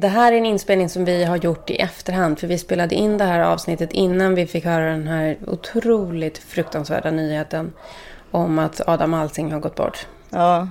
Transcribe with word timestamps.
Det 0.00 0.08
här 0.08 0.32
är 0.32 0.36
en 0.36 0.46
inspelning 0.46 0.88
som 0.88 1.04
vi 1.04 1.24
har 1.24 1.36
gjort 1.36 1.70
i 1.70 1.76
efterhand. 1.76 2.38
För 2.38 2.46
vi 2.46 2.58
spelade 2.58 2.94
in 2.94 3.18
det 3.18 3.24
här 3.24 3.40
avsnittet 3.40 3.92
innan 3.92 4.34
vi 4.34 4.46
fick 4.46 4.64
höra 4.64 4.90
den 4.90 5.08
här 5.08 5.36
otroligt 5.46 6.38
fruktansvärda 6.38 7.10
nyheten 7.10 7.72
om 8.30 8.58
att 8.58 8.88
Adam 8.88 9.14
Alsing 9.14 9.52
har 9.52 9.60
gått 9.60 9.74
bort. 9.74 10.06
Ja. 10.30 10.68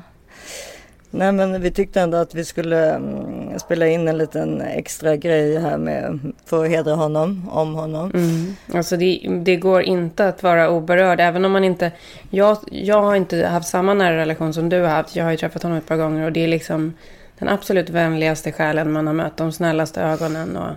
Nej 1.10 1.32
men 1.32 1.62
vi 1.62 1.72
tyckte 1.72 2.02
ändå 2.02 2.18
att 2.18 2.36
vi 2.36 2.46
skulle 2.46 2.96
mm, 2.96 3.60
spela 3.60 3.88
in 3.88 4.08
en 4.08 4.18
liten 4.18 4.62
extra 4.62 5.16
grej 5.16 5.60
här 5.60 5.78
med 5.78 6.20
för 6.46 6.66
att 6.66 6.72
hedra 6.72 6.96
honom, 6.96 7.50
om 7.52 7.74
honom. 7.76 8.12
Mm. 8.12 8.56
Alltså 8.74 8.98
det, 8.98 9.30
det, 9.44 9.56
går 9.56 9.82
inte 9.82 10.28
att 10.28 10.44
vara 10.44 10.70
oberörd, 10.70 11.20
även 11.20 11.46
om 11.46 11.52
man 11.52 11.64
inte... 11.64 11.92
Jag, 12.30 12.58
jag 12.72 13.02
har 13.02 13.16
inte 13.16 13.48
haft 13.48 13.68
samma 13.68 13.94
nära 13.94 14.18
relation 14.18 14.54
som 14.54 14.70
du 14.70 14.82
har 14.82 14.90
haft. 14.90 15.16
Jag 15.16 15.24
har 15.24 15.32
ju 15.32 15.38
träffat 15.38 15.64
honom 15.64 15.78
ett 15.78 15.88
par 15.88 15.98
gånger 15.98 16.26
och 16.26 16.32
det 16.32 16.44
är 16.44 16.48
liksom 16.48 16.94
den 17.40 17.50
absolut 17.50 17.90
vänligaste 17.90 18.52
själen 18.52 18.92
man 18.92 19.08
har 19.08 19.14
mött, 19.14 19.38
de 19.38 19.52
snällaste 19.52 20.02
ögonen 20.02 20.58
och... 20.58 20.72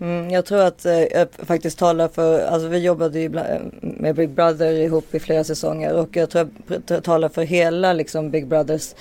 Mm, 0.00 0.30
jag 0.30 0.44
tror 0.44 0.60
att 0.60 0.84
eh, 0.84 1.02
jag 1.02 1.28
faktiskt 1.32 1.78
talar 1.78 2.08
för, 2.08 2.46
alltså 2.46 2.68
vi 2.68 2.78
jobbade 2.78 3.20
ju 3.20 3.28
med 3.80 4.14
Big 4.14 4.30
Brother 4.30 4.72
ihop 4.72 5.14
i 5.14 5.20
flera 5.20 5.44
säsonger 5.44 5.94
och 5.94 6.16
jag 6.16 6.30
tror 6.30 6.48
jag 6.86 7.04
talar 7.04 7.28
för 7.28 7.42
hela 7.42 7.92
liksom 7.92 8.30
Big 8.30 8.46
Brothers 8.46 8.94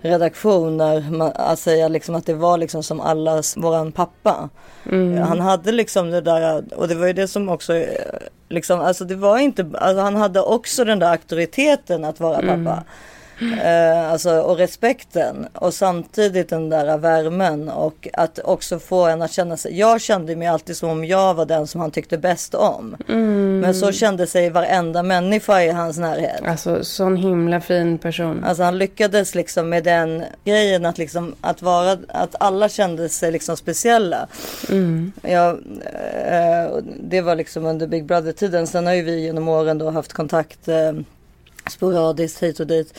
redaktion 0.00 0.76
när 0.76 1.10
man, 1.10 1.32
att 1.34 1.58
säga 1.58 1.88
liksom 1.88 2.14
att 2.14 2.26
det 2.26 2.34
var 2.34 2.58
liksom 2.58 2.82
som 2.82 3.00
allas 3.00 3.56
våran 3.56 3.92
pappa. 3.92 4.48
Mm. 4.90 5.18
Han 5.18 5.40
hade 5.40 5.72
liksom 5.72 6.10
det 6.10 6.20
där 6.20 6.64
och 6.74 6.88
det 6.88 6.94
var 6.94 7.06
ju 7.06 7.12
det 7.12 7.28
som 7.28 7.48
också 7.48 7.74
eh, 7.74 8.04
liksom, 8.48 8.80
alltså 8.80 9.04
det 9.04 9.16
var 9.16 9.38
inte, 9.38 9.66
alltså 9.74 10.02
han 10.02 10.16
hade 10.16 10.40
också 10.40 10.84
den 10.84 10.98
där 10.98 11.10
auktoriteten 11.10 12.04
att 12.04 12.20
vara 12.20 12.38
mm. 12.38 12.68
Eh, 13.40 14.12
alltså, 14.12 14.40
och 14.40 14.56
respekten 14.58 15.46
och 15.54 15.74
samtidigt 15.74 16.48
den 16.48 16.70
där 16.70 16.98
värmen 16.98 17.68
och 17.68 18.08
att 18.12 18.38
också 18.38 18.78
få 18.78 19.06
en 19.06 19.22
att 19.22 19.32
känna 19.32 19.56
sig. 19.56 19.78
Jag 19.78 20.00
kände 20.00 20.36
mig 20.36 20.48
alltid 20.48 20.76
som 20.76 20.88
om 20.88 21.04
jag 21.04 21.34
var 21.34 21.46
den 21.46 21.66
som 21.66 21.80
han 21.80 21.90
tyckte 21.90 22.18
bäst 22.18 22.54
om. 22.54 22.96
Mm. 23.08 23.60
Men 23.60 23.74
så 23.74 23.92
kände 23.92 24.26
sig 24.26 24.50
varenda 24.50 25.02
människa 25.02 25.62
i 25.62 25.70
hans 25.70 25.98
närhet. 25.98 26.40
Alltså 26.46 26.84
sån 26.84 27.16
himla 27.16 27.60
fin 27.60 27.98
person. 27.98 28.44
Alltså 28.44 28.62
han 28.62 28.78
lyckades 28.78 29.34
liksom 29.34 29.68
med 29.68 29.84
den 29.84 30.24
grejen 30.44 30.86
att 30.86 30.98
liksom 30.98 31.34
att 31.40 31.62
vara 31.62 31.98
att 32.08 32.34
alla 32.40 32.68
kände 32.68 33.08
sig 33.08 33.32
liksom 33.32 33.56
speciella. 33.56 34.26
Mm. 34.68 35.12
Ja, 35.22 35.58
eh, 36.26 36.76
det 37.00 37.20
var 37.20 37.34
liksom 37.34 37.66
under 37.66 37.86
Big 37.86 38.04
Brother 38.04 38.32
tiden. 38.32 38.66
Sen 38.66 38.86
har 38.86 38.94
ju 38.94 39.02
vi 39.02 39.20
genom 39.20 39.48
åren 39.48 39.78
då 39.78 39.90
haft 39.90 40.12
kontakt 40.12 40.68
eh, 40.68 40.92
sporadiskt 41.70 42.42
hit 42.42 42.60
och 42.60 42.66
dit. 42.66 42.98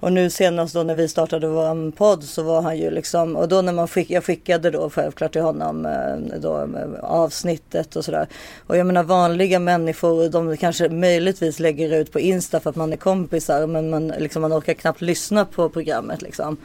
Och 0.00 0.12
nu 0.12 0.30
senast 0.30 0.74
då 0.74 0.82
när 0.82 0.94
vi 0.94 1.08
startade 1.08 1.48
vår 1.48 1.90
podd 1.90 2.24
så 2.24 2.42
var 2.42 2.62
han 2.62 2.78
ju 2.78 2.90
liksom 2.90 3.36
och 3.36 3.48
då 3.48 3.62
när 3.62 3.72
man 3.72 3.88
skick, 3.88 4.10
jag 4.10 4.24
skickade 4.24 4.70
då 4.70 4.90
självklart 4.90 5.32
till 5.32 5.42
honom 5.42 5.86
eh, 5.86 6.38
då 6.40 6.68
avsnittet 7.02 7.96
och 7.96 8.04
sådär. 8.04 8.26
Och 8.66 8.76
jag 8.76 8.86
menar 8.86 9.02
vanliga 9.02 9.58
människor 9.58 10.28
de 10.28 10.56
kanske 10.56 10.88
möjligtvis 10.88 11.58
lägger 11.58 11.94
ut 11.94 12.12
på 12.12 12.20
Insta 12.20 12.60
för 12.60 12.70
att 12.70 12.76
man 12.76 12.92
är 12.92 12.96
kompisar 12.96 13.66
men 13.66 13.90
man, 13.90 14.08
liksom, 14.08 14.42
man 14.42 14.52
orkar 14.52 14.74
knappt 14.74 15.00
lyssna 15.00 15.44
på 15.44 15.68
programmet 15.68 16.22
liksom. 16.22 16.56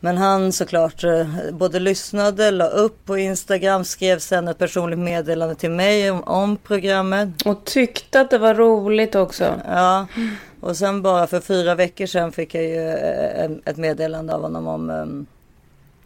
Men 0.00 0.16
han 0.16 0.52
såklart 0.52 1.04
eh, 1.04 1.26
både 1.52 1.80
lyssnade, 1.80 2.50
la 2.50 2.66
upp 2.66 3.04
på 3.04 3.18
Instagram, 3.18 3.84
skrev 3.84 4.18
sen 4.18 4.48
ett 4.48 4.58
personligt 4.58 4.98
meddelande 4.98 5.54
till 5.54 5.70
mig 5.70 6.10
om, 6.10 6.22
om 6.22 6.56
programmet. 6.56 7.28
Och 7.44 7.64
tyckte 7.64 8.20
att 8.20 8.30
det 8.30 8.38
var 8.38 8.54
roligt 8.54 9.14
också. 9.14 9.54
Ja, 9.66 10.06
och 10.66 10.76
sen 10.76 11.02
bara 11.02 11.26
för 11.26 11.40
fyra 11.40 11.74
veckor 11.74 12.06
sedan 12.06 12.32
fick 12.32 12.54
jag 12.54 12.64
ju 12.64 12.88
eh, 12.88 13.50
ett 13.64 13.76
meddelande 13.76 14.34
av 14.34 14.42
honom 14.42 14.66
om 14.66 14.90
ehm, 14.90 15.26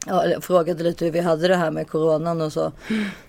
Ja, 0.06 0.27
jag 0.27 0.44
frågade 0.44 0.83
lite 0.83 1.05
hur 1.05 1.12
vi 1.12 1.20
hade 1.20 1.48
det 1.48 1.56
här 1.56 1.70
med 1.70 1.89
coronan 1.89 2.41
och 2.41 2.52
så. 2.52 2.72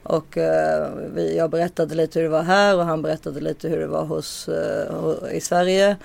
Och 0.04 0.38
uh, 0.38 0.88
vi, 1.16 1.38
jag 1.38 1.50
berättade 1.50 1.96
lite 1.96 2.20
hur 2.20 2.24
det 2.24 2.30
var 2.32 2.44
här 2.44 2.78
och 2.78 2.86
han 2.86 3.02
berättade 3.02 3.40
lite 3.42 3.70
hur 3.70 3.80
det 3.80 3.88
var 3.88 4.06
hos, 4.06 4.50
uh, 4.50 5.36
i 5.36 5.42
Sverige. 5.42 5.98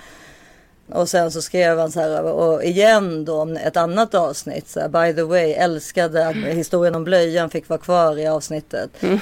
Och 0.89 1.09
sen 1.09 1.31
så 1.31 1.41
skrev 1.41 1.79
han 1.79 1.91
så 1.91 1.99
här, 1.99 2.23
och 2.23 2.63
igen 2.63 3.25
då 3.25 3.41
om 3.41 3.57
ett 3.57 3.77
annat 3.77 4.15
avsnitt. 4.15 4.69
Så 4.69 4.79
här, 4.79 4.87
By 4.87 5.15
the 5.15 5.23
way, 5.23 5.51
älskade 5.51 6.27
att 6.27 6.35
historien 6.35 6.95
om 6.95 7.03
blöjan 7.03 7.49
fick 7.49 7.69
vara 7.69 7.79
kvar 7.79 8.19
i 8.19 8.27
avsnittet. 8.27 8.89
Mm. 8.99 9.19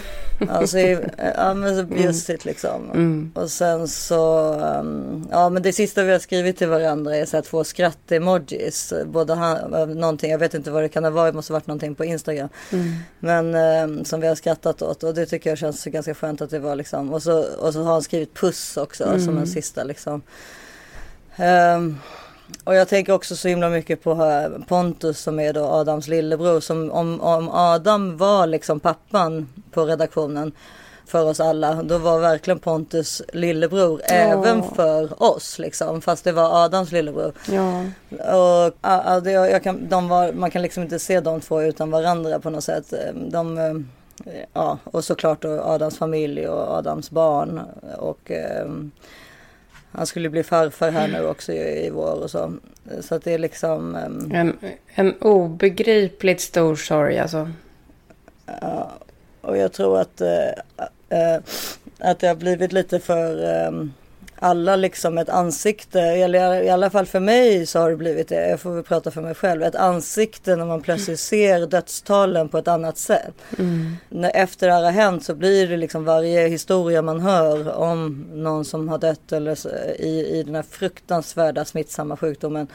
Alltså, 0.50 0.80
ja 0.80 1.54
men 1.54 1.78
så 1.78 1.84
bjussigt 1.84 2.46
liksom. 2.46 2.92
Mm. 2.92 3.32
Och 3.36 3.52
sen 3.52 3.88
så, 3.88 4.54
um, 4.54 5.28
ja 5.32 5.50
men 5.50 5.64
det 5.64 5.74
sista 5.74 6.04
vi 6.04 6.12
har 6.12 6.20
skrivit 6.20 6.58
till 6.58 6.68
varandra 6.68 7.16
är 7.16 7.26
så 7.26 7.38
här 7.38 7.42
två 7.42 7.64
skratt-emojis. 7.64 8.94
Både 9.06 9.34
han, 9.34 9.72
någonting, 10.00 10.32
jag 10.32 10.40
vet 10.40 10.54
inte 10.54 10.72
vad 10.72 10.84
det 10.84 10.90
kan 10.90 11.04
ha 11.04 11.12
varit, 11.12 11.34
det 11.34 11.36
måste 11.36 11.54
ha 11.54 11.60
varit 11.60 11.68
någonting 11.68 11.96
på 11.96 12.06
Instagram. 12.06 12.50
Mm. 12.72 12.94
Men 13.20 13.56
um, 13.90 14.06
som 14.06 14.22
vi 14.22 14.28
har 14.28 14.36
skrattat 14.36 14.82
åt 14.82 15.04
och 15.04 15.14
det 15.14 15.26
tycker 15.26 15.50
jag 15.50 15.58
känns 15.58 15.86
ganska 15.86 16.16
skönt 16.16 16.42
att 16.42 16.50
det 16.50 16.60
var 16.60 16.76
liksom. 16.76 17.14
Och 17.14 17.24
så, 17.24 17.46
och 17.60 17.74
så 17.74 17.84
har 17.84 17.94
han 17.94 18.04
skrivit 18.04 18.34
puss 18.34 18.78
också 18.78 19.04
som 19.04 19.30
en 19.30 19.30
mm. 19.30 19.46
sista 19.46 19.84
liksom. 19.84 20.22
Um, 21.38 22.00
och 22.64 22.76
jag 22.76 22.88
tänker 22.88 23.14
också 23.14 23.36
så 23.36 23.48
himla 23.48 23.70
mycket 23.70 24.04
på 24.04 24.12
uh, 24.12 24.66
Pontus 24.68 25.20
som 25.20 25.40
är 25.40 25.54
då 25.54 25.66
Adams 25.66 26.08
lillebror. 26.08 26.60
Som 26.60 26.92
om, 26.92 27.22
om 27.22 27.50
Adam 27.52 28.18
var 28.18 28.48
liksom 28.48 28.80
pappan 28.80 29.50
på 29.72 29.86
redaktionen 29.86 30.52
för 31.08 31.26
oss 31.26 31.40
alla. 31.40 31.84
Då 31.84 31.98
var 31.98 32.20
verkligen 32.20 32.60
Pontus 32.60 33.22
lillebror 33.34 34.02
ja. 34.08 34.14
även 34.14 34.64
för 34.64 35.24
oss 35.24 35.60
liksom. 35.60 36.02
Fast 36.02 36.24
det 36.24 36.32
var 36.32 36.66
Adams 36.66 36.92
lillebror. 36.92 37.34
Ja. 37.52 37.86
Och 38.10 38.74
uh, 38.88 39.24
det, 39.24 39.32
jag 39.32 39.64
kan, 39.64 39.90
de 39.90 40.08
var, 40.08 40.32
man 40.32 40.52
kan 40.52 40.62
liksom 40.62 40.84
inte 40.84 41.00
se 41.00 41.20
de 41.20 41.42
två 41.42 41.62
utan 41.62 41.92
varandra 41.92 42.40
på 42.40 42.50
något 42.50 42.64
sätt. 42.64 42.94
Ehm, 42.94 43.30
de, 43.30 43.58
uh, 43.58 43.82
ja, 44.54 44.78
och 44.84 45.04
såklart 45.04 45.42
då 45.42 45.62
Adams 45.62 45.98
familj 45.98 46.48
och 46.48 46.78
Adams 46.78 47.12
barn. 47.12 47.62
Och 47.98 48.32
um, 48.66 48.92
han 49.98 50.06
skulle 50.06 50.30
bli 50.30 50.44
farfar 50.44 50.92
här 50.92 51.08
nu 51.08 51.28
också 51.28 51.54
i, 51.54 51.90
vår 51.90 52.24
och 52.24 52.32
så. 52.32 52.54
Så 53.02 53.16
att 53.16 53.24
det 53.24 53.34
är 53.34 53.38
liksom... 53.38 53.96
Um... 53.96 54.32
En, 54.34 54.58
en 54.96 55.14
obegripligt 55.20 56.42
stor 56.42 56.76
sorg 56.76 57.20
alltså. 57.20 57.52
Ja, 58.62 58.92
och 59.42 59.58
jag 59.58 59.74
tror 59.74 60.00
att, 60.00 60.22
uh, 60.22 60.88
uh, 61.18 61.42
att 62.00 62.20
det 62.20 62.28
har 62.28 62.36
blivit 62.36 62.72
lite 62.72 63.00
för... 63.00 63.66
Um, 63.68 63.94
alla 64.40 64.76
liksom 64.76 65.18
ett 65.18 65.30
ansikte, 65.30 66.02
eller 66.02 66.64
i 66.64 66.70
alla 66.70 66.90
fall 66.90 67.06
för 67.06 67.20
mig 67.20 67.66
så 67.66 67.80
har 67.80 67.90
det 67.90 67.96
blivit 67.96 68.28
det, 68.28 68.50
jag 68.50 68.60
får 68.60 68.72
väl 68.72 68.84
prata 68.84 69.12
för 69.12 69.22
mig 69.22 69.36
själv, 69.36 69.64
ett 69.64 69.76
ansikte 69.76 70.56
när 70.56 70.66
man 70.66 70.82
plötsligt 70.82 71.20
ser 71.20 71.68
dödstalen 71.68 72.50
på 72.50 72.58
ett 72.58 72.68
annat 72.68 72.98
sätt. 72.98 73.34
Mm. 73.58 73.96
När 74.10 74.32
efter 74.36 74.68
det 74.68 74.74
här 74.74 74.84
har 74.84 74.92
hänt 74.92 75.26
så 75.26 75.36
blir 75.36 75.68
det 75.68 75.78
liksom 75.78 76.06
varje 76.06 76.48
historia 76.48 77.02
man 77.02 77.20
hör 77.20 77.74
om 77.76 78.28
någon 78.34 78.66
som 78.66 78.90
har 78.90 78.98
dött 78.98 79.32
eller 79.32 79.58
i, 80.02 80.40
i 80.40 80.44
den 80.44 80.56
här 80.56 80.66
fruktansvärda 80.70 81.66
smittsamma 81.66 82.18
sjukdomen 82.18 82.68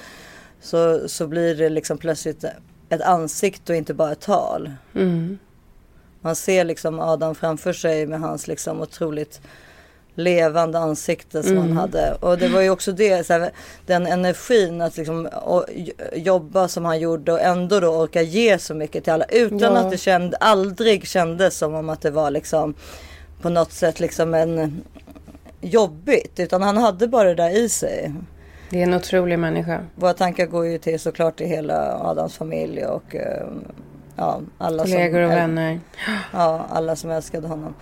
så, 0.61 1.09
så 1.09 1.27
blir 1.27 1.55
det 1.55 1.69
liksom 1.69 1.99
plötsligt 1.99 2.45
ett 2.89 3.03
ansikte 3.03 3.73
och 3.73 3.77
inte 3.77 3.95
bara 3.95 4.13
ett 4.13 4.21
tal. 4.21 4.71
Mm. 4.95 5.39
Man 6.21 6.37
ser 6.37 6.65
liksom 6.65 7.01
Adam 7.01 7.35
framför 7.35 7.73
sig 7.73 8.07
med 8.07 8.21
hans 8.21 8.47
liksom 8.47 8.81
otroligt 8.81 9.41
levande 10.23 10.79
ansikte 10.79 11.43
som 11.43 11.53
mm. 11.53 11.69
han 11.69 11.77
hade. 11.77 12.17
Och 12.21 12.39
det 12.39 12.49
var 12.49 12.61
ju 12.61 12.71
också 12.71 12.93
det, 12.93 13.27
så 13.27 13.33
här, 13.33 13.51
den 13.87 14.07
energin 14.07 14.81
att 14.81 14.97
liksom 14.97 15.29
jobba 16.13 16.69
som 16.69 16.85
han 16.85 17.01
gjorde 17.01 17.33
och 17.33 17.41
ändå 17.41 17.81
då 17.81 17.89
orka 17.89 18.23
ge 18.23 18.59
så 18.59 18.75
mycket 18.75 19.05
till 19.05 19.13
alla 19.13 19.25
utan 19.25 19.61
ja. 19.61 19.79
att 19.79 19.91
det 19.91 19.99
känd, 19.99 20.35
aldrig 20.41 21.07
kändes 21.07 21.57
som 21.57 21.75
om 21.75 21.89
att 21.89 22.01
det 22.01 22.11
var 22.11 22.31
liksom 22.31 22.75
på 23.43 23.49
något 23.49 23.73
sätt 23.73 24.01
liksom 24.01 24.35
en 24.35 24.83
jobbigt 25.61 26.41
utan 26.41 26.63
han 26.63 26.77
hade 26.77 27.09
bara 27.09 27.29
det 27.29 27.35
där 27.35 27.51
i 27.51 27.69
sig. 27.69 28.13
Det 28.71 28.79
är 28.79 28.83
en 28.83 28.95
otrolig 28.95 29.39
människa. 29.39 29.81
Våra 29.95 30.15
tankar 30.15 30.47
går 30.47 30.67
ju 30.67 30.79
till 30.79 31.01
såklart 31.01 31.37
till 31.37 31.47
hela 31.47 31.99
Adams 32.03 32.37
familj 32.37 32.85
och 32.85 33.15
eh, 33.15 33.47
ja, 34.17 34.41
alla 34.59 34.83
Kollegor 34.83 35.21
och 35.21 35.31
vänner. 35.31 35.81
Ja, 36.33 36.67
alla 36.71 36.97
som 36.97 37.11
älskade 37.11 37.49
honom. 37.49 37.75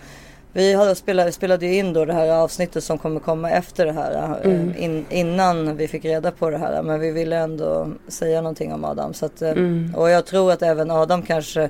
Vi 0.53 0.73
hade 0.73 0.95
spelade, 0.95 1.31
spelade 1.31 1.65
ju 1.65 1.75
in 1.75 1.93
då 1.93 2.05
det 2.05 2.13
här 2.13 2.29
avsnittet 2.29 2.83
som 2.83 2.97
kommer 2.97 3.19
komma 3.19 3.49
efter 3.49 3.85
det 3.85 3.91
här. 3.91 4.39
Eh, 4.43 4.51
mm. 4.51 4.73
In, 4.77 5.05
innan 5.09 5.77
vi 5.77 5.87
fick 5.87 6.05
reda 6.05 6.31
på 6.31 6.49
det 6.49 6.57
här. 6.57 6.83
Men 6.83 6.99
vi 6.99 7.11
ville 7.11 7.37
ändå 7.37 7.87
säga 8.07 8.41
någonting 8.41 8.73
om 8.73 8.85
Adam. 8.85 9.13
Så 9.13 9.25
att, 9.25 9.41
eh, 9.41 9.51
mm. 9.51 9.95
Och 9.95 10.09
jag 10.09 10.25
tror 10.25 10.51
att 10.51 10.61
även 10.61 10.91
Adam 10.91 11.21
kanske, 11.21 11.69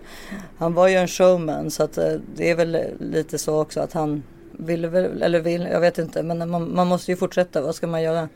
han 0.58 0.74
var 0.74 0.88
ju 0.88 0.96
en 0.96 1.08
showman. 1.08 1.72
Så 1.72 1.84
att 1.84 1.98
eh, 1.98 2.14
det 2.36 2.50
är 2.50 2.56
väl 2.56 2.78
lite 3.00 3.38
så 3.38 3.62
också 3.62 3.80
att 3.80 3.94
han 3.94 4.24
ville 4.52 4.88
väl, 4.88 5.22
eller 5.22 5.40
vill, 5.40 5.68
jag 5.72 5.80
vet 5.80 5.98
inte. 5.98 6.24
Men 6.24 6.50
man, 6.50 6.76
man 6.76 6.88
måste 6.88 7.12
ju 7.12 7.18
fortsätta, 7.18 7.62
vad 7.62 7.76
ska 7.76 7.88
man 7.88 8.02
göra? 8.02 8.30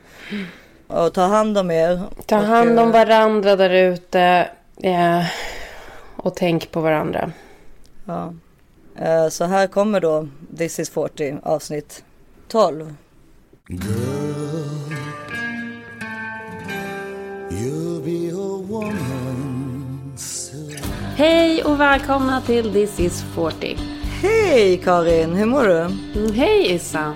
Och 0.88 1.14
ta 1.14 1.22
hand 1.22 1.58
om 1.58 1.72
er. 1.72 2.02
Ta 2.26 2.36
hand 2.36 2.80
om 2.80 2.92
varandra 2.92 3.56
där 3.56 3.70
ute. 3.70 4.48
Ja. 4.78 5.26
Och 6.16 6.36
tänk 6.36 6.72
på 6.72 6.82
varandra. 6.82 7.32
Ja. 8.06 8.34
Eh, 8.96 9.30
så 9.30 9.46
här 9.46 9.68
kommer 9.68 10.00
då 10.00 10.28
This 10.58 10.80
is 10.80 10.90
40 10.90 11.36
avsnitt 11.44 12.04
12. 12.48 12.94
Girl, 13.68 13.84
you'll 17.50 18.04
be 18.04 18.36
a 18.36 18.66
woman 18.68 20.14
soon. 20.18 20.78
Hej 21.16 21.64
och 21.64 21.80
välkomna 21.80 22.42
till 22.42 22.74
This 22.74 23.00
is 23.00 23.24
40. 23.36 23.78
Hej 24.22 24.78
Karin, 24.78 25.34
hur 25.34 25.46
mår 25.46 25.64
du? 25.64 25.80
Mm, 25.80 26.34
hej 26.34 26.74
Issa. 26.76 27.14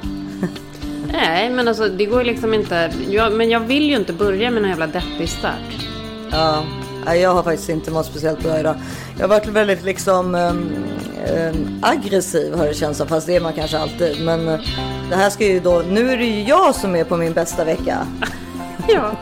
Nej, 1.12 1.50
men 1.50 1.68
alltså 1.68 1.88
det 1.88 2.06
går 2.06 2.24
liksom 2.24 2.54
inte. 2.54 2.92
Jag, 3.10 3.34
men 3.34 3.50
jag 3.50 3.60
vill 3.60 3.90
ju 3.90 3.96
inte 3.96 4.14
börja 4.14 4.52
med 4.52 4.62
någon 4.62 4.70
jävla 4.70 4.88
deppig 4.88 5.30
start. 5.30 5.86
Ja, 6.32 6.64
jag 7.16 7.34
har 7.34 7.44
faktiskt 7.44 7.70
inte 7.70 7.92
mått 7.92 8.06
speciellt 8.06 8.44
bra 8.44 8.60
idag. 8.60 8.76
Jag 9.16 9.24
har 9.24 9.30
varit 9.30 9.48
väldigt 9.48 9.84
liksom 9.84 10.36
um, 10.36 10.70
aggressiv 11.82 12.54
har 12.54 12.66
det 12.66 12.74
känts 12.74 12.98
som, 12.98 13.08
fast 13.08 13.28
det 13.28 13.36
är 13.36 13.42
man 13.42 13.54
kanske 13.54 13.78
alltid. 13.78 14.26
Men 14.26 14.48
uh, 14.50 14.60
det 15.10 15.16
här 15.16 15.30
ska 15.30 15.46
ju 15.46 15.60
då, 15.60 15.84
nu 15.90 16.10
är 16.10 16.18
det 16.18 16.26
ju 16.26 16.44
jag 16.44 16.76
som 16.76 16.96
är 16.96 17.04
på 17.04 17.18
min 17.18 17.34
bästa 17.34 17.64
vecka. 17.64 18.08
Ja. 18.90 19.16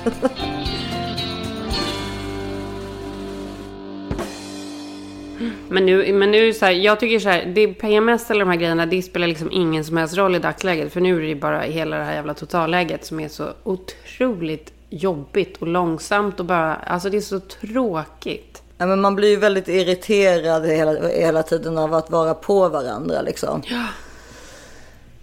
Men 5.69 5.86
nu, 5.86 6.13
men 6.13 6.31
nu 6.31 6.54
så 6.54 6.66
här, 6.66 6.72
jag 6.72 7.00
tycker 7.00 7.19
så 7.19 7.30
här, 7.30 7.46
det 7.46 7.68
PMS 7.68 8.31
eller 8.31 8.40
de 8.40 8.50
här 8.50 8.58
grejerna, 8.58 8.86
det 8.86 9.01
spelar 9.01 9.28
liksom 9.28 9.51
ingen 9.51 9.86
som 9.86 9.98
helst 9.98 10.18
roll 10.18 10.36
i 10.36 10.40
dagsläget. 10.40 10.94
För 10.94 11.01
nu 11.01 11.18
är 11.18 11.22
det 11.22 11.28
ju 11.28 11.36
bara 11.36 11.62
hela 11.62 11.98
det 11.98 12.04
här 12.04 12.13
jävla 12.13 12.34
totalläget 12.34 13.06
som 13.06 13.19
är 13.19 13.28
så 13.28 13.50
otroligt 13.63 14.74
jobbigt 14.90 15.58
och 15.58 15.68
långsamt 15.68 16.40
och 16.40 16.46
bara, 16.46 16.75
alltså 16.75 17.10
det 17.10 17.18
är 17.18 17.22
så 17.22 17.40
tråkigt. 17.40 18.63
Ja, 18.77 18.86
men 18.86 19.01
man 19.01 19.16
blir 19.16 19.30
ju 19.30 19.36
väldigt 19.36 19.68
irriterad 19.68 20.66
hela, 20.66 21.07
hela 21.07 21.44
tiden 21.44 21.77
av 21.77 21.94
att 21.94 22.10
vara 22.10 22.33
på 22.33 22.69
varandra 22.69 23.22
liksom. 23.22 23.62
Ja. 23.66 23.86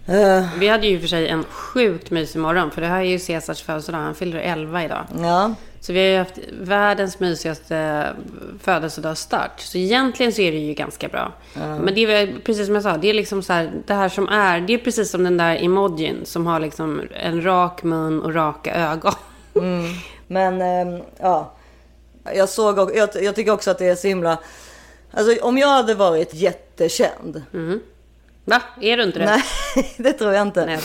Uh. 0.09 0.59
Vi 0.59 0.67
hade 0.67 0.87
ju 0.87 0.99
för 0.99 1.07
sig 1.07 1.27
en 1.27 1.43
sjukt 1.43 2.11
mysig 2.11 2.39
morgon, 2.39 2.71
för 2.71 2.81
det 2.81 2.87
här 2.87 2.99
är 2.99 3.03
ju 3.03 3.19
Caesars 3.19 3.61
födelsedag, 3.61 3.97
han 3.97 4.15
fyller 4.15 4.39
11 4.39 4.83
idag. 4.83 5.05
Ja. 5.21 5.53
Så 5.79 5.93
vi 5.93 5.99
har 5.99 6.07
ju 6.07 6.17
haft 6.17 6.39
världens 6.51 7.19
mysigaste 7.19 8.07
födelsedagsstart. 8.61 9.59
Så 9.59 9.77
egentligen 9.77 10.33
så 10.33 10.41
är 10.41 10.51
det 10.51 10.57
ju 10.57 10.73
ganska 10.73 11.07
bra. 11.07 11.31
Mm. 11.55 11.77
Men 11.77 11.95
det 11.95 12.01
är 12.01 12.33
precis 12.45 12.65
som 12.65 12.75
jag 12.75 12.83
sa, 12.83 12.97
det 12.97 13.09
är 13.09 13.13
liksom 13.13 13.43
så 13.43 13.53
här, 13.53 13.71
det 13.87 13.93
här 13.93 14.09
som 14.09 14.27
är, 14.27 14.61
det 14.61 14.73
är 14.73 14.77
precis 14.77 15.11
som 15.11 15.23
den 15.23 15.37
där 15.37 15.63
emojin 15.63 16.21
som 16.23 16.45
har 16.45 16.59
liksom 16.59 17.01
en 17.13 17.45
rak 17.45 17.83
mun 17.83 18.21
och 18.21 18.33
raka 18.33 18.75
ögon. 18.75 19.13
Mm. 19.55 19.83
Men 20.27 20.61
ähm, 20.61 21.03
ja, 21.19 21.51
jag 22.23 22.49
såg 22.49 22.91
jag, 22.95 23.09
jag 23.21 23.35
tycker 23.35 23.51
också 23.51 23.71
att 23.71 23.77
det 23.77 23.87
är 23.87 23.95
så 23.95 24.07
himla, 24.07 24.37
alltså 25.11 25.45
om 25.45 25.57
jag 25.57 25.67
hade 25.67 25.93
varit 25.93 26.33
jättekänd. 26.33 27.43
Mm. 27.53 27.79
Va? 28.45 28.61
Är 28.81 28.97
du 28.97 29.03
inte 29.03 29.19
det? 29.19 29.25
Nej, 29.25 29.43
det 29.97 30.13
tror 30.13 30.33
jag 30.33 30.41
inte. 30.41 30.79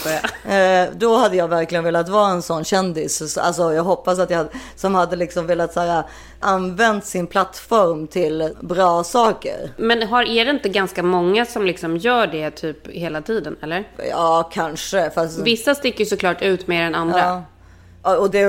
Nej, 0.45 0.85
eh, 0.85 0.93
då 0.97 1.17
hade 1.17 1.37
jag 1.37 1.49
verkligen 1.49 1.85
velat 1.85 2.09
vara 2.09 2.31
en 2.31 2.43
sån 2.43 2.65
kändis. 2.65 3.39
Alltså, 3.39 3.73
jag 3.73 3.83
hoppas 3.83 4.19
att 4.19 4.31
jag 4.31 4.47
som 4.77 4.95
hade 4.95 5.17
liksom 5.17 5.47
velat 5.47 5.73
så 5.73 5.81
här, 5.81 6.03
använt 6.41 7.05
sin 7.05 7.27
plattform 7.27 8.07
till 8.07 8.55
bra 8.61 9.05
saker. 9.05 9.71
Men 9.77 10.03
har, 10.03 10.23
är 10.23 10.45
det 10.45 10.51
inte 10.51 10.69
ganska 10.69 11.03
många 11.03 11.47
som 11.47 11.67
liksom 11.67 11.97
gör 11.97 12.27
det 12.27 12.51
typ 12.51 12.89
hela 12.89 13.23
tiden, 13.23 13.57
eller? 13.63 13.89
Ja, 14.11 14.51
kanske. 14.53 15.11
Fast... 15.11 15.39
Vissa 15.39 15.75
sticker 15.75 16.01
ju 16.01 16.07
såklart 16.07 16.43
ut 16.43 16.67
mer 16.67 16.83
än 16.83 16.95
andra. 16.95 17.19
Ja. 17.19 17.43
Och 18.03 18.31
det 18.31 18.41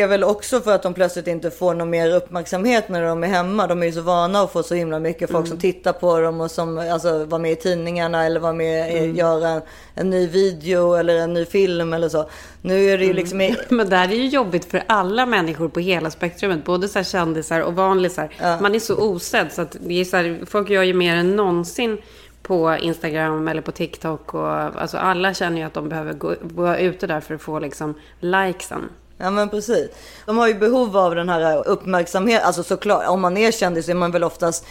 är 0.00 0.06
väl 0.06 0.24
också 0.24 0.60
för 0.60 0.74
att 0.74 0.82
de 0.82 0.94
plötsligt 0.94 1.26
inte 1.26 1.50
får 1.50 1.74
någon 1.74 1.90
mer 1.90 2.14
uppmärksamhet 2.14 2.88
när 2.88 3.02
de 3.02 3.24
är 3.24 3.28
hemma. 3.28 3.66
De 3.66 3.82
är 3.82 3.86
ju 3.86 3.92
så 3.92 4.00
vana 4.00 4.40
att 4.40 4.52
få 4.52 4.62
så 4.62 4.74
himla 4.74 4.98
mycket 4.98 5.30
folk 5.30 5.46
mm. 5.46 5.50
som 5.50 5.58
tittar 5.58 5.92
på 5.92 6.20
dem 6.20 6.40
och 6.40 6.50
som 6.50 6.78
alltså, 6.78 7.24
var 7.24 7.38
med 7.38 7.52
i 7.52 7.56
tidningarna 7.56 8.24
eller 8.24 8.40
var 8.40 8.52
med 8.52 8.96
mm. 8.96 9.16
göra 9.16 9.48
en, 9.48 9.62
en, 9.94 10.10
ny 10.10 10.26
video 10.26 10.94
eller 10.94 11.14
en 11.14 11.34
ny 11.34 11.44
film 11.44 11.92
eller 11.92 12.08
så. 12.08 12.28
Nu 12.62 12.90
är 12.90 12.98
det 12.98 13.04
ju 13.04 13.10
mm. 13.10 13.16
liksom... 13.16 13.40
Mm. 13.40 13.56
Men 13.68 13.90
det 13.90 13.96
här 13.96 14.08
är 14.08 14.16
ju 14.16 14.28
jobbigt 14.28 14.64
för 14.64 14.82
alla 14.86 15.26
människor 15.26 15.68
på 15.68 15.80
hela 15.80 16.10
spektrumet. 16.10 16.64
Både 16.64 16.88
så 16.88 16.98
här 16.98 17.04
kändisar 17.04 17.60
och 17.60 17.74
vanlisar. 17.74 18.34
Ja. 18.40 18.60
Man 18.60 18.74
är 18.74 18.78
så 18.78 18.96
osedd 18.96 19.52
så 19.52 19.62
att 19.62 19.76
det 19.80 20.00
är 20.00 20.04
så 20.04 20.16
här, 20.16 20.40
folk 20.46 20.70
gör 20.70 20.82
ju 20.82 20.94
mer 20.94 21.16
än 21.16 21.36
någonsin 21.36 21.98
på 22.46 22.76
Instagram 22.80 23.48
eller 23.48 23.62
på 23.62 23.72
TikTok. 23.72 24.34
Och, 24.34 24.50
alltså 24.50 24.98
alla 24.98 25.34
känner 25.34 25.58
ju 25.58 25.62
att 25.62 25.74
de 25.74 25.88
behöver 25.88 26.12
gå, 26.12 26.34
gå 26.42 26.76
ute 26.76 27.06
där 27.06 27.20
för 27.20 27.34
att 27.34 27.42
få 27.42 27.58
liksom 27.58 27.94
likesen. 28.20 28.88
Ja 29.18 29.30
men 29.30 29.48
precis. 29.48 29.88
De 30.26 30.38
har 30.38 30.48
ju 30.48 30.54
behov 30.54 30.96
av 30.96 31.14
den 31.14 31.28
här 31.28 31.68
uppmärksamheten. 31.68 32.46
Alltså 32.46 32.62
såklart, 32.62 33.08
om 33.08 33.20
man 33.20 33.36
är 33.36 33.52
kändis 33.52 33.88
är 33.88 33.94
man 33.94 34.10
väl 34.10 34.24
oftast 34.24 34.66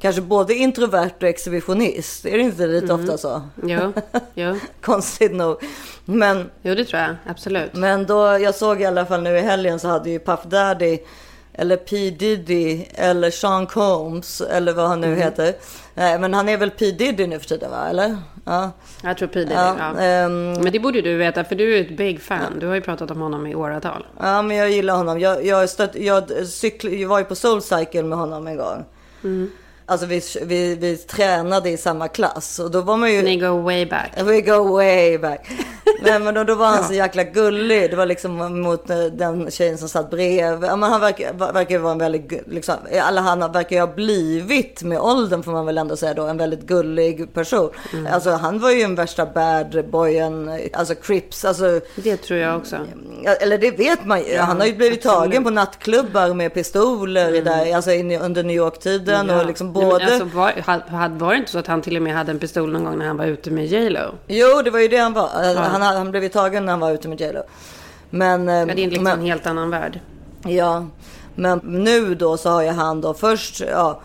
kanske 0.00 0.22
både 0.22 0.54
introvert 0.54 1.14
och 1.16 1.28
exhibitionist. 1.28 2.26
Är 2.26 2.38
det 2.38 2.42
inte 2.42 2.66
lite 2.66 2.92
mm. 2.92 3.00
ofta 3.00 3.18
så? 3.18 3.42
Jo, 3.62 3.92
jo. 4.34 4.58
Konstigt 4.80 5.32
nog. 5.32 5.56
Men, 6.04 6.50
jo, 6.62 6.74
det 6.74 6.84
tror 6.84 7.02
jag. 7.02 7.16
Absolut. 7.26 7.74
Men 7.74 8.06
då, 8.06 8.38
jag 8.38 8.54
såg 8.54 8.80
i 8.80 8.84
alla 8.84 9.06
fall 9.06 9.22
nu 9.22 9.38
i 9.38 9.40
helgen 9.40 9.78
så 9.78 9.88
hade 9.88 10.10
ju 10.10 10.18
Puff 10.18 10.40
Daddy 10.44 10.98
eller 11.60 11.76
P 11.76 12.10
Diddy 12.10 12.84
eller 12.94 13.30
Sean 13.30 13.66
Combs 13.66 14.40
eller 14.40 14.72
vad 14.72 14.88
han 14.88 15.00
nu 15.00 15.06
mm. 15.06 15.18
heter. 15.18 15.54
Nej, 15.94 16.18
men 16.18 16.34
han 16.34 16.48
är 16.48 16.56
väl 16.56 16.70
P 16.70 16.90
Diddy 16.90 17.26
nu 17.26 17.38
för 17.38 17.48
tiden 17.48 17.70
va? 17.70 17.88
Eller? 17.88 18.16
Ja. 18.44 18.70
Jag 19.02 19.18
tror 19.18 19.28
P 19.28 19.38
Diddy, 19.38 19.54
ja. 19.54 19.76
ja. 19.78 20.26
Um, 20.26 20.52
men 20.52 20.72
det 20.72 20.78
borde 20.78 21.02
du 21.02 21.16
veta 21.16 21.44
för 21.44 21.54
du 21.54 21.76
är 21.76 21.80
ett 21.80 21.96
big 21.96 22.20
fan. 22.20 22.58
Du 22.58 22.66
har 22.66 22.74
ju 22.74 22.80
pratat 22.80 23.10
om 23.10 23.20
honom 23.20 23.46
i 23.46 23.54
åratal. 23.54 24.06
Ja, 24.18 24.42
men 24.42 24.56
jag 24.56 24.70
gillar 24.70 24.96
honom. 24.96 25.20
Jag, 25.20 25.46
jag, 25.46 25.68
stött, 25.68 25.94
jag, 25.94 26.46
cykl, 26.46 26.88
jag 26.88 27.08
var 27.08 27.18
ju 27.18 27.24
på 27.24 27.34
Soulcycle 27.34 28.02
med 28.02 28.18
honom 28.18 28.46
en 28.46 28.56
gång. 28.56 28.84
Mm. 29.24 29.50
Alltså 29.90 30.06
vi, 30.06 30.22
vi, 30.42 30.74
vi 30.74 30.96
tränade 30.96 31.70
i 31.70 31.76
samma 31.76 32.08
klass 32.08 32.58
och 32.58 32.70
då 32.70 32.80
var 32.80 32.96
man 32.96 33.12
ju... 33.12 33.22
Ni 33.22 33.36
go 33.36 33.60
way 33.60 33.86
back. 33.86 34.12
We 34.16 34.40
go 34.40 34.76
way 34.76 35.18
back. 35.18 35.50
Nej 36.02 36.18
men 36.18 36.34
då, 36.34 36.44
då 36.44 36.54
var 36.54 36.66
han 36.66 36.84
så 36.84 36.94
jäkla 36.94 37.24
gullig. 37.24 37.90
Det 37.90 37.96
var 37.96 38.06
liksom 38.06 38.60
mot 38.62 38.90
eh, 38.90 39.04
den 39.04 39.50
tjejen 39.50 39.78
som 39.78 39.88
satt 39.88 40.10
bredvid. 40.10 40.68
Ja, 40.68 40.76
men 40.76 40.90
han 40.90 41.00
verkar, 41.00 41.52
verkar 41.52 41.78
vara 41.78 41.92
en 41.92 41.98
väldigt, 41.98 42.42
liksom, 42.46 42.74
eller 42.90 43.22
han 43.22 43.52
verkar 43.52 43.76
ju 43.76 43.80
ha 43.80 43.94
blivit 43.94 44.82
med 44.82 45.00
åldern 45.00 45.42
får 45.42 45.52
man 45.52 45.66
väl 45.66 45.78
ändå 45.78 45.96
säga 45.96 46.14
då, 46.14 46.26
en 46.26 46.36
väldigt 46.36 46.62
gullig 46.62 47.34
person. 47.34 47.70
Mm. 47.92 48.12
Alltså 48.12 48.30
han 48.30 48.58
var 48.58 48.70
ju 48.70 48.82
en 48.82 48.94
värsta 48.94 49.26
bad 49.26 49.84
boyen, 49.90 50.60
alltså 50.72 50.94
Crips, 50.94 51.44
alltså. 51.44 51.80
Det 51.96 52.16
tror 52.16 52.40
jag 52.40 52.56
också. 52.56 52.76
Eller 53.40 53.58
det 53.58 53.70
vet 53.70 54.04
man 54.04 54.18
ju. 54.18 54.32
Ja, 54.32 54.42
han 54.42 54.60
har 54.60 54.66
ju 54.66 54.74
blivit 54.74 55.06
absolut. 55.06 55.30
tagen 55.30 55.44
på 55.44 55.50
nattklubbar 55.50 56.34
med 56.34 56.54
pistoler 56.54 57.28
mm. 57.28 57.44
där, 57.44 57.76
alltså 57.76 57.90
under 58.24 58.42
New 58.42 58.56
York-tiden 58.56 59.28
ja. 59.28 59.40
och 59.40 59.46
liksom 59.46 59.72
både... 59.84 60.04
Nej, 60.04 60.20
alltså, 60.20 60.36
var, 60.36 61.18
var 61.18 61.32
det 61.32 61.38
inte 61.38 61.50
så 61.50 61.58
att 61.58 61.66
han 61.66 61.82
till 61.82 61.96
och 61.96 62.02
med 62.02 62.14
hade 62.14 62.30
en 62.30 62.38
pistol 62.38 62.72
någon 62.72 62.84
gång 62.84 62.98
när 62.98 63.06
han 63.06 63.16
var 63.16 63.24
ute 63.24 63.50
med 63.50 63.66
J 63.66 63.90
Lo? 63.90 64.14
Jo, 64.26 64.62
det 64.64 64.70
var 64.70 64.78
ju 64.78 64.88
det 64.88 64.96
han 64.96 65.12
var. 65.12 65.30
Ja. 65.42 65.60
Han 65.60 65.82
han, 65.82 66.10
blev 66.10 66.22
ju 66.22 66.28
tagen 66.28 66.64
när 66.64 66.72
han 66.72 66.80
var 66.80 66.90
ute 66.90 67.08
med 67.08 67.20
J 67.20 67.32
Lo. 67.32 67.42
Men, 68.10 68.48
ja, 68.48 68.66
det 68.66 68.72
är 68.72 68.76
liksom 68.76 69.04
men, 69.04 69.18
en 69.18 69.26
helt 69.26 69.46
annan 69.46 69.70
värld. 69.70 70.00
Ja, 70.42 70.86
men 71.34 71.60
nu 71.64 72.14
då 72.14 72.36
så 72.36 72.50
har 72.50 72.62
ju 72.62 72.68
han 72.68 73.00
då 73.00 73.14
först 73.14 73.60
ja, 73.60 74.00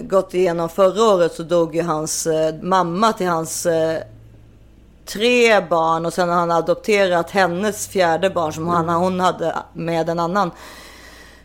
gått 0.00 0.34
igenom 0.34 0.68
förra 0.68 1.02
året 1.02 1.32
så 1.32 1.42
dog 1.42 1.76
ju 1.76 1.82
hans 1.82 2.26
eh, 2.26 2.54
mamma 2.62 3.12
till 3.12 3.28
hans 3.28 3.66
eh, 3.66 4.02
tre 5.06 5.60
barn 5.60 6.06
och 6.06 6.12
sen 6.12 6.28
har 6.28 6.36
han 6.36 6.50
adopterat 6.50 7.30
hennes 7.30 7.88
fjärde 7.88 8.30
barn 8.30 8.52
som 8.52 8.68
mm. 8.68 8.74
han, 8.74 8.88
hon 8.88 9.20
hade 9.20 9.56
med 9.72 10.08
en 10.08 10.18
annan 10.18 10.50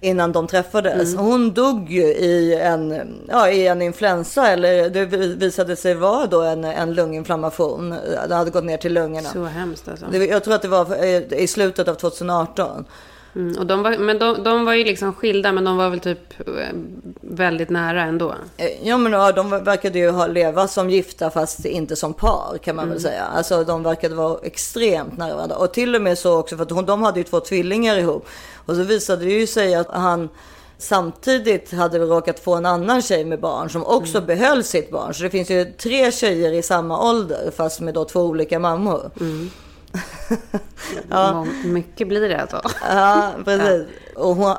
innan 0.03 0.31
de 0.31 0.47
träffades. 0.47 1.13
Mm. 1.13 1.25
Hon 1.25 1.53
dog 1.53 1.91
ju 1.91 2.03
i 2.03 2.55
en, 2.55 3.07
ja, 3.27 3.49
i 3.49 3.67
en 3.67 3.81
influensa 3.81 4.47
eller 4.47 4.89
det 4.89 5.05
visade 5.35 5.75
sig 5.75 5.93
vara 5.93 6.27
då 6.27 6.41
en, 6.41 6.63
en 6.63 6.93
lunginflammation. 6.93 7.95
Det 8.27 8.35
hade 8.35 8.51
gått 8.51 8.63
ner 8.63 8.77
till 8.77 8.93
lungorna. 8.93 9.29
Så 9.29 9.43
hemskt 9.43 9.87
alltså. 9.87 10.05
Det, 10.11 10.25
jag 10.25 10.43
tror 10.43 10.53
att 10.53 10.61
det 10.61 10.67
var 10.67 11.03
i 11.33 11.47
slutet 11.47 11.87
av 11.87 11.95
2018. 11.95 12.85
Mm, 13.35 13.57
och 13.57 13.65
de 13.65 13.83
var, 13.83 13.97
men 13.97 14.19
de, 14.19 14.43
de 14.43 14.65
var 14.65 14.73
ju 14.73 14.83
liksom 14.83 15.13
skilda, 15.13 15.51
men 15.51 15.63
de 15.63 15.77
var 15.77 15.89
väl 15.89 15.99
typ 15.99 16.39
eh, 16.39 16.75
väldigt 17.21 17.69
nära 17.69 18.01
ändå? 18.01 18.35
Eh, 18.57 18.87
ja, 18.87 18.97
men 18.97 19.11
ja, 19.11 19.31
de 19.31 19.49
verkade 19.49 19.99
ju 19.99 20.09
ha 20.09 20.27
leva 20.27 20.67
som 20.67 20.89
gifta 20.89 21.29
fast 21.29 21.65
inte 21.65 21.95
som 21.95 22.13
par 22.13 22.57
kan 22.63 22.75
man 22.75 22.83
mm. 22.83 22.93
väl 22.93 23.01
säga. 23.01 23.23
Alltså 23.23 23.63
de 23.63 23.83
verkade 23.83 24.15
vara 24.15 24.39
extremt 24.43 25.17
nära 25.17 25.35
varandra. 25.35 25.55
Och 25.55 25.73
till 25.73 25.95
och 25.95 26.01
med 26.01 26.17
så 26.17 26.39
också 26.39 26.57
för 26.57 26.63
att 26.63 26.87
de 26.87 27.03
hade 27.03 27.19
ju 27.19 27.23
två 27.23 27.39
tvillingar 27.39 27.97
ihop. 27.97 28.27
Och 28.65 28.75
så 28.75 28.83
visade 28.83 29.25
det 29.25 29.31
ju 29.31 29.47
sig 29.47 29.75
att 29.75 29.87
han 29.91 30.29
samtidigt 30.77 31.71
hade 31.71 31.99
råkat 31.99 32.39
få 32.39 32.55
en 32.55 32.65
annan 32.65 33.01
tjej 33.01 33.25
med 33.25 33.39
barn 33.39 33.69
som 33.69 33.85
också 33.85 34.17
mm. 34.17 34.27
behöll 34.27 34.63
sitt 34.63 34.91
barn. 34.91 35.13
Så 35.13 35.23
det 35.23 35.29
finns 35.29 35.49
ju 35.49 35.65
tre 35.65 36.11
tjejer 36.11 36.51
i 36.51 36.61
samma 36.61 37.09
ålder 37.09 37.51
fast 37.55 37.81
med 37.81 37.93
då 37.93 38.05
två 38.05 38.21
olika 38.21 38.59
mammor. 38.59 39.11
Mm. 39.19 39.49
ja. 41.09 41.45
Mycket 41.65 42.07
blir 42.07 42.29
det 42.29 42.41
alltså. 42.41 42.61
ja, 42.81 43.31
precis. 43.45 43.87
Och 44.15 44.35
hon, 44.35 44.55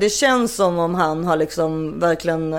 det 0.00 0.10
känns 0.10 0.54
som 0.54 0.78
om 0.78 0.94
han 0.94 1.24
har 1.24 1.36
liksom 1.36 2.00
verkligen 2.00 2.58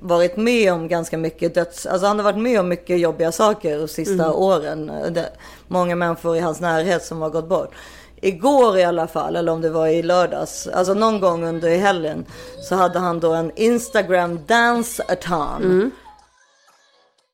varit 0.00 0.36
med 0.36 0.72
om 0.72 0.88
ganska 0.88 1.18
mycket 1.18 1.54
döds... 1.54 1.86
Alltså 1.86 2.06
han 2.06 2.18
har 2.18 2.24
varit 2.24 2.42
med 2.42 2.60
om 2.60 2.68
mycket 2.68 3.00
jobbiga 3.00 3.32
saker 3.32 3.78
de 3.78 3.88
sista 3.88 4.24
mm. 4.24 4.36
åren. 4.36 4.92
Det, 5.10 5.32
många 5.68 5.96
människor 5.96 6.36
i 6.36 6.40
hans 6.40 6.60
närhet 6.60 7.04
som 7.04 7.22
har 7.22 7.30
gått 7.30 7.48
bort. 7.48 7.74
Igår 8.22 8.78
i 8.78 8.84
alla 8.84 9.06
fall, 9.06 9.36
eller 9.36 9.52
om 9.52 9.60
det 9.60 9.70
var 9.70 9.86
i 9.86 10.02
lördags, 10.02 10.66
alltså 10.66 10.94
någon 10.94 11.20
gång 11.20 11.44
under 11.44 11.78
helgen 11.78 12.24
så 12.62 12.74
hade 12.74 12.98
han 12.98 13.20
då 13.20 13.32
en 13.32 13.52
Instagram 13.56 14.40
dance-a-ton. 14.46 15.62
Mm. 15.64 15.90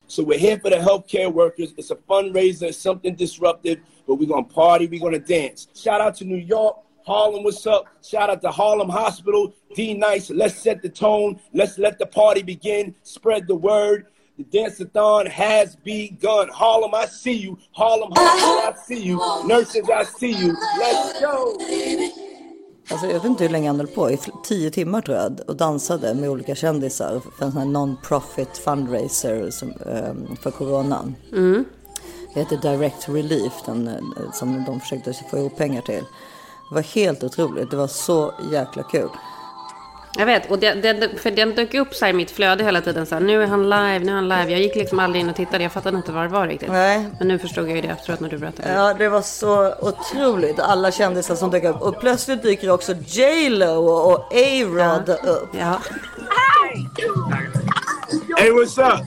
So 0.07 0.23
we're 0.23 0.39
here 0.39 0.57
for 0.57 0.69
the 0.69 0.77
healthcare 0.77 1.31
workers. 1.31 1.73
It's 1.77 1.91
a 1.91 1.95
fundraiser, 1.95 2.63
it's 2.63 2.77
something 2.77 3.13
disruptive, 3.15 3.79
but 4.07 4.15
we're 4.15 4.27
gonna 4.27 4.43
party, 4.43 4.87
we're 4.87 5.01
gonna 5.01 5.19
dance. 5.19 5.67
Shout 5.75 5.99
out 5.99 6.15
to 6.17 6.25
New 6.25 6.37
York, 6.37 6.77
Harlem, 7.05 7.43
what's 7.43 7.65
up? 7.65 7.85
Shout 8.03 8.29
out 8.29 8.41
to 8.41 8.51
Harlem 8.51 8.89
Hospital. 8.89 9.53
D 9.73 9.93
Nice, 9.93 10.29
let's 10.29 10.55
set 10.55 10.81
the 10.81 10.89
tone. 10.89 11.39
Let's 11.53 11.77
let 11.77 11.99
the 11.99 12.05
party 12.05 12.41
begin. 12.41 12.95
Spread 13.03 13.47
the 13.47 13.55
word. 13.55 14.07
The 14.37 14.43
dance-a-thon 14.43 15.25
has 15.27 15.77
begun. 15.77 16.49
Harlem, 16.49 16.93
I 16.93 17.05
see 17.05 17.33
you. 17.33 17.57
Harlem 17.71 18.11
Hospital, 18.13 18.73
I 18.73 18.85
see 18.85 19.01
you. 19.01 19.47
Nurses, 19.47 19.89
I 19.89 20.03
see 20.03 20.33
you. 20.33 20.55
Let's 20.77 21.19
go! 21.21 22.26
Alltså, 22.91 23.07
jag 23.07 23.13
vet 23.13 23.25
inte 23.25 23.43
hur 23.43 23.51
länge 23.51 23.69
han 23.69 23.77
höll 23.77 23.87
på, 23.87 24.11
i 24.11 24.19
tio 24.43 24.71
timmar 24.71 25.01
tror 25.01 25.17
jag, 25.17 25.39
och 25.47 25.55
dansade 25.55 26.13
med 26.13 26.29
olika 26.29 26.55
kändisar 26.55 27.21
för 27.37 27.45
en 27.45 27.51
sån 27.51 27.61
här 27.61 27.67
non-profit 27.67 28.57
fundraiser 28.57 29.49
som, 29.49 29.73
um, 29.85 30.35
för 30.41 30.51
coronan. 30.51 31.15
Mm. 31.31 31.65
Det 32.33 32.39
heter 32.39 32.57
Direct 32.57 33.09
Relief, 33.09 33.53
den, 33.65 33.87
eh, 33.87 34.31
som 34.33 34.63
de 34.65 34.79
försökte 34.79 35.13
få 35.13 35.37
ihop 35.37 35.57
pengar 35.57 35.81
till. 35.81 36.03
Det 36.69 36.75
var 36.75 36.81
helt 36.81 37.23
otroligt, 37.23 37.71
det 37.71 37.77
var 37.77 37.87
så 37.87 38.33
jäkla 38.51 38.83
kul. 38.83 39.09
Jag 40.17 40.25
vet, 40.25 40.51
och 40.51 40.59
det, 40.59 40.73
det, 40.73 41.09
för 41.17 41.31
den 41.31 41.55
dök 41.55 41.73
upp 41.73 41.95
så 41.95 42.05
här 42.05 42.09
i 42.09 42.15
mitt 42.15 42.31
flöde 42.31 42.63
hela 42.63 42.81
tiden. 42.81 43.05
Så 43.05 43.15
här, 43.15 43.21
nu 43.21 43.43
är 43.43 43.47
han 43.47 43.63
live, 43.63 43.99
nu 43.99 44.11
är 44.11 44.15
han 44.15 44.29
live. 44.29 44.51
Jag 44.51 44.61
gick 44.61 44.75
liksom 44.75 44.99
aldrig 44.99 45.21
in 45.21 45.29
och 45.29 45.35
tittade, 45.35 45.63
jag 45.63 45.71
fattade 45.71 45.97
inte 45.97 46.11
vad 46.11 46.23
det 46.23 46.27
var 46.27 46.47
riktigt. 46.47 46.69
Nej. 46.69 47.09
Men 47.19 47.27
nu 47.27 47.39
förstod 47.39 47.69
jag 47.69 47.75
ju 47.75 47.81
det 47.81 47.87
efteråt 47.87 48.19
när 48.19 48.29
du 48.29 48.37
berättade. 48.37 48.73
Ja, 48.73 48.93
det 48.93 49.09
var 49.09 49.21
så 49.21 49.73
otroligt. 49.81 50.59
Alla 50.59 50.91
kändisar 50.91 51.35
som 51.35 51.51
dök 51.51 51.63
upp. 51.63 51.81
Och 51.81 51.99
plötsligt 51.99 52.43
dyker 52.43 52.69
också 52.69 52.93
J 53.05 53.49
Lo 53.49 53.87
och, 53.87 54.33
A-Rod 54.33 55.09
ja. 55.23 55.31
upp. 55.31 55.49
Ja. 55.59 55.79
Hey, 58.37 58.51
what's 58.51 58.77
up? 58.77 59.05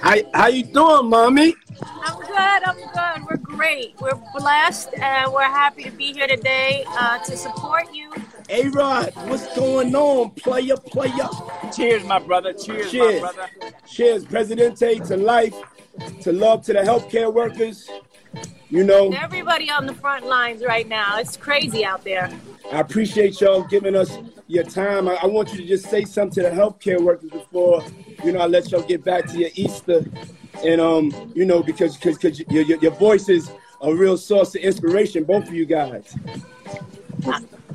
How, 0.00 0.16
how 0.32 0.48
you 0.48 0.64
doing, 0.72 1.10
mommy? 1.10 1.52
I'm 1.82 2.18
good. 2.20 2.30
I'm 2.36 2.76
good. 2.76 3.28
We're 3.28 3.56
great. 3.56 3.94
We're 4.00 4.20
blessed, 4.34 4.90
and 5.00 5.32
we're 5.32 5.42
happy 5.42 5.84
to 5.84 5.90
be 5.90 6.12
here 6.12 6.26
today 6.26 6.84
uh, 6.88 7.18
to 7.24 7.36
support 7.36 7.92
you. 7.94 8.12
Hey, 8.48 8.68
Rod, 8.68 9.12
what's 9.28 9.54
going 9.56 9.94
on, 9.94 10.30
player, 10.30 10.76
player? 10.76 11.28
Cheers, 11.74 12.04
my 12.04 12.18
brother. 12.18 12.52
Cheers, 12.52 12.90
Cheers. 12.90 13.22
my 13.22 13.32
brother. 13.32 13.50
Cheers, 13.88 14.24
Presidente, 14.24 14.98
to 15.00 15.16
life, 15.16 15.54
to 16.22 16.32
love 16.32 16.62
to 16.66 16.72
the 16.72 16.80
healthcare 16.80 17.32
workers. 17.32 17.88
You 18.68 18.82
know, 18.84 19.12
Everybody 19.12 19.70
on 19.70 19.86
the 19.86 19.94
front 19.94 20.26
lines 20.26 20.64
right 20.64 20.88
now. 20.88 21.18
It's 21.18 21.36
crazy 21.36 21.84
out 21.84 22.02
there. 22.04 22.30
I 22.72 22.80
appreciate 22.80 23.40
y'all 23.40 23.62
giving 23.62 23.94
us 23.94 24.18
your 24.48 24.64
time. 24.64 25.08
I, 25.08 25.14
I 25.22 25.26
want 25.26 25.52
you 25.52 25.58
to 25.58 25.66
just 25.66 25.88
say 25.88 26.04
something 26.04 26.42
to 26.42 26.50
the 26.50 26.54
healthcare 26.54 27.00
workers 27.00 27.30
before, 27.30 27.84
you 28.24 28.32
know, 28.32 28.40
I 28.40 28.46
let 28.46 28.70
y'all 28.72 28.82
get 28.82 29.04
back 29.04 29.26
to 29.26 29.38
your 29.38 29.50
Easter. 29.54 30.04
And, 30.64 30.80
um, 30.80 31.12
you 31.34 31.44
know, 31.44 31.62
because 31.62 31.96
cause, 31.96 32.16
cause 32.18 32.40
your, 32.48 32.62
your, 32.64 32.78
your 32.78 32.92
voice 32.92 33.28
is 33.28 33.50
a 33.82 33.94
real 33.94 34.16
source 34.16 34.54
of 34.54 34.62
inspiration, 34.62 35.24
both 35.24 35.46
of 35.48 35.54
you 35.54 35.66
guys. 35.66 36.14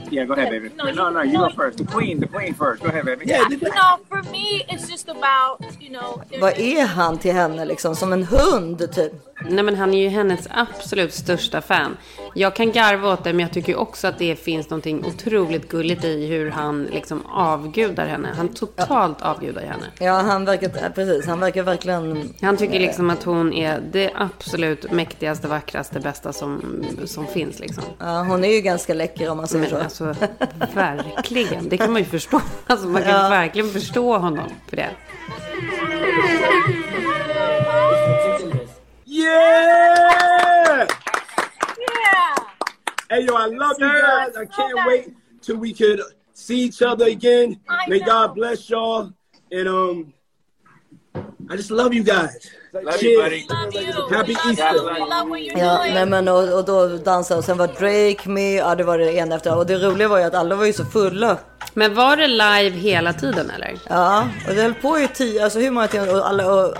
Yeah, 0.10 0.26
go 0.26 0.34
ahead, 0.34 0.50
baby. 0.50 0.70
No, 0.76 0.92
No, 0.92 1.10
no, 1.10 1.22
you- 1.22 1.32
you 1.32 1.38
no, 1.38 1.48
go 1.50 1.56
first. 1.56 1.78
The 1.78 1.86
queen, 1.86 2.20
the 2.20 2.28
queen 2.28 2.54
first. 2.54 2.82
Go 2.84 2.90
ahead, 2.90 3.06
baby. 3.06 3.26
Yeah, 3.28 3.46
th- 3.48 3.62
No, 3.62 4.00
for 4.10 4.22
me, 4.32 4.66
it's 4.68 4.90
just 4.90 5.08
about 5.10 5.60
you 5.80 5.90
know. 5.92 6.22
there's- 6.30 6.42
Vad 6.42 6.60
är 6.60 6.86
han 6.86 7.18
till 7.20 7.34
henne 7.34 7.66
liksom? 7.66 7.96
Som 7.96 8.14
en 8.14 8.24
hund 8.24 8.92
typ? 8.94 9.14
Nej 9.50 9.64
men 9.64 9.76
han 9.76 9.94
är 9.94 10.02
ju 10.02 10.10
hennes 10.10 10.48
absolut 10.52 11.14
största 11.14 11.62
fan. 11.62 11.98
Jag 12.36 12.56
kan 12.56 12.72
garva 12.72 13.14
åt 13.14 13.24
det 13.24 13.34
men 13.34 13.40
jag 13.40 13.54
tycker 13.54 13.76
också 13.76 14.08
att 14.08 14.18
det 14.20 14.36
finns 14.36 14.70
någonting 14.70 15.06
otroligt 15.06 15.70
gulligt 15.70 16.04
i 16.06 16.26
hur 16.28 16.52
han 16.52 16.84
liksom 16.84 17.26
avgudar 17.26 18.08
henne. 18.08 18.30
Han 18.38 18.48
totalt 18.48 19.22
avgudar 19.22 19.62
henne. 19.62 19.84
Ja, 20.00 20.12
han 20.22 20.46
verkar, 20.46 20.90
precis, 20.90 21.26
han 21.28 21.40
verkar 21.40 21.64
verkligen... 21.64 22.34
Han 22.42 22.58
tycker 22.58 22.80
liksom 22.80 23.10
att 23.10 23.24
hon 23.24 23.54
är 23.54 23.80
det 23.92 24.12
absolut 24.16 24.92
mäktigaste, 24.92 25.48
vackraste, 25.48 26.00
bästa 26.00 26.34
som, 26.34 26.84
som 27.06 27.28
finns 27.28 27.60
liksom. 27.60 27.84
Ja, 28.00 28.24
hon 28.24 28.44
är 28.44 28.54
ju 28.56 28.62
ganska 28.62 28.94
läcker 28.94 29.30
om 29.30 29.38
man 29.38 29.48
säger 29.48 29.62
Men 29.80 29.90
så. 29.90 30.06
alltså 30.08 30.28
verkligen, 30.74 31.70
det 31.70 31.78
kan 31.78 31.92
man 31.92 32.02
ju 32.02 32.08
förstå. 32.08 32.42
Alltså 32.68 32.88
man 32.88 33.02
kan 33.04 33.12
Ja. 33.12 33.30
verkligen 33.30 33.70
förstå 33.70 34.18
honom 34.18 34.46
för 34.70 34.76
det. 34.76 34.90
Yeah! 39.12 40.88
Yeah. 40.88 42.36
Hey, 43.10 43.26
yo, 43.26 43.36
I 43.36 43.48
love 43.48 43.76
you 43.78 43.92
guys. 44.02 44.38
I 44.38 44.46
can't 44.46 44.88
wait 44.88 45.14
till 45.42 45.58
we 45.58 45.74
could 45.74 46.00
see 46.34 46.62
each 46.62 46.82
other 46.82 47.08
again. 47.08 47.60
I 47.68 47.90
May 47.90 48.00
know. 48.00 48.06
God 48.06 48.36
bless 48.36 48.70
y'all. 48.70 49.12
And 49.52 49.68
um, 49.68 50.14
I 51.50 51.58
just 51.58 51.72
love 51.72 51.94
you 51.94 52.04
guys. 52.06 52.38
Love 52.74 53.04
you. 53.04 53.20
Love 53.22 53.74
you. 53.74 54.08
Happy 54.16 54.34
love 54.34 54.46
Easter. 54.48 54.76
You. 54.76 54.94
We 54.94 55.00
love 55.00 55.28
what 55.30 55.42
you're 55.42 55.58
Ja, 55.60 55.78
doing. 55.84 55.94
nej 55.94 56.06
men 56.06 56.28
och, 56.28 56.54
och 56.58 56.66
då 56.66 56.88
dansade 56.98 57.38
och 57.38 57.44
sen 57.46 57.58
var 57.58 57.68
Drake 57.68 58.30
med, 58.30 58.56
ja 58.56 58.76
det 58.76 58.84
var 58.84 58.98
det 58.98 59.14
ena 59.14 59.36
efter 59.36 59.58
Och 59.58 59.66
det 59.66 59.76
roliga 59.78 60.08
var 60.08 60.18
ju 60.20 60.24
att 60.24 60.34
alla 60.36 60.56
var 60.56 60.66
ju 60.66 60.74
så 60.74 60.86
fulla. 60.86 61.38
Men 61.74 61.94
var 61.96 62.16
det 62.18 62.28
live 62.28 62.78
hela 62.78 63.14
tiden 63.14 63.50
eller? 63.56 63.76
Ja, 63.90 64.28
och 64.50 64.56
det 64.56 64.62
höll 64.62 64.74
på 64.74 65.00
i 65.00 65.08
tio, 65.08 65.44
alltså 65.44 65.60
hur 65.60 65.72
många 65.72 65.88
timmar, 65.88 66.16
och 66.16 66.28
alla, 66.30 66.52
och 66.54 66.74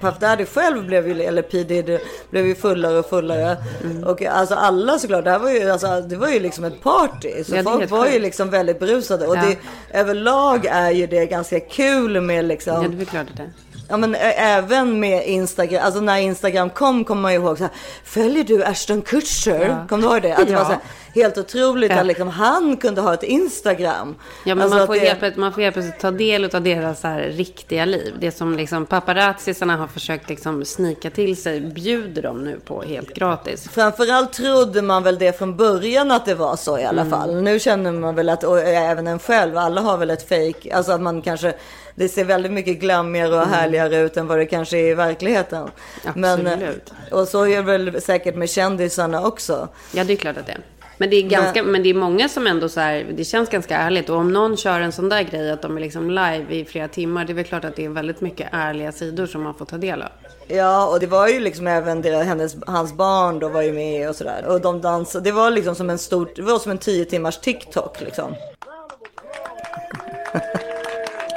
Puff 0.00 0.18
Daddy 0.18 0.44
själv 0.46 0.86
blev 0.86 1.08
ju, 1.08 1.22
eller 1.22 1.42
P 1.42 1.62
Diddy 1.62 1.98
blev 2.30 2.46
ju 2.46 2.54
fullare 2.54 2.98
och 2.98 3.08
fullare. 3.08 3.56
Mm. 3.84 4.04
Och 4.04 4.22
alltså 4.22 4.54
alla 4.54 4.98
såklart, 4.98 5.24
det 5.24 5.30
här 5.30 5.38
var 5.38 5.50
ju, 5.50 5.70
alltså, 5.70 6.00
det 6.00 6.16
var 6.16 6.28
ju 6.28 6.40
liksom 6.40 6.64
ett 6.64 6.82
party. 6.82 7.44
Så 7.44 7.56
Ja, 7.56 7.62
folk 7.62 7.90
var 7.90 8.06
ju 8.06 8.18
liksom 8.18 8.50
väldigt 8.50 8.78
berusade. 8.78 9.26
Och 9.26 9.36
Ja. 9.36 9.42
det, 9.42 9.56
överlag 9.98 10.66
är 10.70 10.90
ju 10.90 11.06
det 11.06 11.26
ganska 11.26 11.60
kul 11.60 12.20
med 12.20 12.44
liksom. 12.44 12.82
Ja, 12.82 12.88
det 12.88 13.02
är 13.02 13.06
klart 13.06 13.26
det. 13.36 13.50
Ja 13.88 13.96
men 13.96 14.14
även 14.36 15.00
med 15.00 15.26
Instagram, 15.26 15.82
alltså 15.84 16.00
när 16.00 16.18
Instagram 16.18 16.70
kom 16.70 17.04
kommer 17.04 17.22
man 17.22 17.32
ju 17.32 17.38
ihåg 17.38 17.58
så 17.58 17.64
här, 17.64 17.72
följer 18.04 18.44
du 18.44 18.64
Ashton 18.64 19.02
Kutcher? 19.02 19.66
Ja. 19.68 19.86
Kommer 19.88 20.02
du 20.02 20.08
ihåg 20.12 20.22
det? 20.22 20.32
Att 20.36 20.46
det 20.46 20.52
Ja. 20.52 20.58
var 20.58 20.64
så 20.64 20.70
här, 20.72 20.80
helt 21.14 21.38
otroligt 21.38 21.90
Ja. 21.90 22.00
att 22.00 22.06
liksom, 22.06 22.28
han 22.28 22.76
kunde 22.76 23.00
ha 23.00 23.14
ett 23.14 23.22
Instagram. 23.22 24.14
Ja, 24.44 24.54
men 24.54 24.62
Alltså 24.62 24.78
man, 24.78 24.86
får 24.86 24.94
det- 24.94 25.00
plötsligt- 25.00 25.36
man 25.36 25.52
får 25.52 25.60
helt 25.60 25.74
plötsligt 25.74 26.00
ta 26.00 26.10
del 26.10 26.44
av 26.56 26.62
deras 26.62 27.00
så 27.00 27.08
här 27.08 27.20
riktiga 27.22 27.84
liv. 27.84 28.14
Det 28.20 28.30
som 28.30 28.56
liksom 28.56 28.86
paparazzisarna 28.86 29.76
har 29.76 29.86
försökt 29.86 30.28
liksom 30.28 30.64
snika 30.64 31.10
till 31.10 31.36
sig 31.42 31.60
bjuder 31.60 32.22
de 32.22 32.44
nu 32.44 32.60
på 32.64 32.82
helt 32.82 33.14
gratis. 33.14 33.68
Framförallt 33.68 34.32
trodde 34.32 34.82
man 34.82 35.02
väl 35.02 35.18
det 35.18 35.38
från 35.38 35.56
början 35.56 36.10
att 36.10 36.26
det 36.26 36.34
var 36.34 36.56
så 36.56 36.78
i 36.78 36.84
alla 36.84 37.02
Mm. 37.02 37.10
fall. 37.18 37.42
Nu 37.42 37.58
känner 37.58 37.92
man 37.92 38.14
väl 38.14 38.28
att, 38.28 38.44
och 38.44 38.60
även 38.60 39.06
en 39.06 39.18
själv, 39.18 39.58
alla 39.58 39.80
har 39.80 39.96
väl 39.96 40.10
ett 40.10 40.28
fake, 40.28 40.74
alltså 40.76 40.92
att 40.92 41.00
man 41.00 41.22
kanske, 41.22 41.54
det 41.94 42.08
ser 42.08 42.24
väldigt 42.24 42.52
mycket 42.52 42.78
glammigare 42.80 43.36
och 43.40 43.46
härligare 43.46 43.96
ut 43.96 44.16
än 44.16 44.26
vad 44.26 44.38
det 44.38 44.46
kanske 44.46 44.76
är 44.78 44.90
i 44.90 44.94
verkligheten. 44.94 45.68
Men, 46.14 46.46
Absolut. 46.46 46.92
och 47.10 47.28
så 47.28 47.46
är 47.46 47.56
det 47.56 47.62
väl 47.62 48.00
säkert 48.02 48.36
med 48.36 48.50
kändisarna 48.50 49.26
också. 49.26 49.68
Ja, 49.92 50.04
det 50.04 50.12
är 50.12 50.16
klart 50.16 50.36
att 50.36 50.46
det 50.46 50.52
är. 50.52 50.60
Men 50.98 51.10
det 51.10 51.16
är, 51.16 51.22
ganska, 51.22 51.62
men... 51.62 51.82
det 51.82 51.88
är 51.88 51.94
många 51.94 52.28
som 52.28 52.46
ändå 52.46 52.68
så 52.68 52.80
här, 52.80 53.06
det 53.16 53.24
känns 53.24 53.48
ganska 53.48 53.76
ärligt. 53.76 54.10
Och 54.10 54.16
om 54.16 54.32
någon 54.32 54.56
kör 54.56 54.80
en 54.80 54.92
sån 54.92 55.08
där 55.08 55.22
grej 55.22 55.50
att 55.50 55.62
de 55.62 55.76
är 55.76 55.80
liksom 55.80 56.10
live 56.10 56.46
i 56.54 56.64
flera 56.64 56.88
timmar, 56.88 57.24
det 57.24 57.32
är 57.32 57.34
väl 57.34 57.44
klart 57.44 57.64
att 57.64 57.76
det 57.76 57.84
är 57.84 57.88
väldigt 57.88 58.20
mycket 58.20 58.48
ärliga 58.52 58.92
sidor 58.92 59.26
som 59.26 59.42
man 59.42 59.54
får 59.54 59.64
ta 59.64 59.76
del 59.76 60.02
av. 60.02 60.08
Ja, 60.46 60.86
och 60.86 61.00
det 61.00 61.06
var 61.06 61.28
ju 61.28 61.40
liksom 61.40 61.66
även 61.66 62.02
deras, 62.02 62.26
hennes, 62.26 62.56
hans 62.66 62.92
barn 62.92 63.38
då 63.38 63.48
var 63.48 63.62
ju 63.62 63.72
med 63.72 64.08
och 64.08 64.16
sådär. 64.16 64.44
Och 64.48 64.60
de 64.60 64.80
dansade, 64.80 65.24
det 65.24 65.32
var 65.32 65.50
liksom 65.50 65.74
som 65.74 65.90
en 65.90 65.98
stor, 65.98 66.30
det 66.36 66.42
var 66.42 66.58
som 66.58 66.70
en 66.70 66.78
10 66.78 67.04
timmars 67.04 67.38
TikTok 67.38 68.00
liksom. 68.00 68.34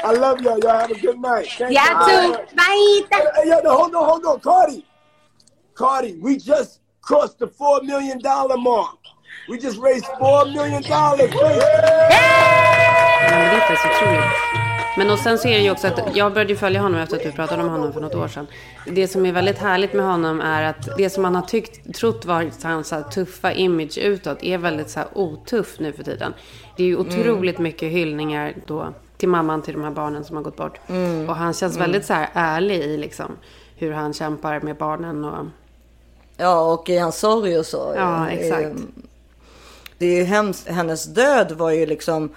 I 0.03 0.13
love 0.13 0.41
y'all. 0.41 0.59
Y'all 0.59 0.79
have 0.79 0.91
a 0.91 0.99
good 1.01 1.19
night. 1.19 1.47
Thank 1.57 1.73
Yeah, 1.73 1.91
y'all. 1.91 2.33
too. 2.33 2.55
Bye. 2.55 3.01
Hey, 3.35 3.49
yo, 3.49 3.59
no, 3.61 3.77
hold 3.77 3.95
on, 3.95 4.05
hold 4.05 4.25
on. 4.25 4.39
Cardi. 4.39 4.85
Cardi, 5.75 6.17
we 6.21 6.37
just 6.37 6.79
crossed 7.01 7.39
the 7.39 7.47
$4 7.47 7.83
million 7.83 8.21
mark. 8.23 9.06
We 9.49 9.55
just 9.57 9.81
raised 9.81 10.05
$4 10.19 10.45
million. 10.45 10.83
Ja, 10.89 11.15
men 11.19 11.29
det 13.29 13.55
är 13.55 13.59
faktiskt 13.59 13.85
otroligt. 13.85 14.21
Men 14.97 15.09
och 15.09 15.19
sen 15.19 15.37
så 15.37 15.47
är 15.47 15.57
det 15.57 15.63
ju 15.63 15.71
också 15.71 15.87
att 15.87 16.15
jag 16.15 16.33
började 16.33 16.53
ju 16.53 16.57
följa 16.57 16.81
honom 16.81 17.01
efter 17.01 17.17
att 17.17 17.23
du 17.23 17.31
pratade 17.31 17.63
om 17.63 17.69
honom 17.69 17.93
för 17.93 18.01
något 18.01 18.15
år 18.15 18.27
sedan. 18.27 18.47
Det 18.85 19.07
som 19.07 19.25
är 19.25 19.31
väldigt 19.31 19.57
härligt 19.57 19.93
med 19.93 20.05
honom 20.05 20.41
är 20.41 20.63
att 20.63 20.97
det 20.97 21.09
som 21.09 21.23
man 21.23 21.35
har 21.35 21.41
tyckt, 21.41 21.95
trott 21.95 22.25
var 22.25 22.51
hans 22.63 22.87
så 22.87 23.01
tuffa 23.01 23.51
image 23.53 23.97
utåt 23.97 24.43
är 24.43 24.57
väldigt 24.57 24.89
så 24.89 24.99
här, 24.99 25.07
otuff 25.13 25.79
nu 25.79 25.93
för 25.93 26.03
tiden. 26.03 26.33
Det 26.77 26.83
är 26.83 26.87
ju 26.87 26.97
otroligt 26.97 27.59
mycket 27.59 27.91
hyllningar 27.91 28.53
då 28.65 28.93
till 29.17 29.29
mamman 29.29 29.61
till 29.61 29.73
de 29.73 29.83
här 29.83 29.91
barnen 29.91 30.23
som 30.23 30.35
har 30.35 30.43
gått 30.43 30.57
bort. 30.57 30.79
Och 31.27 31.35
han 31.35 31.53
känns 31.53 31.77
väldigt 31.77 32.05
så 32.05 32.13
här 32.13 32.29
ärlig 32.33 32.75
i 32.77 32.97
liksom 32.97 33.31
hur 33.75 33.91
han 33.91 34.13
kämpar 34.13 34.59
med 34.59 34.75
barnen 34.75 35.25
och 35.25 35.45
Ja, 36.37 36.73
och 36.73 36.89
i 36.89 36.97
hans 36.97 37.19
sorg 37.19 37.57
och 37.59 37.65
så. 37.65 37.93
Ja, 37.95 38.29
exakt. 38.29 38.75
Det 39.97 40.05
är 40.05 40.15
ju 40.15 40.23
hemskt, 40.23 40.67
hennes 40.67 41.05
död 41.05 41.51
var 41.51 41.71
ju 41.71 41.85
liksom, 41.85 42.29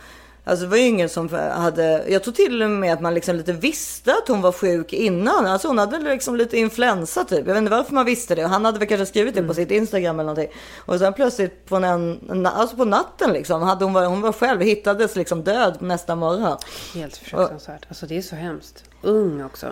alltså 0.44 0.64
det 0.64 0.70
var 0.70 0.76
ju 0.76 0.86
ingen 0.86 1.08
som 1.08 1.28
hade, 1.52 2.04
jag 2.08 2.22
tror 2.22 2.34
till 2.34 2.62
och 2.62 2.70
med 2.70 2.92
att 2.92 3.00
man 3.00 3.14
liksom 3.14 3.36
lite 3.36 3.52
visste 3.52 4.12
att 4.12 4.28
hon 4.28 4.40
var 4.40 4.52
sjuk 4.52 4.92
innan. 4.92 5.46
Alltså 5.46 5.68
hon 5.68 5.78
hade 5.78 5.98
liksom 5.98 6.36
lite 6.36 6.58
influensa 6.58 7.24
typ. 7.24 7.46
Jag 7.46 7.54
vet 7.54 7.58
inte 7.58 7.70
varför 7.70 7.94
man 7.94 8.06
visste 8.06 8.34
det. 8.34 8.42
Han 8.46 8.64
hade 8.64 8.78
väl 8.78 8.88
kanske 8.88 9.06
skrivit 9.06 9.34
det 9.34 9.42
på 9.42 9.54
sitt 9.54 9.70
Instagram 9.70 10.20
eller 10.20 10.26
någonting. 10.26 10.58
Och 10.78 10.98
sen 10.98 11.12
plötsligt 11.12 11.66
på, 11.66 11.76
en, 11.76 12.46
alltså 12.46 12.76
på 12.76 12.84
natten 12.84 13.32
liksom, 13.32 13.62
hade 13.62 13.84
hon, 13.84 13.92
var, 13.92 14.06
hon 14.06 14.20
var 14.20 14.32
själv, 14.32 14.60
hittades 14.60 15.16
liksom 15.16 15.42
död 15.42 15.76
nästa 15.80 16.16
morgon. 16.16 16.56
helt 16.94 17.16
fruktansvärt. 17.16 17.86
Alltså 17.88 18.06
det 18.06 18.16
är 18.16 18.22
så 18.22 18.36
hemskt. 18.36 18.84
Ung 19.02 19.44
också. 19.44 19.66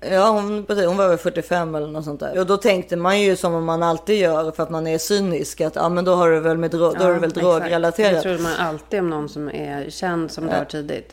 Ja, 0.00 0.30
hon, 0.30 0.64
precis, 0.64 0.86
hon 0.86 0.96
var 0.96 1.08
väl 1.08 1.18
45 1.18 1.74
eller 1.74 1.86
något 1.86 2.04
sånt 2.04 2.20
där. 2.20 2.38
Och 2.38 2.46
då 2.46 2.56
tänkte 2.56 2.96
man 2.96 3.20
ju 3.20 3.36
som 3.36 3.64
man 3.64 3.82
alltid 3.82 4.18
gör 4.18 4.50
för 4.50 4.62
att 4.62 4.70
man 4.70 4.86
är 4.86 4.98
cynisk 4.98 5.60
att 5.60 5.76
ja, 5.76 5.88
men 5.88 6.04
då 6.04 6.14
har 6.14 6.30
du 6.30 6.40
väl 6.40 6.58
med 6.58 6.70
drog, 6.70 6.94
då 6.98 7.04
är 7.04 7.12
det 7.12 7.18
väl 7.18 7.30
drogrelaterat. 7.30 8.12
Det 8.12 8.20
tror 8.22 8.38
man 8.38 8.52
alltid 8.58 9.00
om 9.00 9.10
någon 9.10 9.28
som 9.28 9.48
är 9.48 9.90
känd 9.90 10.30
som 10.30 10.46
dör 10.46 10.64
tidigt. 10.64 11.12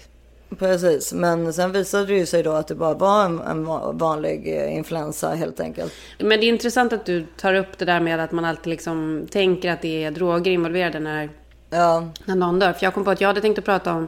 Precis, 0.60 1.13
men 1.13 1.53
sen 1.53 1.72
visade 1.72 2.06
det 2.06 2.13
ju 2.13 2.25
sig 2.25 2.44
då 2.44 2.51
att 2.51 2.67
det 2.67 2.75
bara 2.75 2.94
var 2.94 3.25
en, 3.25 3.39
en 3.39 3.65
va- 3.65 3.91
vanlig 3.94 4.58
eh, 4.58 4.75
influensa 4.77 5.29
helt 5.29 5.60
enkelt. 5.60 5.94
Men 6.20 6.29
det 6.39 6.46
är 6.46 6.50
intressant 6.50 6.94
att 6.94 7.06
du 7.06 7.25
tar 7.38 7.53
upp 7.53 7.77
det 7.77 7.86
där 7.86 8.00
med 8.00 8.20
att 8.20 8.32
man 8.32 8.46
alltid 8.46 8.67
liksom 8.67 9.27
tänker 9.32 9.72
att 9.72 9.82
det 9.82 10.03
är 10.03 10.12
droger 10.12 10.51
involverade 10.51 11.00
när, 11.00 11.29
Ja, 11.70 12.08
när 12.25 12.36
någon 12.36 12.60
dör. 12.60 12.74
För 12.74 12.86
jag 12.86 12.94
kom 12.94 13.03
på 13.03 13.12
att 13.12 13.22
jag 13.22 13.27
hade 13.27 13.41
tänkt 13.41 13.60
att 13.60 13.65
prata 13.65 13.94
om... 13.94 14.08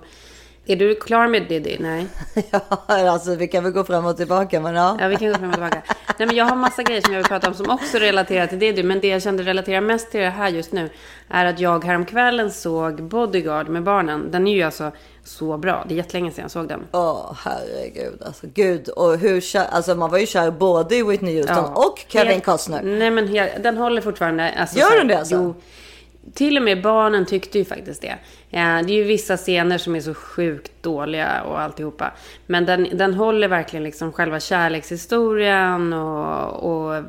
Är 0.70 0.76
du 0.76 0.96
klar 0.96 1.28
med 1.28 1.48
Diddy? 1.48 1.78
Nej. 1.80 2.08
ja 2.52 2.60
alltså 2.88 3.36
vi 3.36 3.48
kan 3.48 3.64
väl 3.64 3.74
gå 3.74 3.84
fram 3.84 4.06
och 4.06 4.18
tillbaka 4.18 4.60
men 4.60 4.76
ja. 4.76 4.98
Ja, 5.00 5.08
vi 5.08 5.16
kan 5.16 5.28
gå 5.32 5.36
fram 5.36 5.48
och 5.50 5.54
tillbaka. 5.54 5.82
Nej, 6.18 6.28
men 6.28 6.36
jag 6.36 6.46
har 6.46 6.56
massa 6.56 6.84
grejer 6.84 7.02
som 7.02 7.14
jag 7.14 7.20
vill 7.20 7.28
prata 7.28 7.48
om 7.48 7.54
som 7.54 7.70
också 7.70 7.98
relaterar 7.98 8.48
till 8.48 8.60
Diddy. 8.60 8.84
Men 8.84 9.00
det 9.00 9.08
jag 9.08 9.22
kände 9.22 9.44
relaterar 9.44 9.82
mest 9.82 10.12
till 10.12 10.20
det 10.20 10.30
här 10.30 10.50
just 10.50 10.72
nu 10.72 10.90
är 11.30 11.46
att 11.46 11.60
jag 11.60 11.84
häromkvällen 11.86 12.52
såg 12.52 13.04
Bodyguard 13.04 13.70
med 13.70 13.84
barnen. 13.84 14.32
Den 14.32 14.48
är 14.48 14.56
ju 14.56 14.64
alltså 14.64 14.92
så 15.24 15.58
bra. 15.58 15.86
Det 15.88 15.94
är 15.94 15.98
jättelänge 15.98 16.32
sedan 16.32 16.42
jag 16.42 16.52
såg 16.52 16.68
den. 16.68 16.88
Åh 16.92 17.34
herregud 17.44 18.22
alltså. 18.26 18.48
Gud 18.54 18.90
och 18.90 19.18
hur 19.18 19.42
kär, 19.42 19.66
alltså 19.72 19.96
man 19.96 20.12
var 20.12 20.18
ju 20.18 20.26
kär 20.26 20.52
både 20.52 20.96
i 20.96 21.04
Whitney 21.04 21.36
Houston 21.38 21.56
Ja. 21.58 21.86
och 21.86 22.06
Kevin 22.08 22.42
Costner. 22.42 22.82
Nej, 22.84 23.12
men 23.12 23.34
den 23.64 23.78
håller 23.78 24.02
fortfarande. 24.02 24.54
Alltså, 24.60 24.80
Gör 24.80 24.98
den 24.98 25.08
det 25.08 25.20
alltså? 25.20 25.36
Jo, 25.36 25.56
till 26.34 26.58
och 26.58 26.64
med 26.64 26.82
barnen 26.82 27.26
tyckte 27.26 27.58
ju 27.58 27.66
faktiskt 27.66 28.02
det. 28.02 28.18
Ja, 28.50 28.82
det 28.84 28.94
är 28.94 28.96
ju 28.96 29.04
vissa 29.04 29.38
scener 29.38 29.78
som 29.78 29.96
är 29.96 30.02
så 30.02 30.14
sjukt 30.14 30.72
dåliga 30.82 31.44
och 31.44 31.60
alltihopa. 31.60 32.12
Men 32.46 32.66
den, 32.66 32.88
den 32.94 33.14
håller 33.14 33.48
verkligen 33.48 33.84
liksom 33.84 34.12
själva 34.12 34.40
kärlekshistorien 34.40 35.94
och, 35.94 36.54
och, 36.54 37.04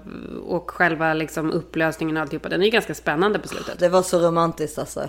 och 0.47 0.71
själva 0.71 1.15
liksom 1.15 1.51
upplösningen 1.51 2.17
och 2.17 2.23
alltihopa. 2.23 2.49
Den 2.49 2.61
är 2.61 2.65
ju 2.65 2.71
ganska 2.71 2.95
spännande 2.95 3.39
på 3.39 3.49
slutet. 3.49 3.79
Det 3.79 3.89
var 3.89 4.03
så 4.03 4.19
romantiskt 4.19 4.79
alltså. 4.79 5.09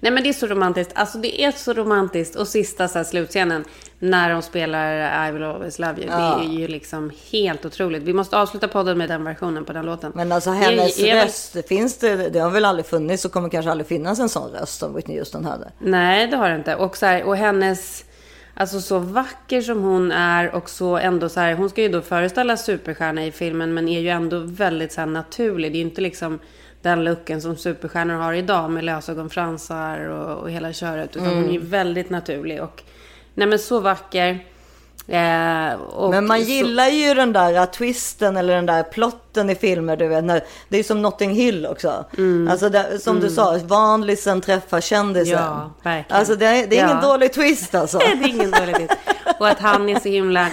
Nej 0.00 0.12
men 0.12 0.22
det 0.22 0.28
är 0.28 0.32
så 0.32 0.46
romantiskt. 0.46 0.92
Alltså 0.94 1.18
det 1.18 1.42
är 1.44 1.52
så 1.52 1.72
romantiskt. 1.72 2.36
Och 2.36 2.48
sista 2.48 2.88
så 2.88 2.98
här, 2.98 3.04
slutscenen. 3.04 3.64
När 3.98 4.30
de 4.30 4.42
spelar 4.42 5.28
I 5.28 5.32
will 5.32 5.42
always 5.42 5.78
love 5.78 6.00
you. 6.02 6.10
Ja. 6.10 6.38
Det 6.40 6.46
är 6.54 6.58
ju 6.58 6.68
liksom 6.68 7.10
helt 7.32 7.64
otroligt. 7.64 8.02
Vi 8.02 8.12
måste 8.12 8.38
avsluta 8.38 8.68
podden 8.68 8.98
med 8.98 9.08
den 9.08 9.24
versionen 9.24 9.64
på 9.64 9.72
den 9.72 9.86
låten. 9.86 10.12
Men 10.14 10.32
alltså 10.32 10.50
Det 10.50 10.56
hennes 10.56 11.02
väl- 11.02 11.16
röst, 11.24 11.56
finns 11.68 11.98
det, 11.98 12.16
det 12.28 12.38
har 12.38 12.50
väl 12.50 12.64
aldrig 12.64 12.86
funnits 12.86 13.24
och 13.24 13.32
kommer 13.32 13.48
kanske 13.48 13.70
aldrig 13.70 13.86
finnas 13.86 14.18
en 14.20 14.28
sån 14.28 14.50
röst 14.50 14.78
som 14.78 14.94
Whitney 14.94 15.18
Houston 15.18 15.44
hade. 15.44 15.72
Nej, 15.78 16.26
det 16.26 16.36
har 16.36 16.48
det 16.50 16.56
inte. 16.56 16.74
Och, 16.76 16.96
så 16.96 17.06
här, 17.06 17.24
och 17.24 17.36
hennes... 17.36 18.04
Alltså 18.58 18.80
så 18.80 18.98
vacker 18.98 19.60
som 19.60 19.82
hon 19.82 20.12
är 20.12 20.54
och 20.54 20.70
så 20.70 20.96
ändå 20.96 21.28
så 21.28 21.40
här... 21.40 21.54
Hon 21.54 21.70
ska 21.70 21.82
ju 21.82 21.88
då 21.88 22.00
föreställa 22.00 22.56
superstjärna 22.56 23.24
i 23.26 23.32
filmen 23.32 23.74
men 23.74 23.88
är 23.88 24.00
ju 24.00 24.08
ändå 24.08 24.38
väldigt 24.38 24.92
så 24.92 25.00
här 25.00 25.06
naturlig. 25.08 25.72
Det 25.72 25.76
är 25.76 25.80
ju 25.80 25.84
inte 25.84 26.00
liksom 26.00 26.38
den 26.86 27.04
looken 27.04 27.40
som 27.42 27.56
superstjärnor 27.56 28.14
har 28.14 28.32
idag 28.32 28.70
med 28.70 28.84
lösögonfransar 28.84 30.08
och, 30.08 30.38
och 30.42 30.50
hela 30.50 30.72
köret. 30.72 31.16
Utan 31.16 31.28
hon 31.28 31.50
är 31.50 31.58
väldigt 31.58 32.10
naturlig 32.10 32.62
och... 32.62 32.82
Nej 33.34 33.46
men 33.46 33.58
så 33.58 33.80
vacker. 33.80 34.30
Eh, 35.08 35.18
Men 36.10 36.26
man 36.26 36.38
så- 36.40 36.50
gillar 36.50 36.88
ju 36.88 37.14
den 37.14 37.32
där 37.32 37.66
twisten 37.66 38.36
eller 38.36 38.54
den 38.54 38.66
där 38.66 38.82
plotten 38.82 39.50
i 39.50 39.54
filmer, 39.54 39.96
du 39.96 40.08
vet. 40.08 40.24
När, 40.24 40.40
det 40.68 40.78
är 40.78 40.82
som 40.82 41.02
Notting 41.02 41.30
Hill 41.34 41.66
också. 41.66 42.04
Mm. 42.18 42.48
Alltså 42.48 42.68
det, 42.68 42.98
som 42.98 43.20
du 43.20 43.30
sa, 43.30 43.58
vanlisen 43.64 44.40
träffar 44.40 44.80
kändisen. 44.80 45.38
Ja, 45.42 45.70
verkligen. 45.82 46.18
Alltså 46.18 46.34
det, 46.36 46.46
är- 46.46 46.66
det 46.66 46.78
är 46.78 46.84
ingen 46.84 46.98
Ja. 47.02 47.08
dålig 47.08 47.32
twist 47.32 47.74
alltså. 47.74 47.98
det 47.98 48.04
är 48.04 48.28
ingen 48.28 48.50
dålig 48.50 48.76
bit. 48.76 48.90
Och 49.38 49.48
att 49.48 49.58
han 49.58 49.88
är 49.88 50.00
så 50.00 50.08
himla... 50.08 50.48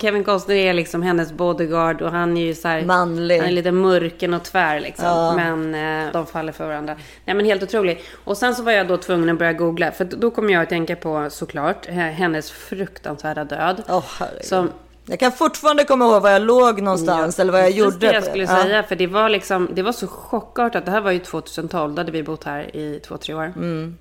Kevin 0.00 0.24
Costner 0.24 0.54
är 0.54 0.72
liksom 0.72 1.02
hennes 1.02 1.32
bodyguard 1.32 2.02
och 2.02 2.10
han 2.10 2.36
är 2.36 2.46
ju 2.46 2.54
så 2.54 2.68
här... 2.68 2.82
Manlig. 2.82 3.38
Han 3.38 3.48
är 3.48 3.52
lite 3.52 3.72
mörken 3.72 4.34
och 4.34 4.42
tvär 4.42 4.80
liksom. 4.80 5.04
Ja. 5.04 5.34
Men 5.36 5.74
eh, 6.06 6.12
de 6.12 6.26
faller 6.26 6.52
för 6.52 6.66
varandra. 6.66 6.96
Nej 7.24 7.36
men 7.36 7.44
helt 7.46 7.62
otroligt. 7.62 8.04
Och 8.24 8.36
sen 8.36 8.54
så 8.54 8.62
var 8.62 8.72
jag 8.72 8.88
då 8.88 8.96
tvungen 8.96 9.30
att 9.30 9.38
börja 9.38 9.52
googla. 9.52 9.92
För 9.92 10.04
då 10.04 10.30
kom 10.30 10.50
jag 10.50 10.62
att 10.62 10.68
tänka 10.68 10.96
på 10.96 11.26
såklart 11.30 11.88
eh, 11.88 11.94
hennes 11.94 12.50
fruktansvärda 12.50 13.44
död. 13.44 13.82
Herregud. 14.18 14.44
som, 14.44 14.70
Jag 15.06 15.18
kan 15.18 15.32
fortfarande 15.32 15.84
komma 15.84 16.04
ihåg 16.04 16.22
var 16.22 16.30
jag 16.30 16.42
låg 16.42 16.82
någonstans 16.82 17.38
eller 17.38 17.52
vad 17.52 17.60
jag 17.60 17.70
gjorde. 17.70 17.96
det 18.06 18.12
jag 18.14 18.24
skulle 18.24 18.44
Ja. 18.44 18.62
säga. 18.62 18.82
För 18.82 18.96
det 18.96 19.06
var 19.06 19.28
liksom, 19.28 19.68
det 19.72 19.82
var 19.82 19.92
så 19.92 20.06
chockartat. 20.06 20.84
Det 20.84 20.90
här 20.90 21.00
var 21.00 21.10
ju 21.10 21.18
2012, 21.18 21.94
då 21.94 22.00
hade 22.00 22.12
vi 22.12 22.22
bott 22.22 22.44
här 22.44 22.76
i 22.76 23.00
två, 23.06 23.16
tre 23.16 23.34
år. 23.34 23.52
Mm. 23.56 23.96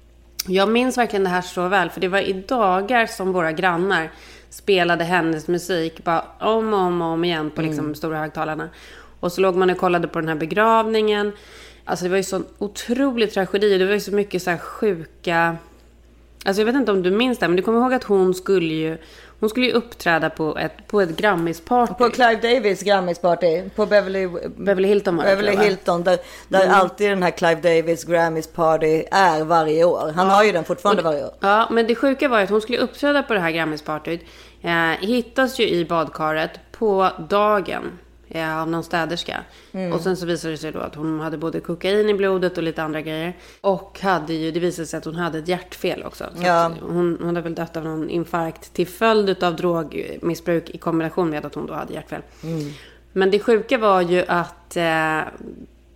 Jag 0.48 0.70
minns 0.70 0.98
verkligen 0.98 1.24
det 1.24 1.30
här 1.30 1.42
så 1.42 1.68
väl. 1.68 1.90
För 1.90 2.02
det 2.02 2.08
var 2.08 2.20
i 2.20 2.34
dagar 2.34 3.06
som 3.06 3.32
våra 3.34 3.52
grannar 3.52 4.12
spelade 4.56 5.04
hennes 5.04 5.48
musik 5.48 6.04
bara 6.04 6.26
om 6.40 6.74
och 6.74 6.80
om, 6.80 7.02
och 7.02 7.08
om 7.08 7.24
igen 7.24 7.52
på 7.52 7.62
liksom 7.62 7.86
Mm. 7.86 7.96
stora 7.96 8.20
högtalarna. 8.20 8.70
Och 9.20 9.32
så 9.32 9.42
låg 9.42 9.56
man 9.56 9.70
och 9.70 9.78
kollade 9.78 10.08
på 10.08 10.20
den 10.20 10.28
här 10.28 10.36
begravningen. 10.36 11.32
Alltså 11.86 12.06
det 12.06 12.10
var 12.10 12.18
ju 12.18 12.24
sån 12.24 12.46
otrolig 12.58 13.32
tragedi. 13.34 13.78
Det 13.78 13.86
var 13.86 13.94
ju 13.94 14.00
så 14.00 14.12
mycket 14.12 14.42
så 14.42 14.50
här 14.50 14.58
sjuka... 14.58 15.58
Alltså 16.46 16.62
jag 16.62 16.66
vet 16.66 16.76
inte 16.76 16.92
om 16.92 17.04
du 17.04 17.12
minns 17.12 17.40
det, 17.40 17.48
men 17.48 17.56
du 17.56 17.64
kommer 17.64 17.80
ihåg 17.80 17.94
att 17.94 18.04
hon 18.04 18.34
skulle 18.34 18.74
ju... 18.74 18.98
Hon 19.40 19.50
skulle 19.50 19.66
ju 19.66 19.72
uppträda 19.72 20.30
på 20.30 20.58
ett, 20.58 20.88
på 20.88 21.02
ett 21.02 21.18
Grammisparty. 21.18 21.94
På 21.94 22.10
Clive 22.10 22.36
Davis 22.36 22.82
Grammisparty 22.82 23.70
på 23.76 23.86
Beverly, 23.86 24.28
Beverly 24.58 24.88
Hilton 24.88 25.16
var 25.16 25.24
det, 25.24 25.36
Beverly? 25.36 25.58
Hilton. 25.58 26.04
Där, 26.04 26.18
där 26.48 26.70
alltid 26.70 27.10
den 27.10 27.24
här 27.24 27.32
Clive 27.32 27.62
Davis 27.62 28.04
Grammys 28.04 28.48
Party 28.48 29.04
är 29.12 29.44
varje 29.44 29.84
år. 29.84 30.14
Han 30.16 30.30
har 30.30 30.44
ju 30.44 30.52
den 30.52 30.64
fortfarande 30.64 31.02
varje 31.02 31.26
år. 31.26 31.34
Ja, 31.40 31.68
men 31.72 31.88
det 31.88 31.96
sjuka 31.96 32.28
var 32.28 32.38
ju 32.38 32.44
att 32.44 32.50
hon 32.50 32.62
skulle 32.62 32.78
uppträda 32.78 33.24
på 33.24 33.34
det 33.34 33.40
här 33.40 33.52
Grammispartyt. 33.52 34.22
Eh, 34.62 35.08
hittas 35.08 35.60
ju 35.60 35.70
i 35.70 35.86
badkaret 35.86 36.52
på 36.72 37.10
dagen 37.30 38.00
eh, 38.36 38.62
av 38.62 38.70
någon 38.70 38.84
städerska. 38.84 39.44
Mm. 39.72 39.94
Och 39.94 40.02
sen 40.02 40.18
så 40.18 40.26
visade 40.26 40.54
det 40.54 40.58
sig 40.58 40.72
då 40.72 40.80
att 40.80 40.96
hon 40.96 41.20
hade 41.20 41.38
både 41.38 41.60
kokain 41.60 42.10
i 42.10 42.14
blodet 42.14 42.58
och 42.58 42.64
lite 42.64 42.84
andra 42.84 43.02
grejer. 43.02 43.38
Och 43.62 44.00
hade 44.02 44.34
ju, 44.34 44.52
det 44.52 44.60
visade 44.60 44.86
sig 44.86 44.98
att 44.98 45.06
hon 45.06 45.16
hade 45.16 45.40
ett 45.40 45.48
hjärtfel 45.48 46.04
också. 46.04 46.26
Så 46.36 46.44
Ja. 46.44 46.72
hon, 46.82 47.18
hon 47.20 47.28
hade 47.28 47.42
väl 47.42 47.56
dött 47.56 47.78
av 47.78 47.84
någon 47.84 48.10
infarkt 48.10 48.74
till 48.74 48.88
följd 48.88 49.44
av 49.44 49.56
drogmissbruk 49.56 50.70
i 50.70 50.78
kombination 50.78 51.30
med 51.30 51.46
att 51.46 51.56
hon 51.56 51.66
då 51.68 51.74
hade 51.74 51.94
hjärtfel. 51.94 52.22
Mm. 52.44 52.72
Men 53.14 53.32
det 53.32 53.40
sjuka 53.40 53.78
var 53.78 54.02
ju 54.02 54.26
att 54.28 54.78
eh, 54.78 55.20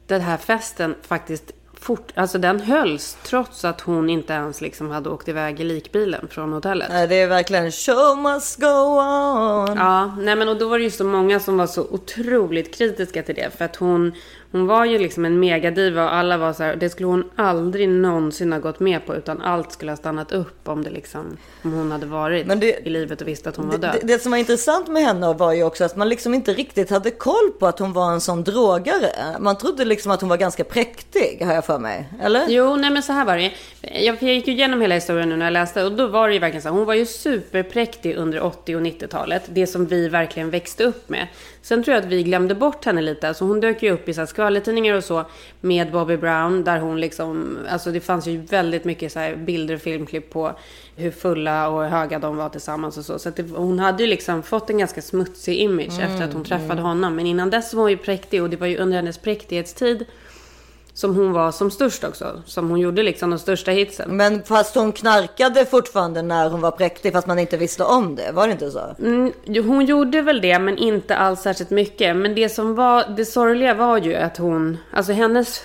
den 0.07 0.21
här 0.21 0.37
festen 0.37 0.95
faktiskt 1.01 1.51
fort, 1.81 2.11
alltså 2.15 2.37
den 2.37 2.59
hölls 2.59 3.17
trots 3.23 3.65
att 3.65 3.81
hon 3.81 4.09
inte 4.09 4.33
ens 4.33 4.61
liksom 4.61 4.89
hade 4.89 5.09
åkt 5.09 5.27
iväg 5.27 5.59
i 5.59 5.63
likbilen 5.63 6.27
från 6.31 6.53
hotellet. 6.53 6.87
Nej, 6.91 7.07
Det 7.07 7.15
är 7.15 7.27
verkligen 7.27 7.71
show 7.71 8.17
must 8.17 8.59
go 8.61 8.67
on. 8.67 9.77
Ja, 9.77 10.15
nej 10.19 10.35
men 10.35 10.49
och 10.49 10.57
då 10.57 10.67
var 10.69 10.77
det 10.77 10.83
ju 10.83 10.91
så 10.91 11.03
många 11.03 11.39
som 11.39 11.57
var 11.57 11.67
så 11.67 11.81
otroligt 11.81 12.77
kritiska 12.77 13.23
till 13.23 13.35
det. 13.35 13.49
För 13.57 13.65
att 13.65 13.75
hon, 13.75 14.13
hon 14.51 14.67
var 14.67 14.85
ju 14.85 14.99
liksom 14.99 15.25
en 15.25 15.39
megadiva 15.39 16.03
och 16.03 16.13
alla 16.13 16.37
var 16.37 16.53
så 16.53 16.63
här, 16.63 16.75
det 16.75 16.89
skulle 16.89 17.07
hon 17.07 17.29
aldrig 17.35 17.89
någonsin 17.89 18.51
ha 18.53 18.59
gått 18.59 18.79
med 18.79 19.05
på. 19.05 19.15
Utan 19.15 19.41
allt 19.41 19.71
skulle 19.71 19.91
ha 19.91 19.97
stannat 19.97 20.31
upp 20.31 20.67
om 20.69 20.83
det 20.83 20.89
liksom, 20.89 21.37
om 21.63 21.73
hon 21.73 21.91
hade 21.91 22.05
varit 22.05 22.59
det- 22.61 22.87
i 22.87 22.89
livet 22.89 23.21
och 23.21 23.27
visste 23.27 23.49
att 23.49 23.55
hon 23.55 23.67
var 23.69 23.77
Det, 23.77 23.87
död. 23.87 23.95
det, 24.01 24.07
det 24.07 24.19
som 24.21 24.31
var 24.31 24.37
intressant 24.37 24.87
med 24.87 25.03
henne 25.03 25.33
var 25.33 25.53
ju 25.53 25.63
också 25.63 25.83
att 25.83 25.95
man 25.95 26.09
liksom 26.09 26.33
inte 26.33 26.53
riktigt 26.53 26.89
hade 26.89 27.11
koll 27.11 27.51
på 27.59 27.67
att 27.67 27.79
hon 27.79 27.93
var 27.93 28.11
en 28.11 28.21
sån 28.21 28.43
drogare. 28.43 29.09
Man 29.39 29.57
trodde 29.57 29.85
liksom 29.85 30.11
att 30.11 30.21
hon 30.21 30.29
var 30.29 30.37
ganska 30.37 30.63
präktig, 30.63 31.41
har 31.45 31.53
jag 31.53 31.65
för 31.65 31.79
mig. 31.79 32.09
Eller? 32.21 32.45
Jo, 32.49 32.75
nej 32.75 32.89
men 32.91 33.03
så 33.03 33.13
här 33.13 33.25
var 33.25 33.37
det. 33.37 33.51
Jag, 33.81 34.17
jag 34.23 34.33
gick 34.33 34.47
ju 34.47 34.53
igenom 34.53 34.81
hela 34.81 34.95
historien 34.95 35.29
nu 35.29 35.37
när 35.37 35.45
jag 35.45 35.53
läste 35.53 35.83
och 35.83 35.91
då 35.91 36.07
var 36.07 36.27
det 36.27 36.33
ju 36.33 36.39
verkligen 36.39 36.61
så 36.61 36.69
här. 36.69 36.75
Hon 36.75 36.85
var 36.85 36.93
ju 36.93 37.05
superpräktig 37.05 38.15
under 38.15 38.41
80 38.43 38.75
och 38.75 38.81
90-talet. 38.81 39.43
Det 39.49 39.67
som 39.67 39.85
vi 39.85 40.07
verkligen 40.09 40.49
växte 40.49 40.83
upp 40.83 41.09
med. 41.09 41.27
Sen 41.61 41.83
tror 41.83 41.95
jag 41.95 42.03
att 42.03 42.09
vi 42.09 42.23
glömde 42.23 42.55
bort 42.55 42.85
henne 42.85 43.01
lite. 43.01 43.27
Alltså 43.27 43.45
hon 43.45 43.59
dök 43.59 43.83
ju 43.83 43.91
upp 43.91 44.09
i 44.09 44.13
så 44.13 44.21
här 44.21 44.25
skvallertidningar 44.39 44.95
och 44.95 45.03
så 45.03 45.25
med 45.61 45.91
Bobby 45.91 46.17
Brown. 46.17 46.63
Där 46.63 46.79
hon 46.79 46.99
liksom, 46.99 47.57
alltså 47.69 47.91
det 47.91 47.99
fanns 47.99 48.27
ju 48.27 48.37
väldigt 48.37 48.85
mycket 48.85 49.11
så 49.11 49.33
bilder 49.37 49.75
och 49.75 49.81
filmklipp 49.81 50.29
på 50.29 50.51
hur 50.95 51.11
fulla 51.11 51.69
och 51.69 51.83
höga 51.83 52.19
de 52.19 52.37
var 52.37 52.49
tillsammans 52.49 52.97
och 52.97 53.05
så. 53.05 53.19
Så 53.19 53.29
det, 53.29 53.43
hon 53.55 53.79
hade 53.79 54.03
ju 54.03 54.09
liksom 54.09 54.43
fått 54.43 54.69
en 54.69 54.77
ganska 54.77 55.01
smutsig 55.01 55.55
image 55.57 55.99
efter 55.99 56.23
att 56.23 56.33
hon 56.33 56.43
träffade 56.43 56.81
honom. 56.81 57.15
Men 57.15 57.25
innan 57.25 57.49
dess 57.49 57.73
var 57.73 57.81
hon 57.81 57.91
ju 57.91 57.97
präktig 57.97 58.43
och 58.43 58.49
det 58.49 58.57
var 58.57 58.67
ju 58.67 58.77
under 58.77 58.97
hennes 58.97 59.17
präktighetstid 59.17 60.05
som 60.99 61.15
hon 61.15 61.33
var 61.33 61.51
som 61.51 61.71
störst 61.71 62.03
också. 62.03 62.41
Som 62.45 62.69
hon 62.69 62.79
gjorde 62.79 63.03
liksom 63.03 63.29
de 63.29 63.39
största 63.39 63.71
hitsen. 63.71 64.17
Men 64.17 64.43
fast 64.43 64.75
hon 64.75 64.91
knarkade 64.91 65.65
fortfarande 65.65 66.21
när 66.21 66.49
hon 66.49 66.61
var 66.61 66.71
präktig 66.71 67.13
fast 67.13 67.27
man 67.27 67.39
inte 67.39 67.57
visste 67.57 67.83
om 67.83 68.15
det. 68.15 68.31
Var 68.31 68.47
det 68.47 68.53
inte 68.53 68.71
så? 68.71 68.95
Mm, 68.99 69.33
hon 69.67 69.85
gjorde 69.85 70.21
väl 70.21 70.41
det, 70.41 70.59
men 70.59 70.77
inte 70.77 71.15
alls 71.15 71.41
särskilt 71.41 71.69
mycket. 71.69 72.15
Men 72.15 72.35
det 72.35 72.49
som 72.49 72.75
var 72.75 73.03
det 73.17 73.25
sorgliga 73.25 73.73
var 73.73 73.97
ju 73.97 74.15
att 74.15 74.37
hon, 74.37 74.77
alltså 74.93 75.13
hennes 75.13 75.61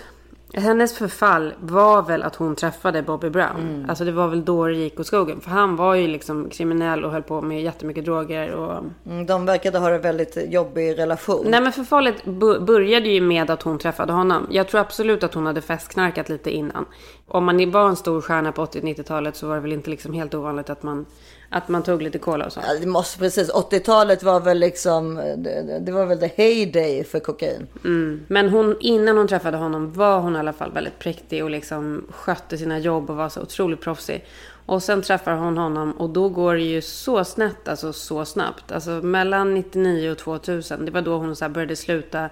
Hennes 0.56 0.98
förfall 0.98 1.54
var 1.60 2.02
väl 2.02 2.22
att 2.22 2.36
hon 2.36 2.56
träffade 2.56 3.02
Bobby 3.02 3.30
Brown. 3.30 3.86
Alltså 3.88 4.04
det 4.04 4.12
var 4.12 4.28
väl 4.28 4.44
då 4.44 4.66
det 4.66 4.74
gick 4.74 5.00
åt 5.00 5.06
skogen. 5.06 5.40
För 5.40 5.50
han 5.50 5.76
var 5.76 5.94
ju 5.94 6.08
liksom 6.08 6.48
kriminell 6.50 7.04
och 7.04 7.12
höll 7.12 7.22
på 7.22 7.40
med 7.40 7.62
jättemycket 7.62 8.04
droger. 8.04 8.52
Och... 8.52 8.84
Mm, 9.06 9.26
De 9.26 9.46
verkade 9.46 9.78
ha 9.78 9.90
en 9.90 10.00
väldigt 10.00 10.52
jobbig 10.52 10.98
relation. 10.98 11.46
Nej 11.48 11.60
men 11.60 11.72
förfallet 11.72 12.24
började 12.60 13.08
ju 13.08 13.20
med 13.20 13.50
att 13.50 13.62
hon 13.62 13.78
träffade 13.78 14.12
honom. 14.12 14.46
Jag 14.50 14.68
tror 14.68 14.80
absolut 14.80 15.22
att 15.22 15.34
hon 15.34 15.46
hade 15.46 15.60
festknarkat 15.60 16.28
lite 16.28 16.50
innan. 16.50 16.84
Om 17.26 17.44
man 17.44 17.70
var 17.70 17.88
en 17.88 17.96
stor 17.96 18.20
stjärna 18.20 18.52
på 18.52 18.64
80-90-talet 18.64 19.36
så 19.36 19.48
var 19.48 19.54
det 19.54 19.60
väl 19.60 19.72
inte 19.72 19.90
liksom 19.90 20.12
helt 20.12 20.34
ovanligt 20.34 20.70
att 20.70 20.82
man, 20.82 21.06
att 21.48 21.68
man 21.68 21.82
tog 21.82 22.02
lite 22.02 22.18
cola 22.18 22.46
och 22.46 22.52
så. 22.52 22.60
Ja, 22.66 22.78
det 22.80 22.86
måste 22.86 23.18
precis. 23.18 23.52
80-talet 23.52 24.22
var 24.22 24.40
väl 24.40 24.58
liksom, 24.58 25.14
det, 25.14 25.78
det 25.80 25.92
var 25.92 26.06
väl 26.06 26.18
the 26.18 26.30
heyday 26.36 27.04
för 27.04 27.20
kokain. 27.20 27.66
Mm. 27.84 28.24
Men 28.28 28.48
hon, 28.48 28.76
innan 28.80 29.16
hon 29.16 29.28
träffade 29.28 29.56
honom 29.56 29.92
var 29.92 30.20
hon 30.20 30.36
i 30.36 30.38
alla 30.38 30.52
fall 30.52 30.72
väldigt 30.72 30.98
präktig 30.98 31.44
och 31.44 31.50
liksom 31.50 32.06
skötte 32.10 32.58
sina 32.58 32.78
jobb 32.78 33.10
och 33.10 33.16
var 33.16 33.28
så 33.28 33.40
otroligt 33.40 33.80
proffsig. 33.80 34.24
Och 34.66 34.82
sen 34.82 35.02
träffar 35.02 35.34
hon 35.34 35.58
honom 35.58 35.92
och 35.92 36.10
då 36.10 36.28
går 36.28 36.54
det 36.54 36.62
ju 36.62 36.82
så 36.82 37.24
snett, 37.24 37.68
alltså 37.68 37.92
så 37.92 38.24
snabbt. 38.24 38.72
Alltså 38.72 38.90
mellan 38.90 39.54
99 39.54 40.10
och 40.10 40.18
2000, 40.18 40.84
det 40.84 40.90
var 40.90 41.02
då 41.02 41.16
hon 41.16 41.36
så 41.36 41.48
började 41.48 41.76
sluta 41.76 42.30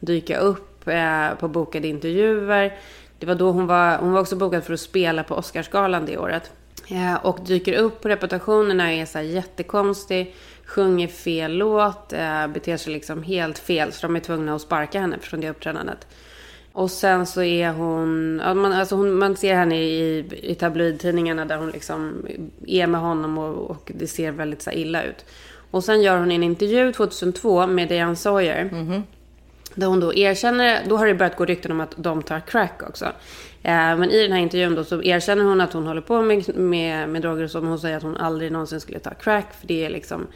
dyka 0.00 0.38
upp 0.38 0.88
eh, 0.88 1.34
på 1.40 1.48
bokade 1.48 1.88
intervjuer. 1.88 2.78
Det 3.18 3.26
var 3.26 3.34
då 3.34 3.50
hon 3.50 3.66
var, 3.66 3.98
hon 3.98 4.12
var 4.12 4.20
också 4.20 4.36
bokad 4.36 4.64
för 4.64 4.74
att 4.74 4.80
spela 4.80 5.24
på 5.24 5.34
Oscarsgalan 5.34 6.06
det 6.06 6.18
året. 6.18 6.50
Eh, 6.88 7.14
och 7.14 7.38
dyker 7.44 7.72
upp 7.72 8.00
på 8.00 8.08
reputationerna, 8.08 8.92
är 8.92 9.06
så 9.06 9.18
här 9.18 9.24
jättekonstig, 9.24 10.34
sjunger 10.64 11.08
fel 11.08 11.52
låt, 11.52 12.12
eh, 12.12 12.46
beter 12.46 12.76
sig 12.76 12.92
liksom 12.92 13.22
helt 13.22 13.58
fel. 13.58 13.92
Så 13.92 14.06
de 14.06 14.16
är 14.16 14.20
tvungna 14.20 14.54
att 14.54 14.62
sparka 14.62 15.00
henne 15.00 15.18
från 15.18 15.40
det 15.40 15.50
uppträdandet. 15.50 16.06
Och 16.72 16.90
sen 16.90 17.26
så 17.26 17.42
är 17.42 17.72
hon, 17.72 18.36
man, 18.36 18.72
alltså 18.72 18.96
hon, 18.96 19.18
man 19.18 19.36
ser 19.36 19.54
henne 19.54 19.76
i, 19.76 20.24
i 20.42 20.54
tabloidtidningarna 20.54 21.44
där 21.44 21.56
hon 21.56 21.70
liksom 21.70 22.26
är 22.66 22.86
med 22.86 23.00
honom 23.00 23.38
och, 23.38 23.70
och 23.70 23.92
det 23.94 24.06
ser 24.06 24.30
väldigt 24.30 24.62
så 24.62 24.70
illa 24.70 25.02
ut. 25.02 25.24
Och 25.70 25.84
sen 25.84 26.02
gör 26.02 26.18
hon 26.18 26.30
en 26.30 26.42
intervju 26.42 26.92
2002 26.92 27.66
med 27.66 27.88
Diane 27.88 28.16
Sawyer. 28.16 28.70
Där 29.74 29.86
hon 29.86 30.00
då 30.00 30.14
erkänner, 30.14 30.82
då 30.88 30.96
har 30.96 31.06
det 31.06 31.14
börjat 31.14 31.36
gå 31.36 31.44
rykten 31.44 31.72
om 31.72 31.80
att 31.80 31.94
de 31.96 32.22
tar 32.22 32.40
crack 32.40 32.82
också. 32.88 33.06
Eh, 33.62 33.96
men 33.96 34.10
i 34.10 34.22
den 34.22 34.32
här 34.32 34.38
intervjun 34.38 34.74
då 34.74 34.84
så 34.84 35.02
erkänner 35.02 35.44
hon 35.44 35.60
att 35.60 35.72
hon 35.72 35.86
håller 35.86 36.00
på 36.00 36.22
med, 36.22 36.56
med, 36.56 37.08
med 37.08 37.22
droger 37.22 37.44
och 37.44 37.50
så. 37.50 37.60
Men 37.60 37.70
hon 37.70 37.80
säger 37.80 37.96
att 37.96 38.02
hon 38.02 38.16
aldrig 38.16 38.52
någonsin 38.52 38.80
skulle 38.80 38.98
ta 38.98 39.14
crack. 39.14 39.46
För 39.60 39.66
det 39.66 39.84
är 39.84 39.90
liksom 39.90 40.26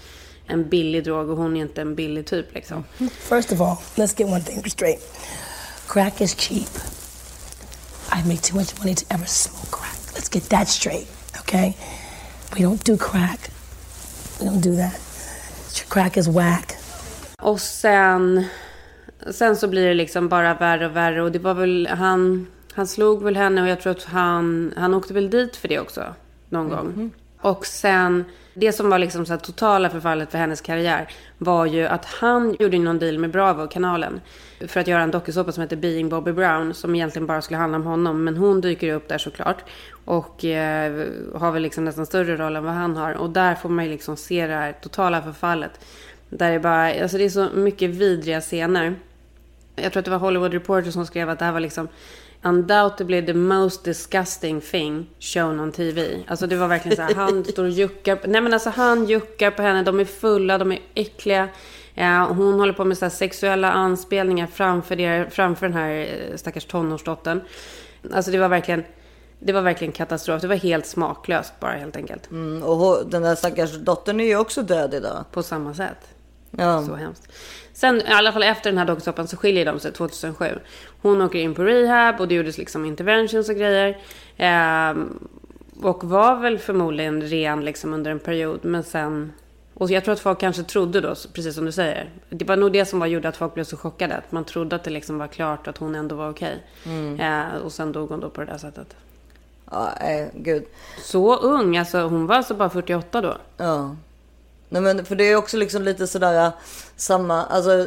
en 0.47 0.69
billig 0.69 1.05
drog 1.05 1.31
och 1.31 1.37
hon 1.37 1.57
är 1.57 1.61
inte 1.61 1.81
en 1.81 1.95
billig 1.95 2.27
typ 2.27 2.55
liksom. 2.55 2.85
First 3.19 3.53
of 3.53 3.61
all, 3.61 3.77
let's 3.95 4.21
get 4.21 4.29
one 4.29 4.41
thing 4.41 4.71
straight. 4.71 5.01
Crack 5.89 6.21
is 6.21 6.35
cheap. 6.35 6.69
I 8.13 8.29
make 8.29 8.43
too 8.43 8.57
much 8.57 8.79
money 8.79 8.95
to 8.95 9.05
ever 9.11 9.27
smoke 9.27 9.71
crack. 9.71 9.97
Let's 10.15 10.35
get 10.35 10.49
that 10.49 10.69
straight, 10.69 11.09
okay? 11.41 11.77
We 12.55 12.61
don't 12.63 12.85
do 12.85 12.97
crack. 12.97 13.51
We 14.41 14.47
don't 14.47 14.63
do 14.63 14.77
that. 14.77 15.01
Crack 15.89 16.17
is 16.17 16.29
whack. 16.29 16.77
Och 17.43 17.61
sen, 17.61 18.45
sen 19.31 19.57
så 19.57 19.69
blir 19.69 19.89
det 19.89 19.95
liksom 19.95 20.29
bara 20.29 20.55
värre 20.55 20.87
och 20.87 20.97
värre. 20.97 21.23
Och 21.23 21.33
det 21.33 21.39
var 21.39 21.55
väl, 21.55 21.87
han, 21.87 22.47
han 22.77 22.87
slog 22.87 23.23
väl 23.23 23.37
henne 23.37 23.63
och 23.63 23.69
jag 23.69 23.81
tror 23.81 23.91
att 23.91 24.05
han, 24.05 24.73
han 24.77 24.95
åkte 24.95 25.15
väl 25.15 25.31
dit 25.31 25.57
för 25.57 25.69
det 25.69 25.81
också. 25.81 26.05
Någon 26.49 26.69
gång. 26.69 27.11
Och 27.41 27.67
sen, 27.67 28.25
det 28.55 28.73
som 28.73 28.91
var 28.91 28.99
liksom 28.99 29.27
så 29.27 29.33
här 29.33 29.41
totala 29.41 29.91
förfallet 29.91 30.31
för 30.31 30.39
hennes 30.39 30.61
karriär 30.61 31.09
var 31.39 31.67
ju 31.67 31.87
att 31.87 32.05
han 32.05 32.57
gjorde 32.59 32.79
någon 32.79 32.99
deal 32.99 33.19
med 33.19 33.31
Bravo-kanalen. 33.31 34.21
För 34.69 34.81
att 34.81 34.87
göra 34.87 35.03
en 35.03 35.11
dokusåpa 35.11 35.53
som 35.53 35.63
heter 35.63 35.77
Being 35.77 36.09
Bobby 36.09 36.33
Brown. 36.33 36.75
Som 36.75 36.95
egentligen 36.95 37.27
bara 37.27 37.43
skulle 37.43 37.59
handla 37.59 37.77
om 37.77 37.85
honom. 37.85 38.25
Men 38.25 38.37
hon 38.37 38.61
dyker 38.61 38.87
ju 38.87 38.93
upp 38.93 39.09
där 39.09 39.19
såklart. 39.19 39.65
Och 40.05 40.45
eh, 40.45 41.07
har 41.35 41.53
väl 41.53 41.63
liksom 41.63 41.85
nästan 41.85 42.07
större 42.07 42.37
roll 42.37 42.57
än 42.57 42.65
vad 42.65 42.75
han 42.75 42.97
har. 42.97 43.13
Och 43.13 43.31
där 43.31 43.55
får 43.55 43.69
man 43.69 43.85
ju 43.85 43.91
liksom 43.91 44.17
se 44.17 44.47
det 44.47 44.55
här 44.55 44.73
totala 44.73 45.23
förfallet. 45.23 45.81
Där 46.29 46.53
det 46.53 46.61
bara, 46.61 47.03
alltså 47.03 47.19
det 47.19 47.25
är 47.25 47.31
så 47.31 47.49
mycket 47.55 47.91
vidriga 47.91 48.41
scener. 48.41 48.95
Jag 49.77 49.93
tror 49.93 49.99
att 49.99 50.05
det 50.05 50.11
var 50.11 50.19
Hollywood 50.19 50.53
Reporter 50.53 50.91
som 50.91 51.07
skrev 51.07 51.31
att 51.31 51.39
det 51.39 51.45
här 51.45 51.53
var 51.53 51.61
liksom 51.61 51.89
undoubtedly 52.49 53.27
the 53.27 53.35
most 53.35 53.85
disgusting 53.85 54.61
thing 54.61 55.07
shown 55.21 55.61
on 55.61 55.73
TV. 55.73 56.25
Alltså 56.27 56.47
det 56.47 56.57
var 56.57 56.69
verkligen 56.69 56.97
så 56.97 57.03
här, 57.03 57.15
han 57.15 57.45
står 57.53 57.65
och 57.65 57.71
juckar. 57.71 58.19
Nej 58.25 58.41
men 58.41 58.53
alltså 58.55 58.71
han 58.71 59.07
juckar 59.07 59.51
på 59.51 59.63
henne, 59.63 59.83
de 59.83 60.01
är 60.01 60.05
fulla, 60.05 60.59
de 60.59 60.73
är 60.73 60.79
äckliga. 60.95 61.49
Ja, 61.95 62.25
hon 62.25 62.61
håller 62.61 62.73
på 62.73 62.85
med 62.85 62.99
så 62.99 63.05
här 63.05 63.11
sexuella 63.11 63.73
anspelningar 63.73 64.47
framför, 64.47 64.97
det, 64.97 65.27
framför 65.31 65.67
den 65.67 65.77
här 65.77 65.91
eh, 65.91 66.37
stackars 66.37 66.65
tonårsdottern. 66.65 67.41
Alltså 68.13 68.31
det 68.31 68.39
var 68.39 68.49
verkligen, 68.49 68.85
det 69.39 69.53
var 69.53 69.63
verkligen 69.63 69.93
katastrof. 69.93 70.41
Det 70.41 70.49
var 70.49 70.57
helt 70.57 70.87
smaklöst 70.87 71.61
bara 71.61 71.73
helt 71.73 71.97
enkelt. 71.97 72.31
Mm, 72.31 72.63
och 72.63 73.07
den 73.07 73.23
där 73.23 73.35
stackars 73.35 73.73
dottern 73.73 74.21
är 74.21 74.25
ju 74.25 74.37
också 74.37 74.63
död 74.63 74.95
idag. 74.95 75.25
På 75.33 75.43
samma 75.43 75.75
sätt. 75.75 76.09
Ja. 76.51 76.85
Så 76.87 76.95
hemskt. 76.95 77.29
Sen 77.77 78.01
i 78.01 78.13
alla 78.13 78.33
fall 78.33 78.43
efter 78.43 78.71
den 78.71 78.79
här 78.79 78.85
dokusåpan 78.85 79.29
så 79.29 79.37
skiljer 79.37 79.65
de 79.65 79.81
sig 79.81 79.93
2007. 79.93 80.59
Hon 81.03 81.23
åker 81.23 81.39
in 81.39 81.55
på 81.55 81.63
rehab 81.63 82.21
och 82.21 82.29
det 82.29 82.35
gjordes 82.35 82.59
liksom 82.59 82.85
interventions 82.85 83.49
och 83.49 83.57
grejer. 83.57 83.99
Ehm, 84.37 85.29
och 85.83 86.05
var 86.05 86.37
väl 86.37 86.59
förmodligen 86.59 87.23
ren 87.23 87.65
liksom 87.65 87.95
under 87.95 88.11
en 88.11 88.19
period. 88.19 88.61
Men 88.63 88.85
sen... 88.85 89.33
Och 89.75 89.91
jag 89.91 90.05
tror 90.05 90.13
att 90.13 90.21
folk 90.21 90.41
kanske 90.41 90.63
trodde 90.63 91.01
då, 91.01 91.15
precis 91.33 91.55
som 91.55 91.65
du 91.65 91.73
säger. 91.73 92.11
Det 92.31 92.45
var 92.45 92.57
nog 92.57 92.73
det 92.73 92.85
som 92.85 92.99
var 92.99 93.07
gjorde 93.07 93.29
att 93.29 93.37
folk 93.37 93.55
blev 93.55 93.65
så 93.65 93.77
chockade. 93.77 94.17
Att 94.17 94.33
man 94.33 94.45
trodde 94.45 94.77
att 94.77 94.85
det 94.85 94.91
liksom 94.91 95.19
var 95.19 95.27
klart 95.27 95.69
att 95.69 95.79
hon 95.79 95.95
ändå 95.95 96.17
var 96.17 96.31
okej. 96.31 96.57
Ehm, 97.19 97.63
och 97.65 97.73
sen 97.73 97.93
dog 97.93 98.09
hon 98.09 98.21
då 98.21 98.31
på 98.31 98.41
det 98.41 98.47
där 98.47 98.59
sättet. 98.59 98.97
Ja, 99.71 99.89
nej, 100.01 100.31
gud. 100.35 100.65
Så 100.99 101.37
ung, 101.37 101.77
alltså 101.77 102.01
hon 102.01 102.27
var 102.27 102.37
alltså 102.37 102.55
bara 102.55 102.71
48 102.71 103.21
då. 103.21 103.37
Ja. 103.57 103.97
Nej, 104.69 104.83
men 104.83 105.05
för 105.05 105.17
det 105.17 105.25
är 105.25 105.37
också 105.37 105.57
liksom 105.57 105.83
lite 105.83 106.07
sådär 106.07 106.53
samma, 106.97 107.45
alltså 107.45 107.87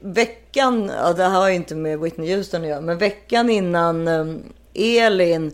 veckan, 0.00 0.92
ja 0.96 1.12
det 1.12 1.22
här 1.22 1.40
har 1.40 1.48
ju 1.48 1.54
inte 1.54 1.74
med 1.74 1.98
Whitney 1.98 2.36
Houston 2.36 2.62
att 2.62 2.68
göra, 2.68 2.80
men 2.80 2.98
veckan 2.98 3.50
innan 3.50 4.08
um, 4.08 4.42
Elin 4.74 5.52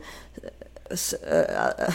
äh, 1.31 1.95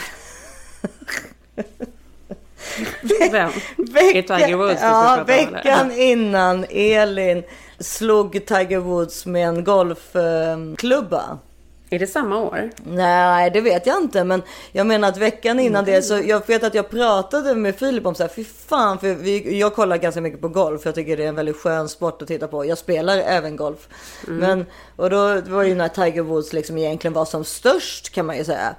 Vem? 3.30 3.50
Är 3.96 4.22
Tiger 4.22 4.56
Woods 4.56 4.82
ja, 4.82 5.14
pratar 5.16 5.20
om, 5.20 5.26
veckan 5.26 5.92
innan 5.92 6.64
Elin 6.70 7.42
slog 7.78 8.46
Tiger 8.46 8.78
Woods 8.78 9.26
med 9.26 9.48
en 9.48 9.64
golfklubba. 9.64 11.38
Är 11.92 11.98
det 11.98 12.06
samma 12.06 12.38
år? 12.38 12.70
Nej, 12.84 13.50
det 13.50 13.60
vet 13.60 13.86
jag 13.86 14.02
inte. 14.02 14.24
Men 14.24 14.42
jag 14.72 14.86
menar 14.86 15.08
att 15.08 15.16
veckan 15.16 15.60
innan 15.60 15.84
det 15.84 16.02
så 16.02 16.20
jag 16.24 16.46
vet 16.46 16.64
att 16.64 16.74
jag 16.74 16.90
pratade 16.90 17.54
med 17.54 17.76
Filip 17.76 18.06
om 18.06 18.14
så 18.14 18.22
här, 18.22 18.30
fy 18.30 18.44
fan, 18.44 18.98
för 18.98 19.14
vi, 19.14 19.58
jag 19.58 19.74
kollar 19.74 19.96
ganska 19.96 20.20
mycket 20.20 20.40
på 20.40 20.48
golf. 20.48 20.82
Jag 20.84 20.94
tycker 20.94 21.16
det 21.16 21.24
är 21.24 21.28
en 21.28 21.34
väldigt 21.34 21.56
skön 21.56 21.88
sport 21.88 22.22
att 22.22 22.28
titta 22.28 22.48
på. 22.48 22.64
Jag 22.64 22.78
spelar 22.78 23.18
även 23.18 23.56
golf. 23.56 23.88
Men, 24.26 24.66
och 24.96 25.10
då 25.10 25.34
det 25.34 25.50
var 25.50 25.62
ju 25.62 25.74
när 25.74 25.88
Tiger 25.88 26.22
Woods 26.22 26.52
liksom 26.52 26.78
egentligen 26.78 27.12
var 27.12 27.24
som 27.24 27.44
störst 27.44 28.10
kan 28.10 28.26
man 28.26 28.36
ju 28.36 28.44
säga. 28.44 28.74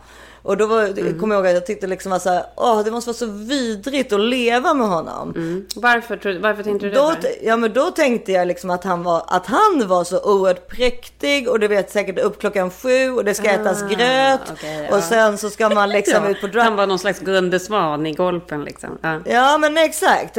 Och 0.45 0.57
då 0.57 0.65
var, 0.65 1.19
kommer 1.19 1.35
jag 1.35 1.39
ihåg 1.41 1.47
att 1.47 1.53
jag 1.53 1.65
tyckte 1.65 1.87
liksom 1.87 2.11
att 2.11 2.27
åh, 2.55 2.83
det 2.83 2.91
måste 2.91 3.07
vara 3.09 3.17
så 3.17 3.25
vidrigt 3.25 4.13
att 4.13 4.19
leva 4.19 4.73
med 4.73 4.87
honom. 4.87 5.31
Mm. 5.35 5.65
Varför, 5.75 6.39
varför 6.39 6.63
tänkte 6.63 6.85
du 6.85 6.89
det? 6.91 6.99
Då, 6.99 7.13
ja, 7.43 7.57
men 7.57 7.73
då 7.73 7.91
tänkte 7.91 8.31
jag 8.31 8.47
liksom 8.47 8.69
att 8.69 8.83
han 8.83 9.03
var, 9.03 9.23
att 9.27 9.45
han 9.45 9.87
var 9.87 10.03
så 10.03 10.19
oerhört 10.19 10.67
präktig 10.67 11.49
och 11.49 11.59
du 11.59 11.67
vet 11.67 11.91
säkert 11.91 12.19
upp 12.19 12.39
klockan 12.39 12.71
sju 12.71 13.09
och 13.11 13.25
det 13.25 13.33
ska 13.33 13.49
ätas 13.49 13.81
gröt 13.81 14.39
Ah, 14.49 14.67
ja. 14.89 14.97
och 14.97 15.03
sen 15.03 15.37
så 15.37 15.49
ska 15.49 15.69
man 15.69 15.89
liksom 15.89 16.13
Ja, 16.23 16.29
ut 16.29 16.41
på 16.41 16.47
han 16.47 16.51
drive. 16.51 16.69
var 16.75 16.87
någon 16.87 16.99
slags 16.99 17.19
Gunde 17.19 17.59
Svan 17.59 18.05
i 18.05 18.13
golfen 18.13 18.63
liksom. 18.63 18.97
Ja. 19.01 19.19
Ja 19.25 19.57
men 19.57 19.77
exakt. 19.77 20.37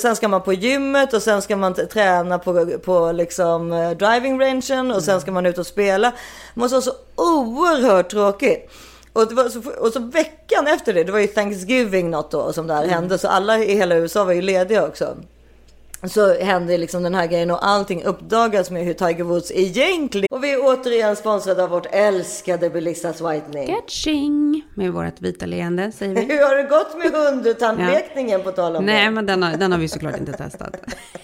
Sen 0.00 0.16
ska 0.16 0.28
man 0.28 0.42
på 0.42 0.52
gymmet 0.52 1.12
och 1.12 1.22
sen 1.22 1.42
ska 1.42 1.56
man 1.56 1.74
träna 1.74 2.38
på, 2.38 2.66
på 2.84 3.12
liksom 3.12 3.72
eh, 3.72 3.90
driving 3.90 4.40
rangen 4.40 4.90
och 4.90 5.02
sen 5.02 5.20
ska 5.20 5.32
man 5.32 5.46
ut 5.46 5.58
och 5.58 5.66
spela. 5.66 6.10
Det 6.54 6.60
måste 6.60 6.74
vara 6.74 6.82
så 6.82 6.92
oerhört 7.16 8.10
tråkigt. 8.10 8.70
Och, 9.14 9.28
det 9.28 9.34
var 9.34 9.48
så, 9.48 9.70
och 9.80 9.92
så 9.92 10.00
veckan 10.00 10.66
efter 10.66 10.94
det, 10.94 11.04
det 11.04 11.12
var 11.12 11.18
ju 11.18 11.26
Thanksgiving 11.26 12.10
något 12.10 12.30
då 12.30 12.52
som 12.52 12.66
där 12.66 12.86
hände. 12.86 13.18
Så 13.18 13.28
alla 13.28 13.58
i 13.58 13.74
hela 13.74 13.96
USA 13.96 14.24
var 14.24 14.32
ju 14.32 14.42
lediga 14.42 14.86
också. 14.86 15.16
Så 16.08 16.34
hände 16.34 16.78
liksom 16.78 17.02
den 17.02 17.14
här 17.14 17.26
grejen 17.26 17.50
och 17.50 17.66
allting 17.66 18.04
uppdagas 18.04 18.70
med 18.70 18.84
hur 18.84 18.94
Tiger 18.94 19.24
Woods 19.24 19.52
egentligen... 19.54 20.26
Och 20.30 20.44
vi 20.44 20.52
är 20.52 20.58
återigen 20.62 21.16
sponsrade 21.16 21.64
av 21.64 21.70
vårt 21.70 21.86
älskade 21.90 22.70
Belissas 22.70 23.20
Whitening. 23.20 23.66
Catching! 23.74 24.62
Med 24.74 24.92
vårt 24.92 25.20
vita 25.20 25.46
leende 25.46 25.92
säger 25.92 26.14
vi. 26.14 26.20
Hur 26.34 26.48
har 26.48 26.56
det 26.56 26.62
gått 26.62 26.98
med 26.98 27.12
hundtandlekningen 27.12 28.42
på 28.42 28.50
tal 28.50 28.76
om 28.76 28.84
Nej, 28.84 29.04
det? 29.04 29.10
men 29.10 29.26
den 29.26 29.42
har, 29.42 29.56
den 29.56 29.72
har 29.72 29.78
vi 29.78 29.88
såklart 29.88 30.16
inte 30.16 30.32
testat. 30.32 30.76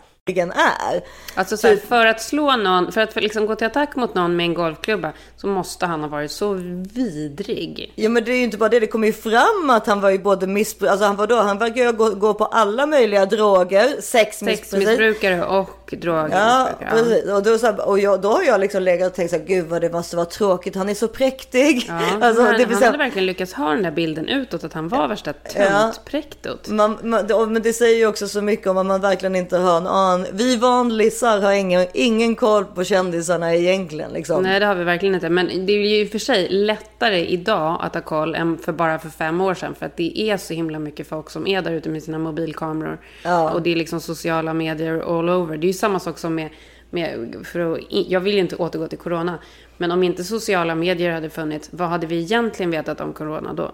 Vilken 0.25 0.51
är. 0.51 1.03
Alltså 1.35 1.57
så 1.57 1.67
här, 1.67 1.77
för 1.77 2.05
att 2.05 2.21
slå 2.21 2.55
någon, 2.55 2.91
för 2.91 3.01
att 3.01 3.15
liksom 3.15 3.45
gå 3.45 3.55
till 3.55 3.67
attack 3.67 3.95
mot 3.95 4.15
någon 4.15 4.35
med 4.35 4.45
en 4.45 4.53
golfklubba 4.53 5.13
så 5.37 5.47
måste 5.47 5.85
han 5.85 6.01
ha 6.01 6.07
varit 6.07 6.31
så 6.31 6.53
vidrig. 6.93 7.93
Ja 7.95 8.09
men 8.09 8.23
det 8.23 8.31
är 8.31 8.35
ju 8.35 8.43
inte 8.43 8.57
bara 8.57 8.69
det, 8.69 8.79
det 8.79 8.87
kommer 8.87 9.07
ju 9.07 9.13
fram 9.13 9.69
att 9.69 9.87
han 9.87 10.01
var 10.01 10.09
ju 10.09 10.19
både 10.19 10.47
missbruk, 10.47 10.91
alltså 10.91 11.05
han 11.05 11.15
var 11.15 11.27
då, 11.27 11.35
han 11.35 11.57
verkar 11.57 11.83
ju 11.83 11.91
gå, 11.91 12.09
gå 12.09 12.33
på 12.33 12.45
alla 12.45 12.85
möjliga 12.85 13.25
droger, 13.25 14.01
sexmissbruk. 14.01 14.83
Sexmissbrukare 14.83 15.45
och 15.45 15.80
Ja, 15.95 15.97
drogmissbrukare. 16.01 16.89
precis. 17.03 17.31
Och, 17.31 17.43
då, 17.43 17.57
så 17.57 17.65
här, 17.65 17.87
och 17.87 17.99
jag, 17.99 18.21
då 18.21 18.29
har 18.29 18.43
jag 18.43 18.59
liksom 18.59 18.83
legat 18.83 19.07
och 19.09 19.15
tänkt 19.15 19.29
så 19.31 19.37
här, 19.37 19.45
gud 19.45 19.65
vad 19.65 19.81
det 19.81 19.91
måste 19.91 20.15
vara 20.15 20.25
tråkigt, 20.25 20.75
han 20.75 20.89
är 20.89 20.93
så 20.93 21.07
präktig. 21.07 21.85
Ja, 21.87 21.99
Alltså, 22.27 22.43
han, 22.43 22.53
det 22.57 22.73
han 22.73 22.83
hade 22.83 22.97
verkligen 22.97 23.25
lyckats 23.25 23.53
ha 23.53 23.69
den 23.69 23.83
där 23.83 23.91
bilden 23.91 24.27
utåt 24.29 24.63
att 24.63 24.73
han 24.73 24.87
var 24.87 25.07
värsta 25.07 25.33
Ja. 25.55 25.63
tönt-präktot. 25.63 26.67
man, 26.69 26.97
man, 27.03 27.27
det- 27.27 27.45
men 27.47 27.61
det 27.61 27.73
säger 27.73 27.97
ju 27.97 28.07
också 28.07 28.27
så 28.27 28.41
mycket 28.41 28.67
om 28.67 28.77
att 28.77 28.85
man 28.85 29.01
verkligen 29.01 29.35
inte 29.35 29.57
har 29.57 29.77
en 29.77 29.87
an. 29.87 30.25
Vi 30.31 30.55
vanlisar 30.57 31.41
har 31.41 31.51
ingen, 31.51 31.87
ingen 31.93 32.35
koll 32.35 32.65
på 32.65 32.83
kändisarna 32.83 33.55
egentligen. 33.55 34.11
Liksom. 34.11 34.43
Nej, 34.43 34.59
det 34.59 34.65
har 34.65 34.75
vi 34.75 34.83
verkligen 34.83 35.15
inte. 35.15 35.29
Men 35.29 35.65
det 35.65 35.73
är 35.73 35.77
ju 35.77 36.01
i 36.01 36.05
och 36.07 36.11
för 36.11 36.19
sig 36.19 36.47
lättare 36.49 37.25
idag 37.25 37.77
att 37.81 37.93
ha 37.93 38.01
koll 38.01 38.35
än 38.35 38.57
för 38.57 38.71
bara 38.71 38.99
för 38.99 39.09
fem 39.09 39.41
år 39.41 39.53
sedan. 39.53 39.75
För 39.79 39.85
att 39.85 39.97
det 39.97 40.19
är 40.19 40.37
så 40.37 40.53
himla 40.53 40.79
mycket 40.79 41.07
folk 41.07 41.29
som 41.29 41.47
är 41.47 41.61
där 41.61 41.71
ute 41.71 41.89
med 41.89 42.03
sina 42.03 42.17
mobilkameror. 42.19 42.99
Ja. 43.23 43.51
Och 43.51 43.61
det 43.61 43.71
är 43.71 43.75
liksom 43.75 44.01
sociala 44.01 44.53
medier 44.53 45.19
all 45.19 45.29
over. 45.29 45.57
Det 45.57 45.65
är 45.65 45.67
ju 45.67 45.73
samma 45.81 45.99
sak 45.99 46.17
som 46.17 46.35
med... 46.35 46.49
med 46.89 47.35
för 47.43 47.73
att, 47.73 47.79
jag 47.89 48.19
vill 48.19 48.33
ju 48.33 48.39
inte 48.39 48.55
återgå 48.55 48.87
till 48.87 48.97
corona. 48.97 49.39
Men 49.77 49.91
om 49.91 50.03
inte 50.03 50.23
sociala 50.23 50.75
medier 50.75 51.11
hade 51.11 51.29
funnits, 51.29 51.69
vad 51.71 51.89
hade 51.89 52.07
vi 52.07 52.19
egentligen 52.19 52.71
vetat 52.71 53.01
om 53.01 53.13
corona 53.13 53.53
då? 53.53 53.71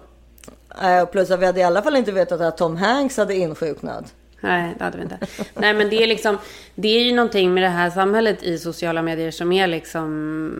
Och 1.04 1.12
plus 1.12 1.32
att 1.32 1.40
vi 1.40 1.46
hade 1.46 1.60
i 1.60 1.64
alla 1.64 1.82
fall 1.82 1.96
inte 1.96 2.12
vetat 2.12 2.42
att 2.42 2.58
Tom 2.58 2.78
Hanks 2.78 3.18
hade 3.18 3.36
insjuknat. 3.36 4.14
Nej, 4.42 4.76
det 4.78 4.84
hade 4.84 4.98
vi 4.98 5.04
inte. 5.04 5.18
Nej, 5.54 5.74
men 5.74 5.90
det 5.90 6.04
är 6.04 6.08
liksom... 6.08 6.38
Det 6.76 6.88
är 6.88 7.04
ju 7.04 7.16
någonting 7.16 7.54
med 7.54 7.64
det 7.64 7.70
här 7.70 7.90
samhället 7.90 8.44
i 8.44 8.58
sociala 8.58 9.02
medier 9.02 9.32
som 9.32 9.52
är 9.52 9.68
liksom... 9.68 10.52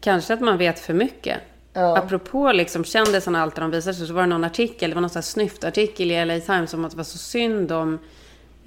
Kanske 0.00 0.34
att 0.34 0.40
man 0.40 0.58
vet 0.58 0.78
för 0.78 0.94
mycket. 0.94 1.38
Ja. 1.72 1.98
Apropå 1.98 2.52
liksom 2.52 2.84
kändisarna, 2.84 3.42
allt 3.42 3.56
de 3.56 3.70
visar 3.70 3.92
sig, 3.92 4.06
så 4.06 4.12
var 4.12 4.22
det 4.22 4.28
någon 4.28 4.44
artikel, 4.44 4.90
det 4.90 4.94
var 4.94 5.00
någon 5.00 5.10
sån 5.10 5.20
här 5.20 5.22
snyftartikel 5.22 6.10
i 6.10 6.24
LA 6.24 6.40
Times 6.40 6.74
om 6.74 6.84
att 6.84 6.90
det 6.90 6.96
var 6.96 7.04
så 7.04 7.18
synd 7.18 7.72
om... 7.72 7.98